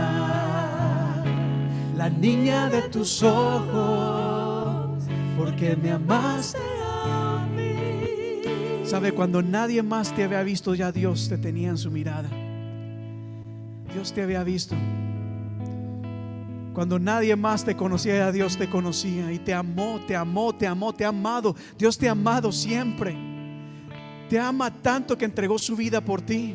la 1.97 2.09
niña 2.09 2.71
de 2.71 2.83
tus 2.83 3.21
ojos, 3.25 5.03
porque 5.37 5.75
me 5.75 5.91
amaste 5.91 6.61
a 6.81 7.45
mí. 7.57 8.87
¿Sabe? 8.87 9.11
Cuando 9.11 9.43
nadie 9.43 9.83
más 9.83 10.15
te 10.15 10.23
había 10.23 10.45
visto, 10.45 10.77
ya 10.77 10.93
Dios 10.93 11.29
te 11.29 11.37
tenía 11.37 11.71
en 11.71 11.79
su 11.79 11.91
mirada. 11.91 12.29
Dios 13.93 14.13
te 14.13 14.23
había 14.23 14.45
visto. 14.45 14.77
Cuando 16.75 16.99
nadie 16.99 17.37
más 17.37 17.65
te 17.65 17.77
conocía, 17.77 18.17
ya 18.17 18.33
Dios 18.33 18.57
te 18.59 18.69
conocía 18.69 19.31
y 19.31 19.39
te 19.39 19.55
amó, 19.55 20.01
te 20.09 20.17
amó, 20.17 20.53
te 20.53 20.67
amó, 20.67 20.93
te 20.93 21.05
ha 21.05 21.09
amado. 21.09 21.55
Dios 21.79 21.97
te 21.97 22.09
ha 22.09 22.13
amado 22.13 22.51
siempre. 22.51 23.17
Te 24.29 24.41
ama 24.41 24.73
tanto 24.83 25.17
que 25.17 25.25
entregó 25.25 25.57
su 25.57 25.77
vida 25.77 26.01
por 26.01 26.21
ti. 26.21 26.53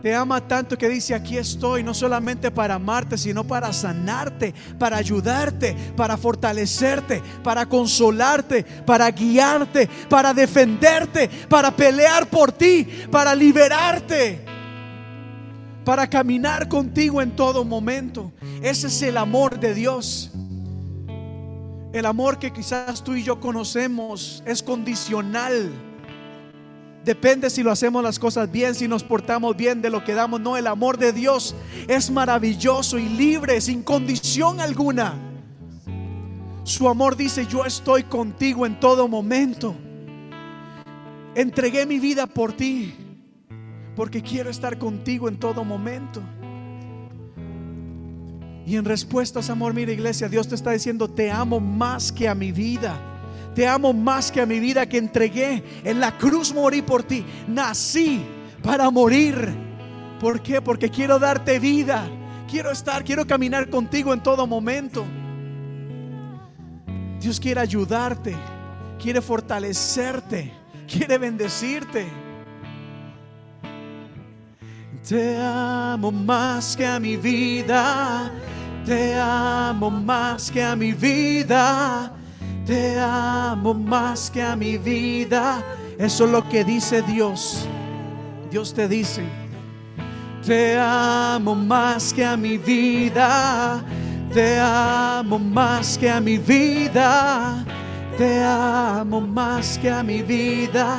Te 0.00 0.14
ama 0.14 0.40
tanto 0.40 0.78
que 0.78 0.88
dice, 0.88 1.14
aquí 1.14 1.36
estoy, 1.36 1.82
no 1.82 1.92
solamente 1.92 2.50
para 2.50 2.76
amarte, 2.76 3.18
sino 3.18 3.44
para 3.44 3.74
sanarte, 3.74 4.54
para 4.78 4.96
ayudarte, 4.96 5.76
para 5.94 6.16
fortalecerte, 6.16 7.22
para 7.42 7.66
consolarte, 7.66 8.64
para 8.86 9.10
guiarte, 9.10 9.86
para 10.08 10.32
defenderte, 10.32 11.28
para 11.48 11.70
pelear 11.70 12.26
por 12.26 12.52
ti, 12.52 12.88
para 13.10 13.34
liberarte 13.34 14.43
para 15.84 16.08
caminar 16.08 16.68
contigo 16.68 17.20
en 17.20 17.36
todo 17.36 17.64
momento. 17.64 18.32
Ese 18.62 18.86
es 18.86 19.02
el 19.02 19.16
amor 19.16 19.60
de 19.60 19.74
Dios. 19.74 20.30
El 21.92 22.06
amor 22.06 22.38
que 22.38 22.52
quizás 22.52 23.04
tú 23.04 23.14
y 23.14 23.22
yo 23.22 23.38
conocemos 23.38 24.42
es 24.46 24.62
condicional. 24.62 25.70
Depende 27.04 27.50
si 27.50 27.62
lo 27.62 27.70
hacemos 27.70 28.02
las 28.02 28.18
cosas 28.18 28.50
bien, 28.50 28.74
si 28.74 28.88
nos 28.88 29.04
portamos 29.04 29.54
bien 29.56 29.82
de 29.82 29.90
lo 29.90 30.02
que 30.02 30.14
damos. 30.14 30.40
No, 30.40 30.56
el 30.56 30.66
amor 30.66 30.96
de 30.96 31.12
Dios 31.12 31.54
es 31.86 32.10
maravilloso 32.10 32.98
y 32.98 33.08
libre, 33.10 33.60
sin 33.60 33.82
condición 33.82 34.60
alguna. 34.60 35.14
Su 36.64 36.88
amor 36.88 37.14
dice, 37.14 37.46
yo 37.46 37.66
estoy 37.66 38.04
contigo 38.04 38.64
en 38.64 38.80
todo 38.80 39.06
momento. 39.06 39.74
Entregué 41.34 41.84
mi 41.84 41.98
vida 41.98 42.26
por 42.26 42.54
ti 42.54 43.03
porque 43.96 44.22
quiero 44.22 44.50
estar 44.50 44.78
contigo 44.78 45.28
en 45.28 45.38
todo 45.38 45.64
momento. 45.64 46.22
Y 48.66 48.76
en 48.76 48.84
respuesta 48.84 49.40
a 49.40 49.52
amor, 49.52 49.74
mira 49.74 49.92
iglesia, 49.92 50.28
Dios 50.28 50.48
te 50.48 50.54
está 50.54 50.70
diciendo, 50.70 51.08
te 51.08 51.30
amo 51.30 51.60
más 51.60 52.10
que 52.10 52.28
a 52.28 52.34
mi 52.34 52.50
vida. 52.50 52.98
Te 53.54 53.68
amo 53.68 53.92
más 53.92 54.32
que 54.32 54.40
a 54.40 54.46
mi 54.46 54.58
vida 54.58 54.88
que 54.88 54.98
entregué. 54.98 55.62
En 55.84 56.00
la 56.00 56.16
cruz 56.16 56.52
morí 56.52 56.82
por 56.82 57.02
ti. 57.02 57.24
Nací 57.46 58.24
para 58.62 58.90
morir. 58.90 59.54
¿Por 60.18 60.40
qué? 60.42 60.60
Porque 60.60 60.90
quiero 60.90 61.18
darte 61.18 61.58
vida. 61.58 62.08
Quiero 62.50 62.70
estar, 62.70 63.04
quiero 63.04 63.26
caminar 63.26 63.68
contigo 63.68 64.12
en 64.12 64.22
todo 64.22 64.46
momento. 64.46 65.04
Dios 67.20 67.38
quiere 67.38 67.60
ayudarte. 67.60 68.34
Quiere 68.98 69.20
fortalecerte. 69.20 70.52
Quiere 70.88 71.18
bendecirte. 71.18 72.23
Te 75.06 75.36
amo 75.38 76.10
más 76.10 76.74
que 76.74 76.86
a 76.86 76.98
mi 76.98 77.18
vida, 77.18 78.30
te 78.86 79.14
amo 79.14 79.90
más 79.90 80.50
que 80.50 80.62
a 80.62 80.74
mi 80.74 80.92
vida, 80.92 82.10
te 82.64 82.98
amo 82.98 83.74
más 83.74 84.30
que 84.30 84.42
a 84.42 84.56
mi 84.56 84.78
vida. 84.78 85.62
Eso 85.98 86.24
es 86.24 86.30
lo 86.30 86.48
que 86.48 86.64
dice 86.64 87.02
Dios. 87.02 87.68
Dios 88.50 88.72
te 88.72 88.88
dice, 88.88 89.22
te 90.42 90.78
amo 90.78 91.54
más 91.54 92.14
que 92.14 92.24
a 92.24 92.34
mi 92.34 92.56
vida, 92.56 93.84
te 94.32 94.58
amo 94.58 95.38
más 95.38 95.98
que 95.98 96.10
a 96.10 96.18
mi 96.18 96.38
vida, 96.38 97.62
te 98.16 98.42
amo 98.42 99.20
más 99.20 99.76
que 99.76 99.90
a 99.90 100.02
mi 100.02 100.22
vida. 100.22 100.96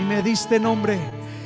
Y 0.00 0.02
me 0.02 0.20
diste 0.20 0.58
nombre 0.58 1.21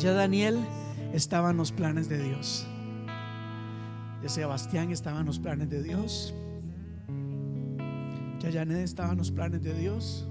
Ya 0.00 0.14
Daniel 0.14 0.58
estaba 1.12 1.50
en 1.50 1.58
los 1.58 1.72
planes 1.72 2.08
de 2.08 2.22
Dios. 2.22 2.66
Ya 4.22 4.28
Sebastián 4.30 4.90
estaba 4.90 5.20
en 5.20 5.26
los 5.26 5.38
planes 5.38 5.68
de 5.68 5.82
Dios. 5.82 6.32
Ya 8.38 8.50
Janet 8.50 8.78
estaba 8.78 9.12
en 9.12 9.18
los 9.18 9.30
planes 9.30 9.62
de 9.62 9.74
Dios. 9.74 10.26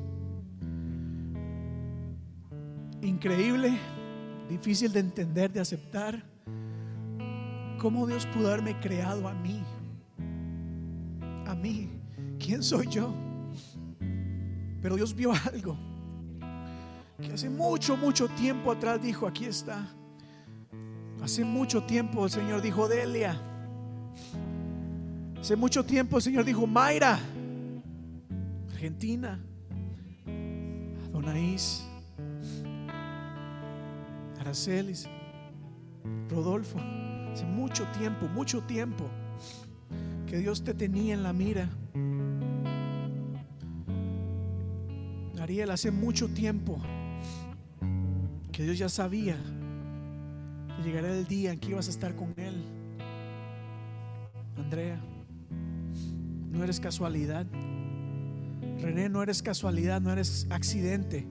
Increíble, 3.03 3.77
difícil 4.49 4.91
de 4.91 5.01
entender, 5.01 5.53
de 5.53 5.59
aceptar. 5.59 6.23
¿Cómo 7.77 8.07
Dios 8.07 8.25
pudo 8.25 8.47
haberme 8.47 8.79
creado 8.79 9.27
a 9.27 9.35
mí? 9.35 9.63
A 11.45 11.53
mí. 11.53 11.91
¿Quién 12.39 12.63
soy 12.63 12.87
yo? 12.87 13.13
Pero 14.81 14.95
Dios 14.95 15.13
vio 15.13 15.31
algo 15.53 15.89
que 17.21 17.33
hace 17.33 17.49
mucho, 17.49 17.97
mucho 17.97 18.27
tiempo 18.29 18.71
atrás 18.71 19.01
dijo, 19.01 19.27
aquí 19.27 19.45
está. 19.45 19.87
Hace 21.21 21.43
mucho 21.43 21.83
tiempo 21.83 22.25
el 22.25 22.31
Señor 22.31 22.61
dijo, 22.61 22.87
Delia. 22.87 23.39
Hace 25.39 25.55
mucho 25.55 25.83
tiempo 25.83 26.17
el 26.17 26.23
Señor 26.23 26.45
dijo, 26.45 26.65
Mayra. 26.65 27.19
Argentina. 28.71 29.39
Donaís. 31.11 31.85
Aracelis. 34.39 35.07
Rodolfo. 36.29 36.79
Hace 37.33 37.45
mucho 37.45 37.85
tiempo, 37.97 38.27
mucho 38.27 38.63
tiempo 38.63 39.09
que 40.25 40.37
Dios 40.37 40.63
te 40.63 40.73
tenía 40.73 41.13
en 41.13 41.23
la 41.23 41.33
mira. 41.33 41.69
Ariel, 45.41 45.71
hace 45.71 45.89
mucho 45.89 46.27
tiempo 46.29 46.79
que 48.51 48.63
Dios 48.63 48.77
ya 48.77 48.89
sabía 48.89 49.38
que 50.76 50.84
llegaría 50.84 51.11
el 51.11 51.26
día 51.26 51.51
en 51.51 51.59
que 51.59 51.69
ibas 51.69 51.88
a 51.88 51.91
estar 51.91 52.15
con 52.15 52.34
Él. 52.38 52.63
Andrea, 54.57 54.99
no 56.51 56.63
eres 56.63 56.80
casualidad. 56.80 57.45
René, 58.81 59.09
no 59.09 59.21
eres 59.21 59.41
casualidad, 59.41 60.01
no 60.01 60.11
eres 60.11 60.47
accidente. 60.49 61.27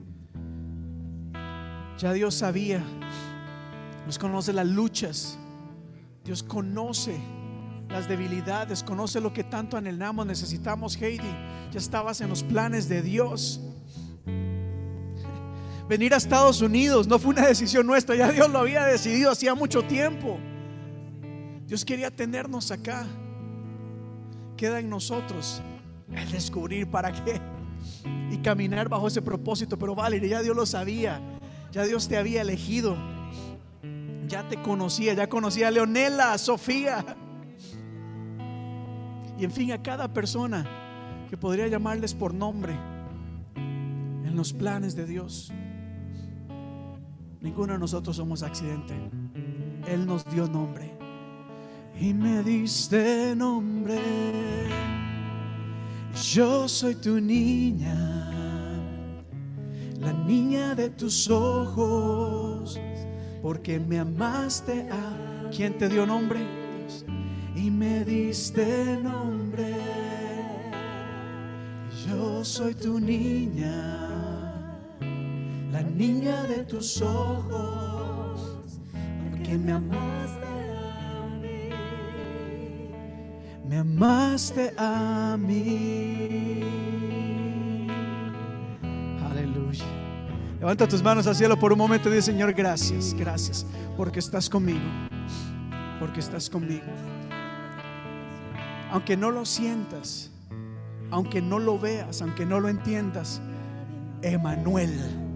Ya 1.99 2.12
Dios 2.12 2.35
sabía. 2.35 2.82
Dios 4.05 4.19
conoce 4.19 4.53
las 4.53 4.66
luchas. 4.66 5.39
Dios 6.24 6.43
conoce 6.43 7.19
las 7.89 8.07
debilidades, 8.07 8.82
conoce 8.82 9.20
lo 9.20 9.32
que 9.32 9.45
tanto 9.45 9.77
anhelamos, 9.77 10.27
necesitamos, 10.27 10.97
Heidi. 11.01 11.35
Ya 11.73 11.78
estabas 11.78 12.20
en 12.20 12.28
los 12.28 12.43
planes 12.43 12.89
de 12.89 13.03
Dios. 13.03 13.61
Venir 15.89 16.12
a 16.12 16.19
Estados 16.19 16.60
Unidos 16.60 17.06
no 17.06 17.19
fue 17.19 17.31
una 17.31 17.47
decisión 17.47 17.86
nuestra, 17.86 18.15
ya 18.15 18.31
Dios 18.31 18.51
lo 18.51 18.59
había 18.59 18.85
decidido 18.85 19.31
hacía 19.31 19.55
mucho 19.55 19.82
tiempo. 19.82 20.39
Dios 21.66 21.85
quería 21.85 22.10
tenernos 22.10 22.70
acá. 22.70 23.06
Queda 24.56 24.81
en 24.81 24.90
nosotros 24.90 25.62
el 26.12 26.31
descubrir 26.31 26.90
para 26.90 27.12
qué 27.12 27.40
y 28.31 28.36
caminar 28.39 28.89
bajo 28.89 29.09
ese 29.09 29.23
propósito. 29.23 29.78
Pero 29.78 29.94
Valeria, 29.94 30.28
ya 30.28 30.43
Dios 30.43 30.55
lo 30.55 30.66
sabía, 30.66 31.23
ya 31.73 31.85
Dios 31.85 32.06
te 32.06 32.19
había 32.19 32.43
elegido, 32.43 32.97
ya 34.27 34.47
te 34.47 34.60
conocía, 34.60 35.15
ya 35.15 35.28
conocía 35.28 35.69
a 35.69 35.70
Leonela, 35.70 36.35
a 36.35 36.39
Sofía. 36.39 37.05
Y 39.39 39.44
en 39.44 39.52
fin, 39.52 39.73
a 39.73 39.82
cada 39.82 40.12
persona 40.12 40.66
que 41.31 41.36
podría 41.39 41.66
llamarles 41.69 42.12
por 42.12 42.35
nombre 42.35 42.74
en 43.55 44.36
los 44.36 44.52
planes 44.52 44.94
de 44.94 45.06
Dios. 45.06 45.51
Ninguno 47.40 47.73
de 47.74 47.78
nosotros 47.78 48.16
somos 48.16 48.43
accidente. 48.43 48.94
Él 49.86 50.06
nos 50.06 50.24
dio 50.24 50.47
nombre. 50.47 50.93
Y 52.01 52.15
me 52.15 52.43
diste 52.43 53.35
nombre. 53.35 53.98
Yo 56.32 56.66
soy 56.69 56.97
tu 56.97 57.20
niña, 57.20 57.94
la 60.01 60.12
niña 60.12 60.74
de 60.74 60.90
tus 60.90 61.31
ojos, 61.31 62.78
porque 63.40 63.78
me 63.78 64.01
amaste 64.01 64.89
a 64.90 65.48
quien 65.51 65.78
te 65.78 65.89
dio 65.89 66.05
nombre 66.06 66.40
y 67.55 67.70
me 67.70 68.05
diste 68.05 68.98
nombre. 69.02 69.77
Yo 72.06 72.44
soy 72.44 72.74
tu 72.74 72.98
niña, 72.98 74.08
la 75.70 75.82
niña 75.82 76.45
de 76.45 76.65
tus 76.65 77.03
ojos, 77.03 78.59
porque 79.31 79.59
me 79.59 79.73
amaste 79.73 80.47
a 80.47 81.28
mí. 81.40 81.70
Me 83.69 83.77
amaste 83.78 84.74
a 84.78 85.36
mí. 85.39 86.62
Aleluya. 89.31 89.85
Levanta 90.59 90.89
tus 90.89 91.03
manos 91.03 91.27
al 91.27 91.36
cielo 91.36 91.59
por 91.59 91.73
un 91.73 91.78
momento 91.78 92.09
y 92.09 92.12
dice, 92.12 92.32
Señor, 92.32 92.53
gracias, 92.53 93.15
gracias, 93.15 93.66
porque 93.97 94.19
estás 94.19 94.49
conmigo, 94.49 94.81
porque 96.01 96.20
estás 96.20 96.49
conmigo. 96.49 96.86
Aunque 98.90 99.19
no 99.19 99.31
lo 99.31 99.45
sientas, 99.45 100.31
aunque 101.11 101.43
no 101.43 101.59
lo 101.59 101.78
veas, 101.78 102.23
aunque 102.23 102.47
no 102.47 102.59
lo 102.59 102.70
entiendas, 102.70 103.43
Emanuel, 104.23 105.28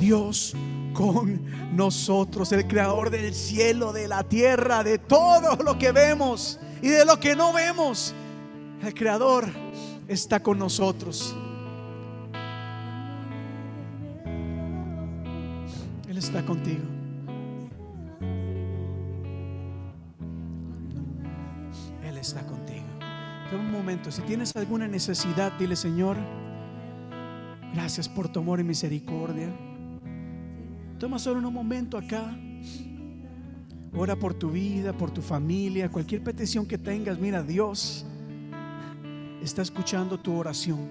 Dios 0.00 0.54
con 0.94 1.76
nosotros, 1.76 2.50
el 2.52 2.66
creador 2.66 3.10
del 3.10 3.34
cielo, 3.34 3.92
de 3.92 4.08
la 4.08 4.24
tierra, 4.24 4.82
de 4.82 4.98
todo 4.98 5.56
lo 5.62 5.78
que 5.78 5.92
vemos 5.92 6.58
y 6.82 6.88
de 6.88 7.04
lo 7.04 7.20
que 7.20 7.36
no 7.36 7.52
vemos. 7.52 8.14
El 8.82 8.94
creador 8.94 9.46
está 10.08 10.42
con 10.42 10.58
nosotros. 10.58 11.36
Él 16.08 16.16
está 16.16 16.44
contigo. 16.44 16.82
Él 22.02 22.16
está 22.16 22.44
contigo. 22.46 22.86
Pero 23.44 23.62
un 23.62 23.70
momento, 23.70 24.10
si 24.10 24.22
tienes 24.22 24.56
alguna 24.56 24.88
necesidad, 24.88 25.52
dile 25.58 25.76
Señor, 25.76 26.16
gracias 27.74 28.08
por 28.08 28.28
tu 28.28 28.40
amor 28.40 28.60
y 28.60 28.64
misericordia. 28.64 29.48
Toma 31.00 31.18
solo 31.18 31.48
un 31.48 31.54
momento 31.54 31.96
acá. 31.96 32.36
Ora 33.94 34.14
por 34.14 34.34
tu 34.34 34.50
vida, 34.50 34.92
por 34.92 35.10
tu 35.10 35.22
familia, 35.22 35.88
cualquier 35.88 36.22
petición 36.22 36.66
que 36.66 36.76
tengas. 36.76 37.18
Mira, 37.18 37.42
Dios 37.42 38.04
está 39.42 39.62
escuchando 39.62 40.20
tu 40.20 40.36
oración 40.36 40.90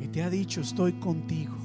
y 0.00 0.06
te 0.06 0.22
ha 0.22 0.30
dicho, 0.30 0.60
estoy 0.60 0.92
contigo. 0.92 1.56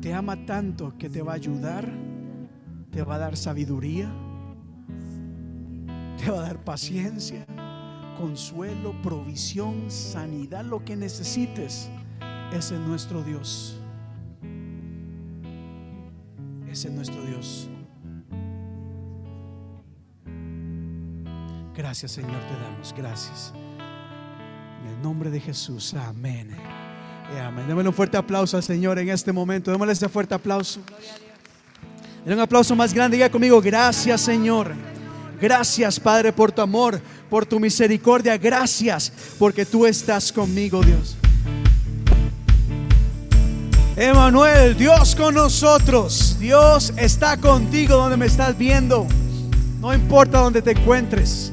Te 0.00 0.12
ama 0.12 0.44
tanto 0.44 0.98
que 0.98 1.08
te 1.08 1.22
va 1.22 1.32
a 1.32 1.36
ayudar, 1.36 1.88
te 2.90 3.04
va 3.04 3.14
a 3.14 3.18
dar 3.18 3.36
sabiduría, 3.36 4.10
te 6.18 6.32
va 6.32 6.38
a 6.38 6.42
dar 6.42 6.64
paciencia, 6.64 7.46
consuelo, 8.18 8.92
provisión, 9.02 9.88
sanidad, 9.88 10.64
lo 10.64 10.84
que 10.84 10.96
necesites. 10.96 11.88
Ese 12.52 12.74
es 12.74 12.80
nuestro 12.80 13.22
Dios. 13.22 13.75
Ese 16.76 16.88
es 16.88 16.94
nuestro 16.94 17.22
Dios. 17.22 17.70
Gracias 21.74 22.12
Señor 22.12 22.38
te 22.42 22.52
damos, 22.62 22.94
gracias. 22.94 23.54
En 24.82 24.90
el 24.90 25.00
nombre 25.00 25.30
de 25.30 25.40
Jesús, 25.40 25.94
amén. 25.94 26.54
Y 27.34 27.38
amén. 27.38 27.66
Démosle 27.66 27.88
un 27.88 27.94
fuerte 27.94 28.18
aplauso 28.18 28.58
al 28.58 28.62
Señor 28.62 28.98
en 28.98 29.08
este 29.08 29.32
momento. 29.32 29.70
Démosle 29.70 29.94
ese 29.94 30.06
fuerte 30.10 30.34
aplauso. 30.34 30.82
Denle 32.26 32.34
un 32.34 32.42
aplauso 32.42 32.76
más 32.76 32.92
grande. 32.92 33.16
Diga 33.16 33.30
conmigo, 33.30 33.58
gracias 33.62 34.20
Señor. 34.20 34.74
Gracias 35.40 35.98
Padre 35.98 36.30
por 36.30 36.52
tu 36.52 36.60
amor, 36.60 37.00
por 37.30 37.46
tu 37.46 37.58
misericordia. 37.58 38.36
Gracias 38.36 39.10
porque 39.38 39.64
tú 39.64 39.86
estás 39.86 40.30
conmigo, 40.30 40.82
Dios. 40.82 41.16
Emanuel, 43.98 44.76
Dios 44.76 45.16
con 45.16 45.34
nosotros. 45.34 46.36
Dios 46.38 46.92
está 46.98 47.38
contigo 47.38 47.96
donde 47.96 48.18
me 48.18 48.26
estás 48.26 48.58
viendo. 48.58 49.06
No 49.80 49.94
importa 49.94 50.40
donde 50.40 50.60
te 50.60 50.72
encuentres. 50.72 51.50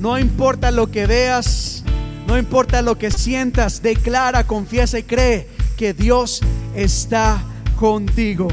No 0.00 0.18
importa 0.18 0.70
lo 0.70 0.90
que 0.90 1.06
veas. 1.06 1.84
No 2.26 2.38
importa 2.38 2.80
lo 2.80 2.96
que 2.96 3.10
sientas. 3.10 3.82
Declara, 3.82 4.46
confiesa 4.46 4.98
y 4.98 5.02
cree 5.02 5.50
que 5.76 5.92
Dios 5.92 6.40
está 6.74 7.42
contigo. 7.78 8.48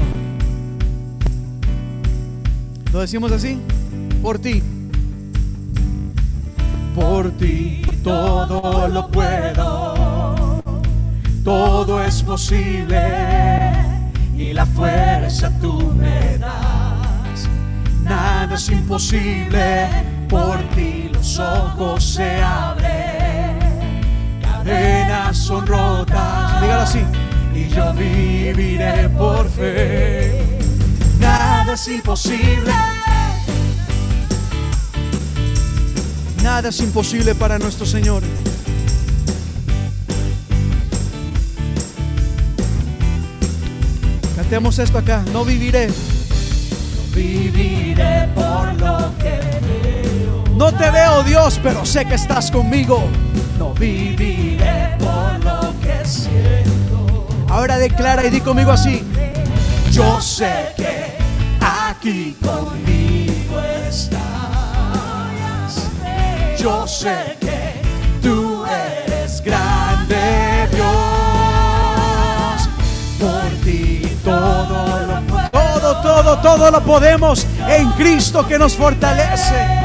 ¿Lo 2.92 3.00
decimos 3.00 3.32
así? 3.32 3.58
Por 4.20 4.38
ti. 4.38 4.62
Por 6.94 7.30
ti 7.38 7.80
todo 8.02 8.86
lo 8.88 9.08
puedo 9.10 10.03
todo 11.44 12.02
es 12.02 12.22
posible 12.22 13.72
y 14.36 14.52
la 14.52 14.66
fuerza 14.66 15.52
tú 15.60 15.94
me 15.96 16.38
das. 16.38 17.48
Nada 18.02 18.56
es 18.56 18.68
imposible, 18.70 19.88
por 20.28 20.58
ti 20.74 21.10
los 21.12 21.38
ojos 21.38 22.02
se 22.02 22.42
abren 22.42 23.14
cadenas 24.64 25.36
son 25.36 25.66
rotas. 25.66 26.60
Dígalo 26.60 26.82
así. 26.82 27.00
Y 27.54 27.68
yo 27.68 27.92
viviré 27.94 29.08
por 29.10 29.48
fe. 29.48 30.58
Nada 31.20 31.74
es 31.74 31.88
imposible. 31.88 32.72
Nada 36.42 36.68
es 36.68 36.80
imposible 36.80 37.34
para 37.34 37.58
nuestro 37.58 37.86
Señor. 37.86 38.22
Cantemos 44.44 44.78
esto 44.78 44.98
acá. 44.98 45.24
No 45.32 45.42
viviré. 45.42 45.88
Viviré 47.14 48.28
por 48.34 48.74
lo 48.74 49.16
que 49.16 49.40
veo. 49.64 50.44
No 50.54 50.70
te 50.70 50.90
veo 50.90 51.22
Dios, 51.22 51.58
pero 51.62 51.86
sé 51.86 52.04
que 52.04 52.14
estás 52.14 52.50
conmigo. 52.50 53.08
No 53.58 53.72
Viviré 53.72 54.98
por 54.98 55.42
lo 55.42 55.72
que 55.80 56.06
siento. 56.06 57.26
Ahora 57.48 57.78
declara 57.78 58.26
y 58.26 58.28
di 58.28 58.42
conmigo 58.42 58.70
así. 58.70 59.02
Yo 59.90 60.20
sé 60.20 60.74
que 60.76 61.14
aquí 61.62 62.36
conmigo 62.42 63.58
estás. 63.88 64.20
Yo 66.58 66.86
sé 66.86 67.38
que 67.40 67.53
todo, 76.02 76.38
todo, 76.38 76.38
todo 76.38 76.70
lo 76.70 76.80
podemos 76.82 77.46
en 77.68 77.90
Cristo 77.92 78.46
que 78.46 78.58
nos 78.58 78.74
fortalece. 78.74 79.84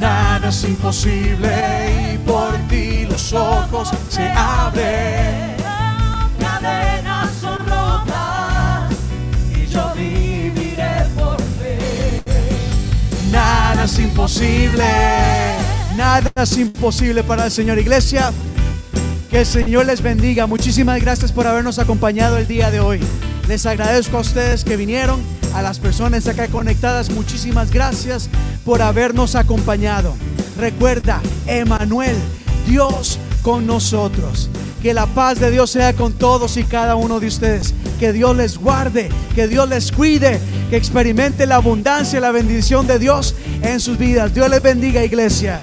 Nada 0.00 0.48
es 0.48 0.64
imposible 0.64 2.14
y 2.14 2.18
por 2.18 2.54
ti 2.68 3.06
los 3.06 3.32
ojos 3.32 3.90
se 4.08 4.28
abren. 4.30 5.56
Cadenas 6.38 7.30
son 7.40 7.58
rotas 7.66 8.92
y 9.54 9.66
yo 9.66 9.92
viviré 9.94 11.06
por 11.16 11.40
fe. 11.58 12.22
Nada 13.32 13.84
es 13.84 13.98
imposible, 13.98 14.84
nada 15.96 16.30
es 16.36 16.58
imposible 16.58 17.24
para 17.24 17.46
el 17.46 17.50
Señor. 17.50 17.78
Iglesia, 17.78 18.32
que 19.36 19.40
el 19.40 19.46
Señor 19.46 19.84
les 19.84 20.00
bendiga. 20.00 20.46
Muchísimas 20.46 20.98
gracias 20.98 21.30
por 21.30 21.46
habernos 21.46 21.78
acompañado 21.78 22.38
el 22.38 22.46
día 22.46 22.70
de 22.70 22.80
hoy. 22.80 23.00
Les 23.48 23.66
agradezco 23.66 24.16
a 24.16 24.20
ustedes 24.20 24.64
que 24.64 24.78
vinieron, 24.78 25.20
a 25.52 25.60
las 25.60 25.78
personas 25.78 26.26
acá 26.26 26.48
conectadas, 26.48 27.10
muchísimas 27.10 27.70
gracias 27.70 28.30
por 28.64 28.80
habernos 28.80 29.34
acompañado. 29.34 30.14
Recuerda, 30.58 31.20
Emanuel, 31.46 32.16
Dios 32.66 33.18
con 33.42 33.66
nosotros. 33.66 34.48
Que 34.80 34.94
la 34.94 35.04
paz 35.04 35.38
de 35.38 35.50
Dios 35.50 35.70
sea 35.70 35.92
con 35.92 36.14
todos 36.14 36.56
y 36.56 36.64
cada 36.64 36.94
uno 36.94 37.20
de 37.20 37.26
ustedes. 37.26 37.74
Que 38.00 38.14
Dios 38.14 38.34
les 38.34 38.56
guarde, 38.56 39.10
que 39.34 39.48
Dios 39.48 39.68
les 39.68 39.92
cuide, 39.92 40.40
que 40.70 40.76
experimente 40.78 41.46
la 41.46 41.56
abundancia 41.56 42.18
y 42.18 42.22
la 42.22 42.30
bendición 42.30 42.86
de 42.86 42.98
Dios 42.98 43.34
en 43.60 43.80
sus 43.80 43.98
vidas. 43.98 44.32
Dios 44.32 44.48
les 44.48 44.62
bendiga, 44.62 45.04
iglesia. 45.04 45.60